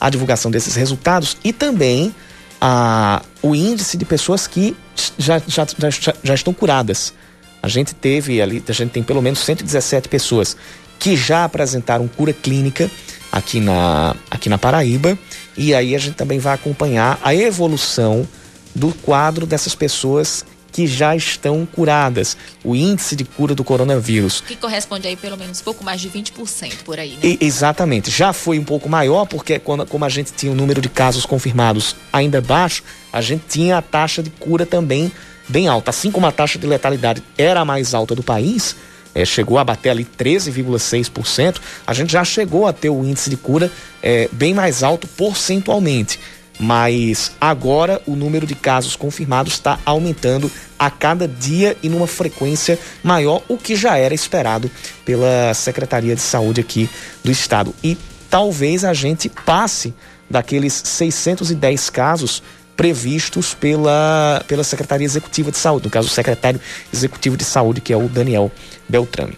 a 0.00 0.10
divulgação 0.10 0.50
desses 0.50 0.74
resultados 0.74 1.36
e 1.42 1.52
também 1.52 2.14
a, 2.60 3.22
o 3.42 3.54
índice 3.54 3.96
de 3.96 4.04
pessoas 4.04 4.46
que 4.46 4.76
já, 5.16 5.40
já, 5.46 5.66
já, 5.78 6.14
já 6.22 6.34
estão 6.34 6.52
curadas. 6.52 7.14
A 7.62 7.68
gente 7.68 7.94
teve 7.94 8.40
ali, 8.40 8.62
a 8.66 8.72
gente 8.72 8.90
tem 8.90 9.02
pelo 9.02 9.22
menos 9.22 9.40
117 9.40 10.08
pessoas 10.08 10.56
que 10.98 11.16
já 11.16 11.44
apresentaram 11.44 12.08
cura 12.08 12.32
clínica 12.32 12.90
aqui 13.30 13.60
na, 13.60 14.14
aqui 14.30 14.48
na 14.48 14.58
Paraíba. 14.58 15.18
E 15.56 15.74
aí 15.74 15.94
a 15.94 15.98
gente 15.98 16.14
também 16.14 16.38
vai 16.38 16.54
acompanhar 16.54 17.18
a 17.22 17.34
evolução 17.34 18.26
do 18.74 18.92
quadro 18.92 19.46
dessas 19.46 19.74
pessoas 19.74 20.44
que 20.70 20.86
já 20.86 21.16
estão 21.16 21.66
curadas, 21.66 22.36
o 22.62 22.76
índice 22.76 23.16
de 23.16 23.24
cura 23.24 23.54
do 23.54 23.64
coronavírus. 23.64 24.42
Que 24.46 24.54
corresponde 24.54 25.08
aí 25.08 25.16
pelo 25.16 25.36
menos 25.36 25.60
pouco 25.60 25.82
mais 25.82 26.00
de 26.00 26.08
20% 26.08 26.84
por 26.84 27.00
aí, 27.00 27.12
né? 27.12 27.18
E, 27.22 27.38
exatamente. 27.40 28.10
Já 28.10 28.32
foi 28.32 28.58
um 28.58 28.64
pouco 28.64 28.88
maior, 28.88 29.26
porque 29.26 29.58
quando, 29.58 29.84
como 29.86 30.04
a 30.04 30.08
gente 30.08 30.32
tinha 30.32 30.52
o 30.52 30.54
um 30.54 30.56
número 30.56 30.80
de 30.80 30.88
casos 30.88 31.26
confirmados 31.26 31.96
ainda 32.12 32.40
baixo, 32.40 32.84
a 33.12 33.20
gente 33.20 33.44
tinha 33.48 33.78
a 33.78 33.82
taxa 33.82 34.22
de 34.22 34.30
cura 34.30 34.64
também 34.64 35.10
bem 35.48 35.66
alta. 35.66 35.90
Assim 35.90 36.10
como 36.10 36.26
a 36.26 36.32
taxa 36.32 36.58
de 36.58 36.66
letalidade 36.66 37.22
era 37.36 37.60
a 37.60 37.64
mais 37.64 37.94
alta 37.94 38.14
do 38.14 38.22
país, 38.22 38.76
é, 39.14 39.24
chegou 39.24 39.58
a 39.58 39.64
bater 39.64 39.90
ali 39.90 40.04
13,6%, 40.04 41.56
a 41.86 41.94
gente 41.94 42.12
já 42.12 42.24
chegou 42.24 42.66
a 42.66 42.72
ter 42.72 42.90
o 42.90 43.04
índice 43.04 43.30
de 43.30 43.36
cura 43.36 43.70
é, 44.02 44.28
bem 44.32 44.54
mais 44.54 44.82
alto 44.82 45.06
percentualmente 45.06 46.18
mas 46.58 47.30
agora 47.40 48.02
o 48.04 48.16
número 48.16 48.46
de 48.46 48.54
casos 48.54 48.96
confirmados 48.96 49.52
está 49.52 49.78
aumentando 49.84 50.50
a 50.78 50.90
cada 50.90 51.28
dia 51.28 51.76
e 51.82 51.88
numa 51.88 52.06
frequência 52.06 52.78
maior, 53.02 53.42
o 53.48 53.56
que 53.56 53.76
já 53.76 53.96
era 53.96 54.14
esperado 54.14 54.70
pela 55.04 55.54
Secretaria 55.54 56.14
de 56.14 56.20
Saúde 56.20 56.60
aqui 56.60 56.90
do 57.22 57.30
estado. 57.30 57.74
E 57.82 57.96
talvez 58.28 58.84
a 58.84 58.92
gente 58.92 59.28
passe 59.28 59.94
daqueles 60.28 60.82
610 60.84 61.90
casos 61.90 62.42
previstos 62.78 63.54
pela, 63.54 64.40
pela 64.46 64.62
Secretaria 64.62 65.04
Executiva 65.04 65.50
de 65.50 65.58
Saúde, 65.58 65.86
no 65.86 65.90
caso 65.90 66.06
o 66.06 66.10
secretário 66.10 66.60
executivo 66.94 67.36
de 67.36 67.42
saúde, 67.42 67.80
que 67.80 67.92
é 67.92 67.96
o 67.96 68.08
Daniel 68.08 68.52
Beltrame. 68.88 69.36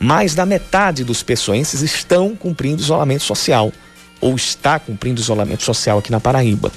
Mais 0.00 0.34
da 0.34 0.44
metade 0.44 1.04
dos 1.04 1.22
pessoenses 1.22 1.80
estão 1.80 2.34
cumprindo 2.34 2.82
isolamento 2.82 3.22
social 3.22 3.72
ou 4.20 4.34
está 4.34 4.80
cumprindo 4.80 5.20
isolamento 5.20 5.62
social 5.62 5.98
aqui 5.98 6.10
na 6.10 6.18
Paraíba. 6.18 6.72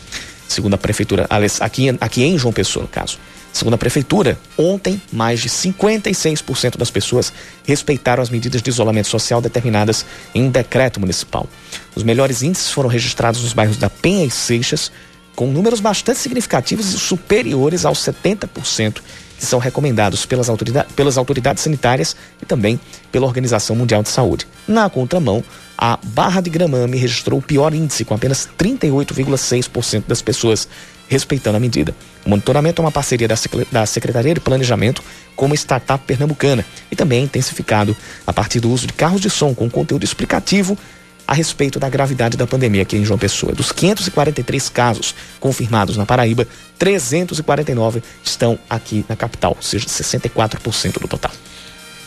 Segundo 0.48 0.76
a 0.76 0.78
prefeitura, 0.78 1.26
aqui, 1.60 1.90
aqui 2.00 2.24
em 2.24 2.38
João 2.38 2.54
Pessoa, 2.54 2.84
no 2.84 2.90
caso. 2.90 3.18
Segundo 3.52 3.74
a 3.74 3.78
prefeitura, 3.80 4.38
ontem 4.56 5.02
mais 5.12 5.40
de 5.40 5.50
56% 5.50 6.78
das 6.78 6.92
pessoas 6.92 7.34
respeitaram 7.66 8.22
as 8.22 8.30
medidas 8.30 8.62
de 8.62 8.70
isolamento 8.70 9.08
social 9.08 9.42
determinadas 9.42 10.06
em 10.36 10.44
um 10.44 10.52
decreto 10.52 11.00
municipal. 11.00 11.48
Os 11.96 12.04
melhores 12.04 12.44
índices 12.44 12.70
foram 12.70 12.88
registrados 12.88 13.42
nos 13.42 13.54
bairros 13.54 13.78
da 13.78 13.90
Penha 13.90 14.24
e 14.24 14.30
Seixas, 14.30 14.92
com 15.36 15.48
números 15.48 15.80
bastante 15.80 16.20
significativos 16.20 16.94
e 16.94 17.00
superiores 17.00 17.86
aos 17.86 18.00
70% 18.00 19.02
que 19.42 19.46
são 19.48 19.58
recomendados 19.58 20.24
pelas, 20.24 20.50
autoridades, 20.50 20.92
pelas 20.94 21.18
autoridades 21.18 21.64
sanitárias 21.64 22.16
e 22.40 22.46
também 22.46 22.80
pela 23.12 23.26
Organização 23.26 23.76
Mundial 23.76 24.04
de 24.04 24.10
Saúde. 24.10 24.46
Na 24.68 24.88
contramão, 24.88 25.44
a 25.76 25.98
Barra 26.04 26.42
de 26.42 26.52
Gramame 26.52 26.96
registrou 26.96 27.40
o 27.40 27.42
pior 27.42 27.74
índice, 27.74 28.06
com 28.06 28.14
apenas 28.14 28.48
38,6% 28.56 30.04
das 30.08 30.22
pessoas 30.22 30.68
respeitando 31.10 31.58
a 31.58 31.60
medida. 31.60 31.96
O 32.24 32.30
monitoramento 32.30 32.84
é 32.84 32.86
uma 32.86 32.92
parceria 32.92 33.28
da 33.28 33.86
Secretaria 33.88 34.36
de 34.36 34.40
Planejamento 34.40 35.04
com 35.36 35.48
uma 35.48 35.56
startup 35.56 36.06
pernambucana 36.06 36.64
e 36.92 36.96
também 36.96 37.22
é 37.22 37.24
intensificado 37.24 37.98
a 38.28 38.32
partir 38.32 38.60
do 38.60 38.70
uso 38.70 38.86
de 38.86 38.94
carros 38.94 39.20
de 39.20 39.30
som 39.30 39.56
com 39.56 39.68
conteúdo 39.68 40.04
explicativo 40.04 40.78
a 41.32 41.34
respeito 41.34 41.80
da 41.80 41.88
gravidade 41.88 42.36
da 42.36 42.46
pandemia 42.46 42.82
aqui 42.82 42.98
em 42.98 43.06
João 43.06 43.18
Pessoa. 43.18 43.54
Dos 43.54 43.72
543 43.72 44.68
casos 44.68 45.16
confirmados 45.40 45.96
na 45.96 46.06
Paraíba, 46.06 46.46
349 46.78 48.04
estão 48.22 48.60
aqui 48.70 49.06
na 49.08 49.16
capital, 49.16 49.54
ou 49.56 49.64
seja, 49.64 49.86
64% 49.86 51.00
do 51.00 51.08
total. 51.08 51.32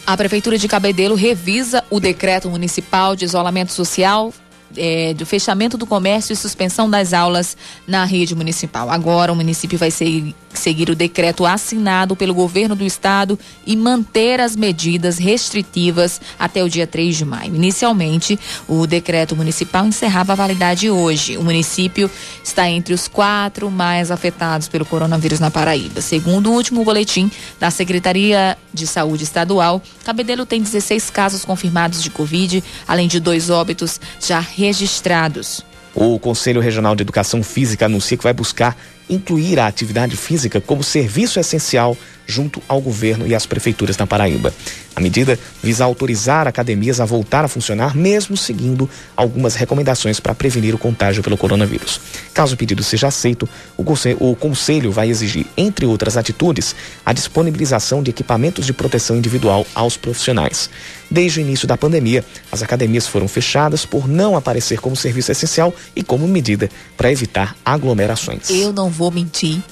A 0.06 0.14
Prefeitura 0.14 0.58
de 0.58 0.68
Cabedelo 0.68 1.14
revisa 1.14 1.82
o 1.88 1.98
decreto 1.98 2.50
municipal 2.50 3.16
de 3.16 3.24
isolamento 3.24 3.72
social 3.72 4.30
é, 4.76 5.14
do 5.14 5.24
fechamento 5.26 5.76
do 5.76 5.86
comércio 5.86 6.32
e 6.32 6.36
suspensão 6.36 6.88
das 6.88 7.12
aulas 7.12 7.56
na 7.86 8.04
rede 8.04 8.34
municipal. 8.34 8.90
Agora 8.90 9.32
o 9.32 9.36
município 9.36 9.78
vai 9.78 9.90
seguir, 9.90 10.34
seguir 10.52 10.90
o 10.90 10.94
decreto 10.94 11.46
assinado 11.46 12.16
pelo 12.16 12.34
governo 12.34 12.74
do 12.74 12.84
estado 12.84 13.38
e 13.66 13.76
manter 13.76 14.40
as 14.40 14.56
medidas 14.56 15.18
restritivas 15.18 16.20
até 16.38 16.62
o 16.62 16.68
dia 16.68 16.86
3 16.86 17.16
de 17.16 17.24
maio. 17.24 17.54
Inicialmente, 17.54 18.38
o 18.68 18.86
decreto 18.86 19.36
municipal 19.36 19.86
encerrava 19.86 20.32
a 20.32 20.36
validade 20.36 20.90
hoje. 20.90 21.36
O 21.36 21.42
município 21.42 22.10
está 22.42 22.68
entre 22.68 22.94
os 22.94 23.08
quatro 23.08 23.70
mais 23.70 24.10
afetados 24.10 24.68
pelo 24.68 24.84
coronavírus 24.84 25.40
na 25.40 25.50
Paraíba. 25.50 26.00
Segundo 26.00 26.50
o 26.50 26.54
último 26.54 26.84
boletim 26.84 27.30
da 27.58 27.70
Secretaria 27.70 28.56
de 28.72 28.86
Saúde 28.86 29.24
Estadual, 29.24 29.82
Cabedelo 30.04 30.44
tem 30.44 30.60
16 30.60 31.10
casos 31.10 31.44
confirmados 31.44 32.02
de 32.02 32.10
Covid, 32.10 32.62
além 32.86 33.08
de 33.08 33.20
dois 33.20 33.50
óbitos 33.50 34.00
já 34.20 34.40
registrados. 34.66 35.64
O 35.94 36.18
Conselho 36.18 36.60
Regional 36.60 36.96
de 36.96 37.02
Educação 37.02 37.42
Física 37.42 37.86
anuncia 37.86 38.16
que 38.16 38.24
vai 38.24 38.32
buscar 38.32 38.76
incluir 39.08 39.58
a 39.58 39.66
atividade 39.66 40.16
física 40.16 40.60
como 40.60 40.82
serviço 40.82 41.38
essencial 41.38 41.96
junto 42.26 42.62
ao 42.66 42.80
governo 42.80 43.26
e 43.26 43.34
às 43.34 43.46
prefeituras 43.46 43.96
na 43.96 44.06
Paraíba. 44.06 44.52
A 44.96 45.00
medida 45.00 45.38
visa 45.62 45.84
autorizar 45.84 46.46
academias 46.46 47.00
a 47.00 47.04
voltar 47.04 47.44
a 47.44 47.48
funcionar, 47.48 47.96
mesmo 47.96 48.36
seguindo 48.36 48.88
algumas 49.16 49.56
recomendações 49.56 50.20
para 50.20 50.34
prevenir 50.34 50.74
o 50.74 50.78
contágio 50.78 51.22
pelo 51.22 51.36
coronavírus. 51.36 52.00
Caso 52.32 52.54
o 52.54 52.56
pedido 52.56 52.82
seja 52.82 53.08
aceito, 53.08 53.48
o 53.76 54.36
conselho, 54.36 54.92
vai 54.92 55.10
exigir, 55.10 55.46
entre 55.56 55.84
outras 55.84 56.16
atitudes, 56.16 56.76
a 57.04 57.12
disponibilização 57.12 58.02
de 58.02 58.10
equipamentos 58.10 58.66
de 58.66 58.72
proteção 58.72 59.16
individual 59.16 59.66
aos 59.74 59.96
profissionais. 59.96 60.70
Desde 61.10 61.40
o 61.40 61.42
início 61.42 61.66
da 61.66 61.76
pandemia, 61.76 62.24
as 62.50 62.62
academias 62.62 63.06
foram 63.06 63.28
fechadas 63.28 63.84
por 63.84 64.08
não 64.08 64.36
aparecer 64.36 64.80
como 64.80 64.96
serviço 64.96 65.32
essencial 65.32 65.74
e 65.94 66.02
como 66.02 66.26
medida 66.26 66.70
para 66.96 67.10
evitar 67.10 67.56
aglomerações. 67.64 68.48
Eu 68.48 68.72
não 68.72 68.88
vou 68.94 69.10
mentir 69.10 69.62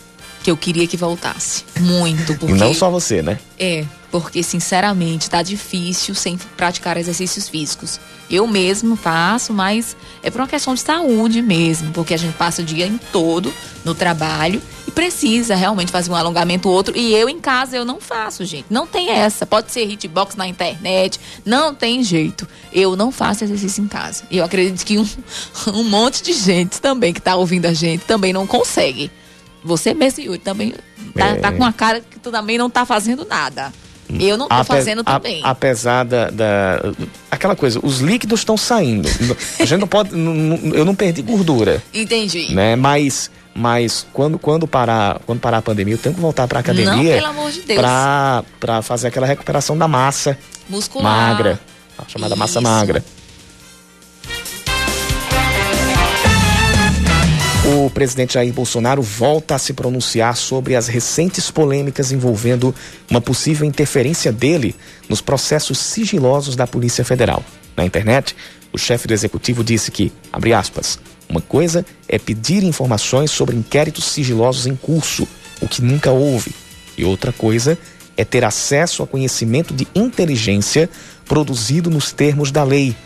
que 0.43 0.51
eu 0.51 0.57
queria 0.57 0.87
que 0.87 0.97
voltasse. 0.97 1.65
Muito. 1.81 2.35
Porque... 2.37 2.55
E 2.55 2.59
não 2.59 2.75
só 2.75 2.91
você, 2.91 3.23
né? 3.23 3.39
É, 3.59 3.85
porque 4.11 4.43
sinceramente 4.43 5.31
tá 5.31 5.43
difícil 5.43 6.15
sem 6.15 6.37
praticar 6.37 6.99
exercícios 6.99 7.49
físicos. 7.49 7.99
Eu 8.31 8.47
mesmo 8.47 8.97
faço, 8.97 9.53
mas 9.53 9.97
é 10.23 10.31
por 10.31 10.41
uma 10.41 10.47
questão 10.47 10.75
de 10.75 10.81
saúde 10.81 11.43
mesmo, 11.43 11.93
porque 11.93 12.15
a 12.15 12.17
gente 12.17 12.35
passa 12.35 12.63
o 12.63 12.65
dia 12.65 12.87
em 12.87 12.99
todo 13.11 13.53
no 13.85 13.95
trabalho 13.95 14.61
e 14.87 14.91
precisa 14.91 15.55
realmente 15.55 15.93
fazer 15.93 16.11
um 16.11 16.17
alongamento 16.17 16.69
ou 16.69 16.75
outro. 16.75 16.97
E 16.97 17.15
eu 17.15 17.29
em 17.29 17.41
casa 17.41 17.77
eu 17.77 17.85
não 17.85 18.01
faço, 18.01 18.45
gente. 18.45 18.67
Não 18.71 18.87
tem 18.87 19.11
essa. 19.11 19.47
Pode 19.47 19.71
ser 19.71 19.85
hitbox 19.85 20.35
na 20.35 20.47
internet, 20.47 21.21
não 21.45 21.75
tem 21.75 22.03
jeito. 22.03 22.49
Eu 22.73 22.97
não 22.97 23.13
faço 23.13 23.45
exercício 23.45 23.83
em 23.83 23.89
casa. 23.89 24.25
E 24.31 24.39
eu 24.39 24.45
acredito 24.45 24.85
que 24.85 24.99
um, 24.99 25.07
um 25.75 25.85
monte 25.85 26.23
de 26.23 26.33
gente 26.33 26.81
também 26.81 27.13
que 27.13 27.21
tá 27.21 27.37
ouvindo 27.37 27.67
a 27.67 27.73
gente 27.73 28.05
também 28.05 28.33
não 28.33 28.47
consegue. 28.47 29.11
Você 29.65 29.95
mesmo, 29.95 30.23
Yuri, 30.23 30.39
também 30.39 30.75
tá, 31.15 31.27
é. 31.29 31.35
tá 31.37 31.51
com 31.53 31.59
uma 31.59 31.73
cara 31.73 32.01
que 32.01 32.19
tu 32.19 32.31
também 32.31 32.59
não 32.59 32.69
tá 32.69 32.85
fazendo 32.85 33.25
nada. 33.25 33.73
Eu 34.21 34.37
não 34.37 34.49
tô 34.49 34.55
Ape, 34.55 34.67
fazendo 34.67 35.03
também. 35.05 35.43
A, 35.43 35.51
apesar 35.51 36.05
da, 36.05 36.29
da, 36.29 36.93
Aquela 37.31 37.57
coisa, 37.57 37.81
os 37.83 38.01
líquidos 38.01 38.41
estão 38.41 38.57
saindo. 38.57 39.09
a 39.59 39.65
gente 39.65 39.81
não 39.81 39.89
pode. 39.89 40.11
eu 40.75 40.85
não 40.85 40.95
perdi 40.95 41.23
gordura. 41.23 41.83
Entendi. 41.93 42.53
Né? 42.55 42.77
Mas. 42.77 43.31
Mas 43.55 44.07
quando, 44.15 44.39
quando, 44.39 44.67
parar, 44.67 45.21
quando 45.27 45.39
parar 45.39 45.59
a 45.59 45.63
pandemia, 45.63 45.93
eu 45.93 45.99
tenho 45.99 46.15
que 46.15 46.21
voltar 46.23 46.49
para 46.49 46.61
academia. 46.61 46.91
Não, 46.95 47.03
pelo 47.03 47.27
amor 47.27 47.53
de 47.53 47.61
Deus. 47.61 47.81
Para 48.59 48.81
fazer 48.81 49.09
aquela 49.09 49.27
recuperação 49.27 49.77
da 49.77 49.87
massa 49.87 50.39
muscular. 50.71 51.33
Magra. 51.33 51.61
chamada 52.09 52.33
Isso. 52.33 52.39
massa 52.39 52.61
magra. 52.63 53.05
O 57.65 57.89
presidente 57.89 58.35
Jair 58.35 58.53
Bolsonaro 58.53 59.01
volta 59.03 59.55
a 59.55 59.59
se 59.59 59.73
pronunciar 59.73 60.37
sobre 60.37 60.75
as 60.75 60.89
recentes 60.89 61.49
polêmicas 61.49 62.11
envolvendo 62.11 62.75
uma 63.09 63.21
possível 63.21 63.65
interferência 63.65 64.33
dele 64.33 64.75
nos 65.09 65.21
processos 65.21 65.79
sigilosos 65.79 66.57
da 66.57 66.67
Polícia 66.67 67.05
Federal. 67.05 67.45
Na 67.77 67.85
internet, 67.85 68.35
o 68.73 68.79
chefe 68.79 69.07
do 69.07 69.15
executivo 69.15 69.63
disse 69.63 69.93
que, 69.93 70.13
abre 70.33 70.53
aspas, 70.53 70.99
uma 71.29 71.41
coisa 71.41 71.87
é 72.09 72.19
pedir 72.19 72.65
informações 72.65 73.31
sobre 73.31 73.55
inquéritos 73.55 74.07
sigilosos 74.07 74.67
em 74.67 74.75
curso, 74.75 75.29
o 75.61 75.69
que 75.69 75.81
nunca 75.81 76.11
houve, 76.11 76.53
e 76.99 77.05
outra 77.05 77.33
coisa 77.33 77.79
é 78.17 78.25
ter 78.25 78.45
acesso 78.45 79.05
a 79.05 79.07
conhecimento 79.07 79.73
de 79.73 79.87
inteligência 79.95 80.91
produzido 81.27 81.89
nos 81.89 82.11
termos 82.11 82.51
da 82.51 82.65
lei, 82.65 82.97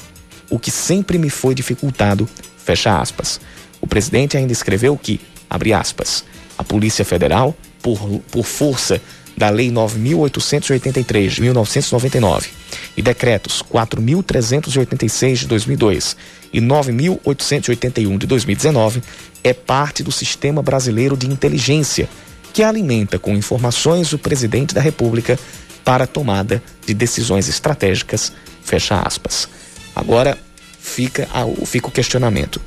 o 0.48 0.58
que 0.58 0.70
sempre 0.70 1.18
me 1.18 1.28
foi 1.28 1.54
dificultado, 1.54 2.26
fecha 2.56 2.98
aspas. 2.98 3.38
O 3.86 3.88
presidente 3.88 4.36
ainda 4.36 4.52
escreveu 4.52 4.98
que, 4.98 5.20
abre 5.48 5.72
aspas, 5.72 6.24
a 6.58 6.64
Polícia 6.64 7.04
Federal, 7.04 7.56
por, 7.80 8.20
por 8.32 8.44
força 8.44 9.00
da 9.36 9.48
Lei 9.48 9.70
9.883 9.70 11.28
de 11.28 11.42
1999 11.42 12.48
e 12.96 13.02
decretos 13.02 13.62
4.386 13.62 15.34
de 15.36 15.46
2002 15.46 16.16
e 16.52 16.60
9.881 16.60 18.18
de 18.18 18.26
2019 18.26 19.02
é 19.44 19.52
parte 19.54 20.02
do 20.02 20.10
sistema 20.10 20.62
brasileiro 20.62 21.16
de 21.16 21.28
inteligência 21.28 22.08
que 22.52 22.64
alimenta 22.64 23.20
com 23.20 23.36
informações 23.36 24.12
o 24.12 24.18
presidente 24.18 24.74
da 24.74 24.80
República 24.80 25.38
para 25.84 26.04
a 26.04 26.08
tomada 26.08 26.60
de 26.84 26.92
decisões 26.92 27.48
estratégicas. 27.48 28.32
Fecha 28.64 28.98
aspas. 28.98 29.48
Agora 29.94 30.36
fica, 30.80 31.28
fica 31.64 31.86
o 31.86 31.92
questionamento. 31.92 32.60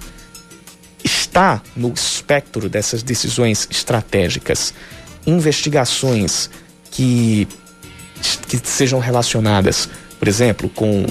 Está 1.04 1.62
no 1.76 1.94
espectro 1.94 2.70
dessas 2.70 3.02
decisões 3.04 3.68
estratégicas 3.72 4.74
investigações 5.26 6.50
que, 6.92 7.48
que 8.48 8.60
sejam 8.64 9.00
relacionadas, 9.00 9.90
por 10.18 10.28
exemplo, 10.28 10.70
com 10.70 11.06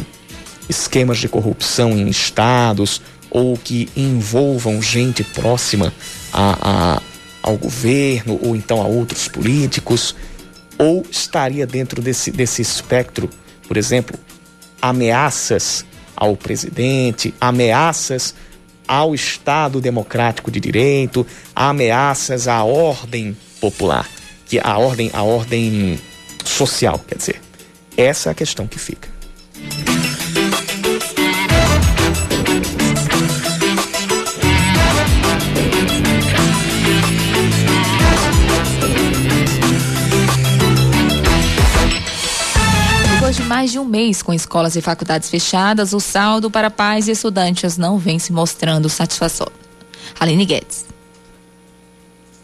esquemas 0.68 1.18
de 1.18 1.28
corrupção 1.28 1.92
em 1.92 2.08
estados 2.08 3.00
ou 3.30 3.56
que 3.56 3.88
envolvam 3.96 4.80
gente 4.82 5.22
próxima 5.22 5.92
a, 6.32 6.96
a, 6.96 7.02
ao 7.42 7.56
governo 7.56 8.38
ou 8.42 8.56
então 8.56 8.80
a 8.82 8.86
outros 8.86 9.28
políticos? 9.28 10.14
Ou 10.78 11.04
estaria 11.10 11.66
dentro 11.66 12.00
desse, 12.00 12.30
desse 12.30 12.62
espectro, 12.62 13.28
por 13.66 13.76
exemplo, 13.76 14.18
ameaças 14.80 15.84
ao 16.14 16.36
presidente, 16.36 17.34
ameaças 17.40 18.34
ao 18.88 19.14
Estado 19.14 19.80
democrático 19.80 20.50
de 20.50 20.58
direito, 20.58 21.26
ameaças 21.54 22.48
à 22.48 22.64
ordem 22.64 23.36
popular, 23.60 24.08
que 24.46 24.58
a 24.58 24.78
ordem, 24.78 25.10
a 25.12 25.22
ordem 25.22 26.00
social, 26.44 26.98
quer 27.06 27.18
dizer. 27.18 27.40
Essa 27.96 28.30
é 28.30 28.32
a 28.32 28.34
questão 28.34 28.66
que 28.66 28.78
fica. 28.78 29.08
Mais 43.48 43.72
de 43.72 43.78
um 43.78 43.84
mês 43.84 44.20
com 44.20 44.34
escolas 44.34 44.76
e 44.76 44.82
faculdades 44.82 45.30
fechadas, 45.30 45.94
o 45.94 46.00
saldo 46.00 46.50
para 46.50 46.70
pais 46.70 47.08
e 47.08 47.12
estudantes 47.12 47.78
não 47.78 47.96
vem 47.96 48.18
se 48.18 48.30
mostrando 48.30 48.90
satisfatório. 48.90 49.54
Aline 50.20 50.44
Guedes. 50.44 50.84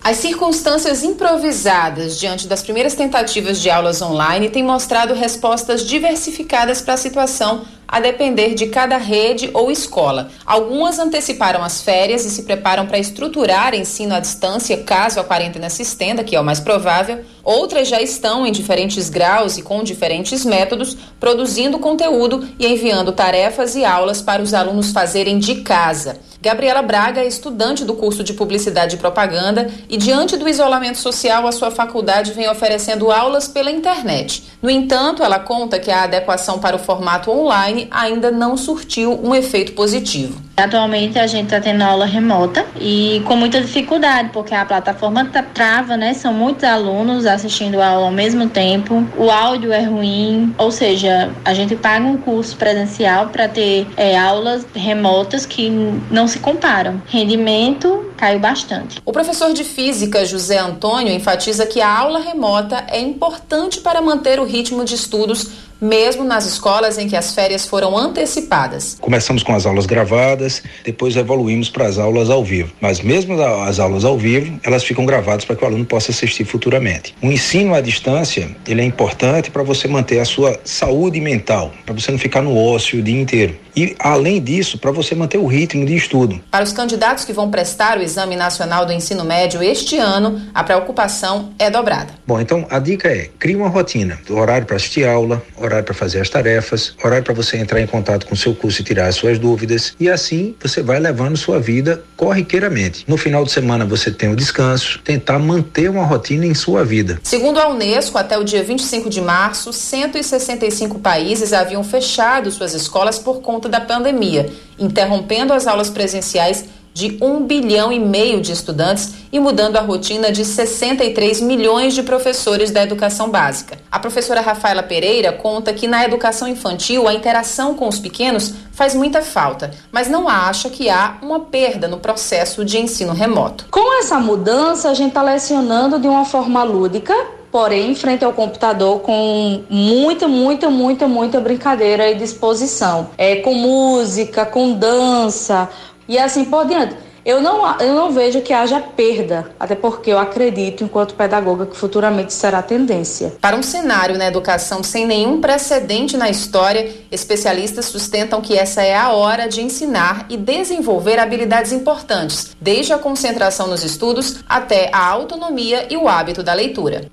As 0.04 0.18
circunstâncias 0.18 1.02
improvisadas 1.02 2.20
diante 2.20 2.46
das 2.46 2.62
primeiras 2.62 2.94
tentativas 2.94 3.58
de 3.58 3.70
aulas 3.70 4.02
online 4.02 4.50
têm 4.50 4.62
mostrado 4.62 5.14
respostas 5.14 5.82
diversificadas 5.82 6.82
para 6.82 6.92
a 6.92 6.98
situação 6.98 7.62
a 7.88 8.00
depender 8.00 8.52
de 8.52 8.66
cada 8.66 8.98
rede 8.98 9.48
ou 9.54 9.70
escola. 9.70 10.28
Algumas 10.44 10.98
anteciparam 10.98 11.64
as 11.64 11.80
férias 11.80 12.26
e 12.26 12.30
se 12.30 12.42
preparam 12.42 12.86
para 12.86 12.98
estruturar 12.98 13.74
ensino 13.74 14.14
à 14.14 14.20
distância 14.20 14.76
caso 14.82 15.20
a 15.20 15.24
quarentena 15.24 15.70
se 15.70 15.80
estenda, 15.80 16.22
que 16.22 16.36
é 16.36 16.40
o 16.40 16.44
mais 16.44 16.60
provável. 16.60 17.24
Outras 17.42 17.88
já 17.88 18.02
estão 18.02 18.46
em 18.46 18.52
diferentes 18.52 19.08
graus 19.08 19.56
e 19.56 19.62
com 19.62 19.82
diferentes 19.82 20.44
métodos, 20.44 20.94
produzindo 21.18 21.78
conteúdo 21.78 22.46
e 22.58 22.66
enviando 22.66 23.10
tarefas 23.10 23.74
e 23.74 23.86
aulas 23.86 24.20
para 24.20 24.42
os 24.42 24.52
alunos 24.52 24.92
fazerem 24.92 25.38
de 25.38 25.62
casa. 25.62 26.20
Gabriela 26.44 26.82
Braga 26.82 27.22
é 27.22 27.26
estudante 27.26 27.86
do 27.86 27.94
curso 27.94 28.22
de 28.22 28.34
Publicidade 28.34 28.96
e 28.96 28.98
Propaganda 28.98 29.70
e, 29.88 29.96
diante 29.96 30.36
do 30.36 30.46
isolamento 30.46 30.98
social, 30.98 31.46
a 31.46 31.52
sua 31.52 31.70
faculdade 31.70 32.34
vem 32.34 32.46
oferecendo 32.50 33.10
aulas 33.10 33.48
pela 33.48 33.70
internet. 33.70 34.44
No 34.60 34.68
entanto, 34.68 35.22
ela 35.22 35.38
conta 35.38 35.78
que 35.78 35.90
a 35.90 36.02
adequação 36.02 36.58
para 36.58 36.76
o 36.76 36.78
formato 36.78 37.30
online 37.30 37.88
ainda 37.90 38.30
não 38.30 38.58
surtiu 38.58 39.18
um 39.24 39.34
efeito 39.34 39.72
positivo. 39.72 40.44
Atualmente 40.56 41.18
a 41.18 41.26
gente 41.26 41.46
está 41.46 41.60
tendo 41.60 41.82
aula 41.82 42.06
remota 42.06 42.64
e 42.80 43.20
com 43.26 43.34
muita 43.34 43.60
dificuldade, 43.60 44.30
porque 44.32 44.54
a 44.54 44.64
plataforma 44.64 45.24
tá, 45.24 45.42
trava, 45.42 45.96
né? 45.96 46.14
São 46.14 46.32
muitos 46.32 46.62
alunos 46.62 47.26
assistindo 47.26 47.80
a 47.80 47.88
aula 47.88 48.06
ao 48.06 48.12
mesmo 48.12 48.48
tempo, 48.48 49.04
o 49.16 49.30
áudio 49.30 49.72
é 49.72 49.82
ruim, 49.82 50.54
ou 50.56 50.70
seja, 50.70 51.30
a 51.44 51.52
gente 51.52 51.74
paga 51.74 52.06
um 52.06 52.16
curso 52.16 52.56
presencial 52.56 53.28
para 53.28 53.48
ter 53.48 53.86
é, 53.96 54.16
aulas 54.16 54.64
remotas 54.74 55.44
que 55.44 55.68
não 56.10 56.28
se 56.34 56.40
comparam. 56.40 57.00
Rendimento 57.06 58.10
caiu 58.16 58.40
bastante. 58.40 59.00
O 59.04 59.12
professor 59.12 59.52
de 59.52 59.62
física 59.62 60.24
José 60.24 60.58
Antônio 60.58 61.12
enfatiza 61.12 61.64
que 61.64 61.80
a 61.80 61.98
aula 61.98 62.18
remota 62.18 62.84
é 62.88 63.00
importante 63.00 63.80
para 63.80 64.02
manter 64.02 64.40
o 64.40 64.44
ritmo 64.44 64.84
de 64.84 64.96
estudos 64.96 65.48
mesmo 65.84 66.24
nas 66.24 66.46
escolas 66.46 66.96
em 66.96 67.06
que 67.06 67.14
as 67.14 67.34
férias 67.34 67.66
foram 67.66 67.96
antecipadas. 67.96 68.96
Começamos 69.00 69.42
com 69.42 69.54
as 69.54 69.66
aulas 69.66 69.84
gravadas, 69.84 70.62
depois 70.82 71.14
evoluímos 71.14 71.68
para 71.68 71.86
as 71.86 71.98
aulas 71.98 72.30
ao 72.30 72.42
vivo. 72.42 72.72
Mas 72.80 73.00
mesmo 73.00 73.40
as 73.42 73.78
aulas 73.78 74.04
ao 74.04 74.16
vivo, 74.16 74.58
elas 74.62 74.82
ficam 74.82 75.04
gravadas 75.04 75.44
para 75.44 75.54
que 75.54 75.62
o 75.62 75.66
aluno 75.66 75.84
possa 75.84 76.10
assistir 76.10 76.46
futuramente. 76.46 77.14
O 77.22 77.26
ensino 77.26 77.74
à 77.74 77.82
distância, 77.82 78.48
ele 78.66 78.80
é 78.80 78.84
importante 78.84 79.50
para 79.50 79.62
você 79.62 79.86
manter 79.86 80.20
a 80.20 80.24
sua 80.24 80.58
saúde 80.64 81.20
mental, 81.20 81.70
para 81.84 81.94
você 81.94 82.10
não 82.10 82.18
ficar 82.18 82.40
no 82.40 82.56
ócio 82.56 83.00
o 83.00 83.02
dia 83.02 83.20
inteiro. 83.20 83.54
E, 83.76 83.96
além 83.98 84.40
disso, 84.40 84.78
para 84.78 84.92
você 84.92 85.14
manter 85.14 85.38
o 85.38 85.46
ritmo 85.46 85.84
de 85.84 85.96
estudo. 85.96 86.40
Para 86.50 86.64
os 86.64 86.72
candidatos 86.72 87.24
que 87.24 87.32
vão 87.32 87.50
prestar 87.50 87.98
o 87.98 88.02
Exame 88.02 88.36
Nacional 88.36 88.86
do 88.86 88.92
Ensino 88.92 89.24
Médio 89.24 89.62
este 89.62 89.98
ano, 89.98 90.40
a 90.54 90.62
preocupação 90.62 91.52
é 91.58 91.68
dobrada. 91.68 92.14
Bom, 92.24 92.40
então 92.40 92.66
a 92.70 92.78
dica 92.78 93.08
é: 93.08 93.28
crie 93.38 93.56
uma 93.56 93.68
rotina, 93.68 94.18
horário 94.30 94.66
para 94.66 94.76
assistir 94.76 95.06
aula, 95.06 95.42
horário 95.56 95.73
para 95.82 95.94
fazer 95.94 96.20
as 96.20 96.28
tarefas, 96.28 96.94
horário 97.02 97.24
para 97.24 97.34
você 97.34 97.56
entrar 97.56 97.80
em 97.80 97.86
contato 97.86 98.26
com 98.26 98.34
o 98.34 98.36
seu 98.36 98.54
curso 98.54 98.80
e 98.80 98.84
tirar 98.84 99.08
as 99.08 99.16
suas 99.16 99.38
dúvidas. 99.38 99.94
E 99.98 100.08
assim 100.08 100.54
você 100.60 100.82
vai 100.82 101.00
levando 101.00 101.36
sua 101.36 101.58
vida 101.58 102.02
corriqueiramente. 102.16 103.04
No 103.08 103.16
final 103.16 103.44
de 103.44 103.50
semana 103.50 103.84
você 103.84 104.10
tem 104.10 104.30
o 104.30 104.36
descanso, 104.36 105.00
tentar 105.02 105.38
manter 105.38 105.90
uma 105.90 106.04
rotina 106.04 106.46
em 106.46 106.54
sua 106.54 106.84
vida. 106.84 107.18
Segundo 107.22 107.58
a 107.58 107.68
Unesco, 107.68 108.18
até 108.18 108.38
o 108.38 108.44
dia 108.44 108.62
25 108.62 109.10
de 109.10 109.20
março, 109.20 109.72
165 109.72 110.98
países 110.98 111.52
haviam 111.52 111.82
fechado 111.82 112.50
suas 112.50 112.74
escolas 112.74 113.18
por 113.18 113.40
conta 113.40 113.68
da 113.68 113.80
pandemia, 113.80 114.48
interrompendo 114.78 115.52
as 115.52 115.66
aulas 115.66 115.90
presenciais 115.90 116.64
de 116.94 117.18
um 117.20 117.44
bilhão 117.44 117.92
e 117.92 117.98
meio 117.98 118.40
de 118.40 118.52
estudantes 118.52 119.12
e 119.32 119.40
mudando 119.40 119.76
a 119.76 119.80
rotina 119.80 120.30
de 120.30 120.44
63 120.44 121.40
milhões 121.40 121.92
de 121.92 122.04
professores 122.04 122.70
da 122.70 122.84
educação 122.84 123.28
básica. 123.28 123.76
A 123.90 123.98
professora 123.98 124.40
Rafaela 124.40 124.82
Pereira 124.82 125.32
conta 125.32 125.74
que 125.74 125.88
na 125.88 126.04
educação 126.04 126.46
infantil 126.46 127.08
a 127.08 127.12
interação 127.12 127.74
com 127.74 127.88
os 127.88 127.98
pequenos 127.98 128.54
faz 128.70 128.94
muita 128.94 129.22
falta, 129.22 129.72
mas 129.90 130.08
não 130.08 130.28
acha 130.28 130.70
que 130.70 130.88
há 130.88 131.18
uma 131.20 131.40
perda 131.40 131.88
no 131.88 131.98
processo 131.98 132.64
de 132.64 132.78
ensino 132.78 133.12
remoto. 133.12 133.66
Com 133.72 133.98
essa 133.98 134.20
mudança, 134.20 134.88
a 134.88 134.94
gente 134.94 135.08
está 135.08 135.22
lecionando 135.22 135.98
de 135.98 136.06
uma 136.06 136.24
forma 136.24 136.62
lúdica 136.62 137.14
porém 137.54 137.94
frente 137.94 138.24
ao 138.24 138.32
computador 138.32 138.98
com 138.98 139.62
muita, 139.70 140.26
muita, 140.26 140.68
muita, 140.68 141.06
muita 141.06 141.38
brincadeira 141.38 142.10
e 142.10 142.16
disposição. 142.16 143.10
É, 143.16 143.36
com 143.36 143.54
música, 143.54 144.44
com 144.44 144.72
dança 144.72 145.68
e 146.08 146.18
assim 146.18 146.44
por 146.44 146.66
diante. 146.66 146.96
Eu 147.24 147.40
não, 147.40 147.80
eu 147.80 147.94
não 147.94 148.10
vejo 148.10 148.42
que 148.42 148.52
haja 148.52 148.78
perda, 148.80 149.50
até 149.58 149.74
porque 149.74 150.12
eu 150.12 150.18
acredito, 150.18 150.84
enquanto 150.84 151.14
pedagoga, 151.14 151.64
que 151.64 151.74
futuramente 151.74 152.34
será 152.34 152.60
tendência. 152.60 153.32
Para 153.40 153.56
um 153.56 153.62
cenário 153.62 154.18
na 154.18 154.26
educação 154.26 154.82
sem 154.82 155.06
nenhum 155.06 155.40
precedente 155.40 156.18
na 156.18 156.28
história, 156.28 156.92
especialistas 157.10 157.86
sustentam 157.86 158.42
que 158.42 158.58
essa 158.58 158.82
é 158.82 158.94
a 158.94 159.12
hora 159.12 159.48
de 159.48 159.62
ensinar 159.62 160.26
e 160.28 160.36
desenvolver 160.36 161.18
habilidades 161.18 161.72
importantes, 161.72 162.54
desde 162.60 162.92
a 162.92 162.98
concentração 162.98 163.68
nos 163.68 163.82
estudos 163.82 164.40
até 164.46 164.90
a 164.92 165.06
autonomia 165.06 165.86
e 165.88 165.96
o 165.96 166.06
hábito 166.06 166.42
da 166.42 166.52
leitura. 166.52 167.06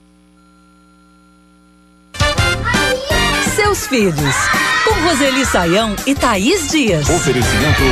Seus 3.63 3.85
filhos, 3.85 4.35
com 4.83 5.07
Roseli 5.07 5.45
Saião 5.45 5.95
e 6.07 6.15
Thaís 6.15 6.67
Dias. 6.69 7.07
Oferecimento 7.07 7.83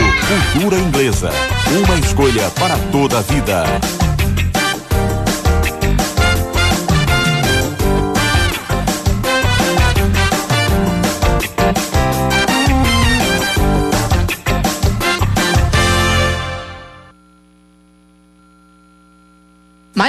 Cultura 0.51 0.75
Inglesa. 0.77 1.29
Uma 1.85 1.99
escolha 1.99 2.49
para 2.59 2.75
toda 2.91 3.19
a 3.19 3.21
vida. 3.21 3.63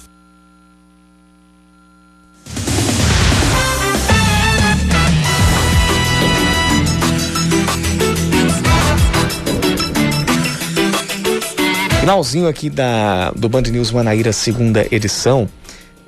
Finalzinho 12.07 12.47
aqui 12.47 12.69
da, 12.69 13.31
do 13.31 13.49
Band 13.49 13.63
News 13.63 13.91
Manaíra, 13.91 14.31
segunda 14.31 14.87
edição. 14.89 15.45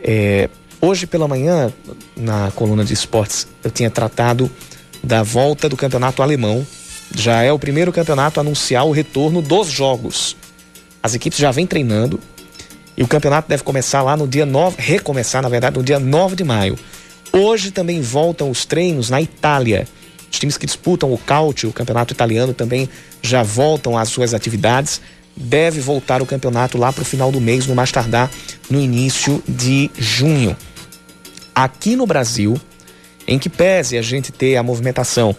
É, 0.01 0.49
hoje 0.79 1.05
pela 1.05 1.27
manhã, 1.27 1.73
na 2.15 2.51
coluna 2.51 2.85
de 2.85 2.93
esportes, 2.93 3.45
eu 3.61 3.69
tinha 3.69 3.91
tratado 3.91 4.49
da 5.03 5.23
volta 5.23 5.67
do 5.67 5.75
campeonato 5.75 6.23
alemão. 6.23 6.65
Já 7.13 7.43
é 7.43 7.51
o 7.51 7.59
primeiro 7.59 7.91
campeonato 7.91 8.39
a 8.39 8.43
anunciar 8.43 8.87
o 8.87 8.91
retorno 8.91 9.41
dos 9.41 9.67
jogos. 9.67 10.37
As 11.03 11.15
equipes 11.15 11.37
já 11.37 11.51
vêm 11.51 11.67
treinando 11.67 12.17
e 12.95 13.03
o 13.03 13.07
campeonato 13.07 13.49
deve 13.49 13.63
começar 13.63 14.01
lá 14.01 14.15
no 14.15 14.25
dia 14.25 14.45
9, 14.45 14.77
recomeçar, 14.79 15.41
na 15.41 15.49
verdade, 15.49 15.77
no 15.77 15.83
dia 15.83 15.99
9 15.99 16.33
de 16.33 16.45
maio. 16.45 16.79
Hoje 17.33 17.71
também 17.71 17.99
voltam 17.99 18.49
os 18.49 18.63
treinos 18.63 19.09
na 19.09 19.21
Itália. 19.21 19.85
Os 20.31 20.39
times 20.39 20.55
que 20.55 20.65
disputam 20.65 21.11
o 21.11 21.17
Caute, 21.17 21.67
o 21.67 21.73
campeonato 21.73 22.13
italiano, 22.13 22.53
também 22.53 22.87
já 23.21 23.43
voltam 23.43 23.97
às 23.97 24.07
suas 24.07 24.33
atividades 24.33 25.01
deve 25.39 25.79
voltar 25.79 26.21
o 26.21 26.25
campeonato 26.25 26.77
lá 26.77 26.91
para 26.91 27.01
o 27.01 27.05
final 27.05 27.31
do 27.31 27.39
mês, 27.39 27.65
no 27.65 27.73
mais 27.73 27.91
tardar 27.91 28.29
no 28.69 28.79
início 28.79 29.41
de 29.47 29.89
junho. 29.97 30.55
Aqui 31.55 31.95
no 31.95 32.05
Brasil, 32.05 32.59
em 33.25 33.39
que 33.39 33.49
pese 33.49 33.97
a 33.97 34.01
gente 34.01 34.33
ter 34.33 34.57
a 34.57 34.63
movimentação 34.63 35.35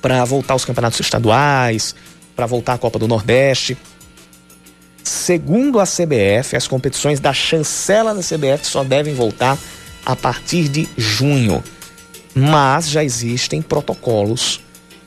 para 0.00 0.24
voltar 0.24 0.54
os 0.54 0.64
campeonatos 0.64 1.00
estaduais, 1.00 1.94
para 2.34 2.46
voltar 2.46 2.74
a 2.74 2.78
Copa 2.78 2.98
do 2.98 3.06
Nordeste, 3.06 3.76
segundo 5.02 5.78
a 5.78 5.84
CBF, 5.84 6.56
as 6.56 6.66
competições 6.66 7.20
da 7.20 7.32
chancela 7.32 8.14
da 8.14 8.22
CBF 8.22 8.66
só 8.66 8.82
devem 8.82 9.14
voltar 9.14 9.58
a 10.04 10.16
partir 10.16 10.68
de 10.68 10.88
junho. 10.96 11.62
Mas 12.34 12.88
já 12.88 13.04
existem 13.04 13.62
protocolos 13.62 14.60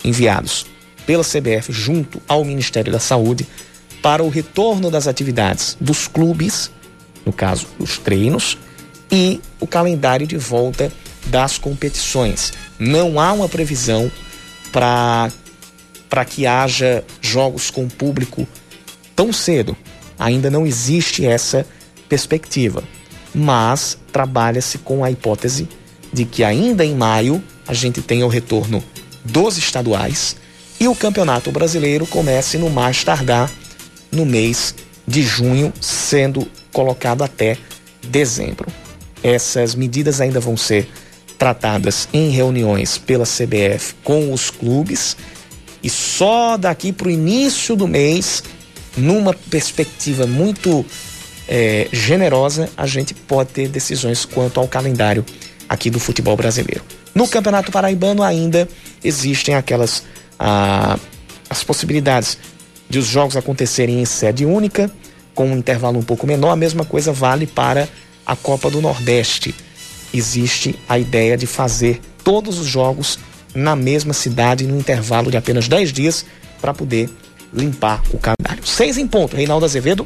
enviados 0.03 0.65
pela 1.05 1.23
CBF 1.23 1.71
junto 1.71 2.21
ao 2.27 2.45
Ministério 2.45 2.91
da 2.91 2.99
Saúde 2.99 3.45
para 4.01 4.23
o 4.23 4.29
retorno 4.29 4.89
das 4.89 5.07
atividades 5.07 5.77
dos 5.79 6.07
clubes, 6.07 6.71
no 7.25 7.33
caso, 7.33 7.67
os 7.79 7.97
treinos, 7.97 8.57
e 9.11 9.39
o 9.59 9.67
calendário 9.67 10.27
de 10.27 10.37
volta 10.37 10.91
das 11.27 11.57
competições. 11.57 12.53
Não 12.77 13.19
há 13.19 13.33
uma 13.33 13.49
previsão 13.49 14.11
para 14.71 15.31
que 16.25 16.45
haja 16.45 17.03
jogos 17.21 17.69
com 17.71 17.87
público 17.87 18.47
tão 19.15 19.31
cedo. 19.31 19.75
Ainda 20.19 20.49
não 20.49 20.65
existe 20.65 21.25
essa 21.25 21.65
perspectiva. 22.09 22.83
Mas 23.33 23.97
trabalha-se 24.11 24.77
com 24.77 25.03
a 25.03 25.11
hipótese 25.11 25.67
de 26.11 26.25
que 26.25 26.43
ainda 26.43 26.83
em 26.85 26.95
maio 26.95 27.43
a 27.67 27.73
gente 27.73 28.01
tenha 28.01 28.25
o 28.25 28.29
retorno 28.29 28.83
dos 29.23 29.57
estaduais 29.57 30.35
e 30.79 30.87
o 30.87 30.95
Campeonato 30.95 31.51
Brasileiro 31.51 32.07
comece 32.07 32.57
no 32.57 32.69
mais 32.69 33.03
tardar 33.03 33.51
no 34.11 34.25
mês 34.25 34.75
de 35.07 35.21
junho, 35.21 35.71
sendo 35.79 36.47
colocado 36.71 37.23
até 37.23 37.57
dezembro. 38.07 38.67
Essas 39.23 39.75
medidas 39.75 40.21
ainda 40.21 40.39
vão 40.39 40.57
ser 40.57 40.87
tratadas 41.37 42.07
em 42.11 42.29
reuniões 42.29 42.97
pela 42.97 43.25
CBF 43.25 43.93
com 44.03 44.33
os 44.33 44.49
clubes 44.49 45.15
e 45.83 45.89
só 45.89 46.57
daqui 46.57 46.91
para 46.91 47.07
o 47.07 47.11
início 47.11 47.75
do 47.75 47.87
mês, 47.87 48.43
numa 48.95 49.33
perspectiva 49.33 50.25
muito 50.25 50.85
é, 51.47 51.87
generosa, 51.91 52.69
a 52.75 52.85
gente 52.85 53.13
pode 53.13 53.51
ter 53.51 53.69
decisões 53.69 54.25
quanto 54.25 54.59
ao 54.59 54.67
calendário 54.67 55.23
aqui 55.69 55.89
do 55.89 55.99
futebol 55.99 56.35
brasileiro. 56.35 56.83
No 57.13 57.27
Campeonato 57.27 57.71
Paraibano 57.71 58.23
ainda 58.23 58.67
existem 59.03 59.55
aquelas 59.55 60.03
ah, 60.39 60.99
as 61.49 61.63
possibilidades 61.63 62.37
de 62.89 62.99
os 62.99 63.05
jogos 63.05 63.35
acontecerem 63.35 64.01
em 64.01 64.05
sede 64.05 64.45
única, 64.45 64.91
com 65.33 65.47
um 65.47 65.57
intervalo 65.57 65.99
um 65.99 66.03
pouco 66.03 66.25
menor, 66.25 66.51
a 66.51 66.55
mesma 66.55 66.85
coisa 66.85 67.11
vale 67.11 67.45
para 67.45 67.87
a 68.25 68.35
Copa 68.35 68.69
do 68.69 68.81
Nordeste. 68.81 69.53
Existe 70.13 70.77
a 70.87 70.97
ideia 70.97 71.37
de 71.37 71.45
fazer 71.45 72.01
todos 72.23 72.57
os 72.57 72.67
jogos 72.67 73.19
na 73.53 73.75
mesma 73.75 74.13
cidade, 74.13 74.65
no 74.65 74.77
intervalo 74.77 75.31
de 75.31 75.37
apenas 75.37 75.67
10 75.67 75.91
dias, 75.91 76.25
para 76.61 76.73
poder 76.73 77.09
limpar 77.53 78.01
o 78.11 78.17
calendário. 78.17 78.65
Seis 78.65 78.97
em 78.97 79.07
ponto. 79.07 79.35
Reinaldo 79.35 79.65
Azevedo 79.65 80.05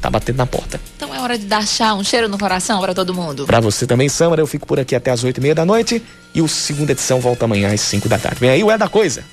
tá 0.00 0.08
batendo 0.08 0.36
na 0.36 0.46
porta. 0.46 0.80
Então 0.96 1.14
é 1.14 1.20
hora 1.20 1.36
de 1.38 1.46
dar 1.46 1.66
chá, 1.66 1.94
um 1.94 2.04
cheiro 2.04 2.28
no 2.28 2.38
coração 2.38 2.80
para 2.80 2.94
todo 2.94 3.12
mundo. 3.12 3.46
Para 3.46 3.60
você 3.60 3.86
também, 3.86 4.08
Samara. 4.08 4.40
Eu 4.40 4.46
fico 4.46 4.66
por 4.66 4.78
aqui 4.78 4.94
até 4.94 5.10
as 5.10 5.24
oito 5.24 5.38
e 5.38 5.40
meia 5.40 5.54
da 5.54 5.64
noite 5.64 6.02
e 6.34 6.40
o 6.40 6.48
segunda 6.48 6.92
edição 6.92 7.20
volta 7.20 7.44
amanhã 7.44 7.72
às 7.72 7.80
5 7.80 8.08
da 8.08 8.18
tarde. 8.18 8.38
Vem 8.40 8.50
aí 8.50 8.62
o 8.62 8.70
É 8.70 8.78
da 8.78 8.88
Coisa. 8.88 9.24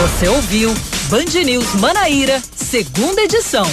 Você 0.00 0.28
ouviu 0.28 0.72
Band 1.10 1.44
News 1.44 1.74
Manaíra, 1.74 2.42
segunda 2.56 3.20
edição. 3.20 3.66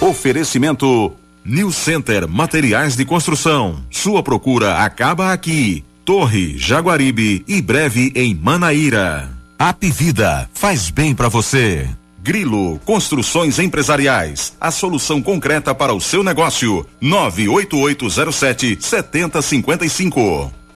Oferecimento 0.00 1.12
New 1.44 1.72
Center 1.72 2.28
Materiais 2.28 2.94
de 2.94 3.04
Construção. 3.04 3.84
Sua 3.90 4.22
procura 4.22 4.76
acaba 4.76 5.32
aqui. 5.32 5.84
Torre, 6.04 6.56
Jaguaribe 6.56 7.44
e 7.48 7.60
breve 7.60 8.12
em 8.14 8.32
Manaíra. 8.32 9.28
Apivida 9.58 10.48
faz 10.54 10.88
bem 10.88 11.16
para 11.16 11.28
você. 11.28 11.88
Grilo 12.22 12.78
Construções 12.84 13.58
Empresariais. 13.58 14.52
A 14.60 14.70
solução 14.70 15.20
concreta 15.20 15.74
para 15.74 15.92
o 15.92 16.00
seu 16.00 16.22
negócio. 16.22 16.86
98807 17.00 18.78
7055. 18.80 20.59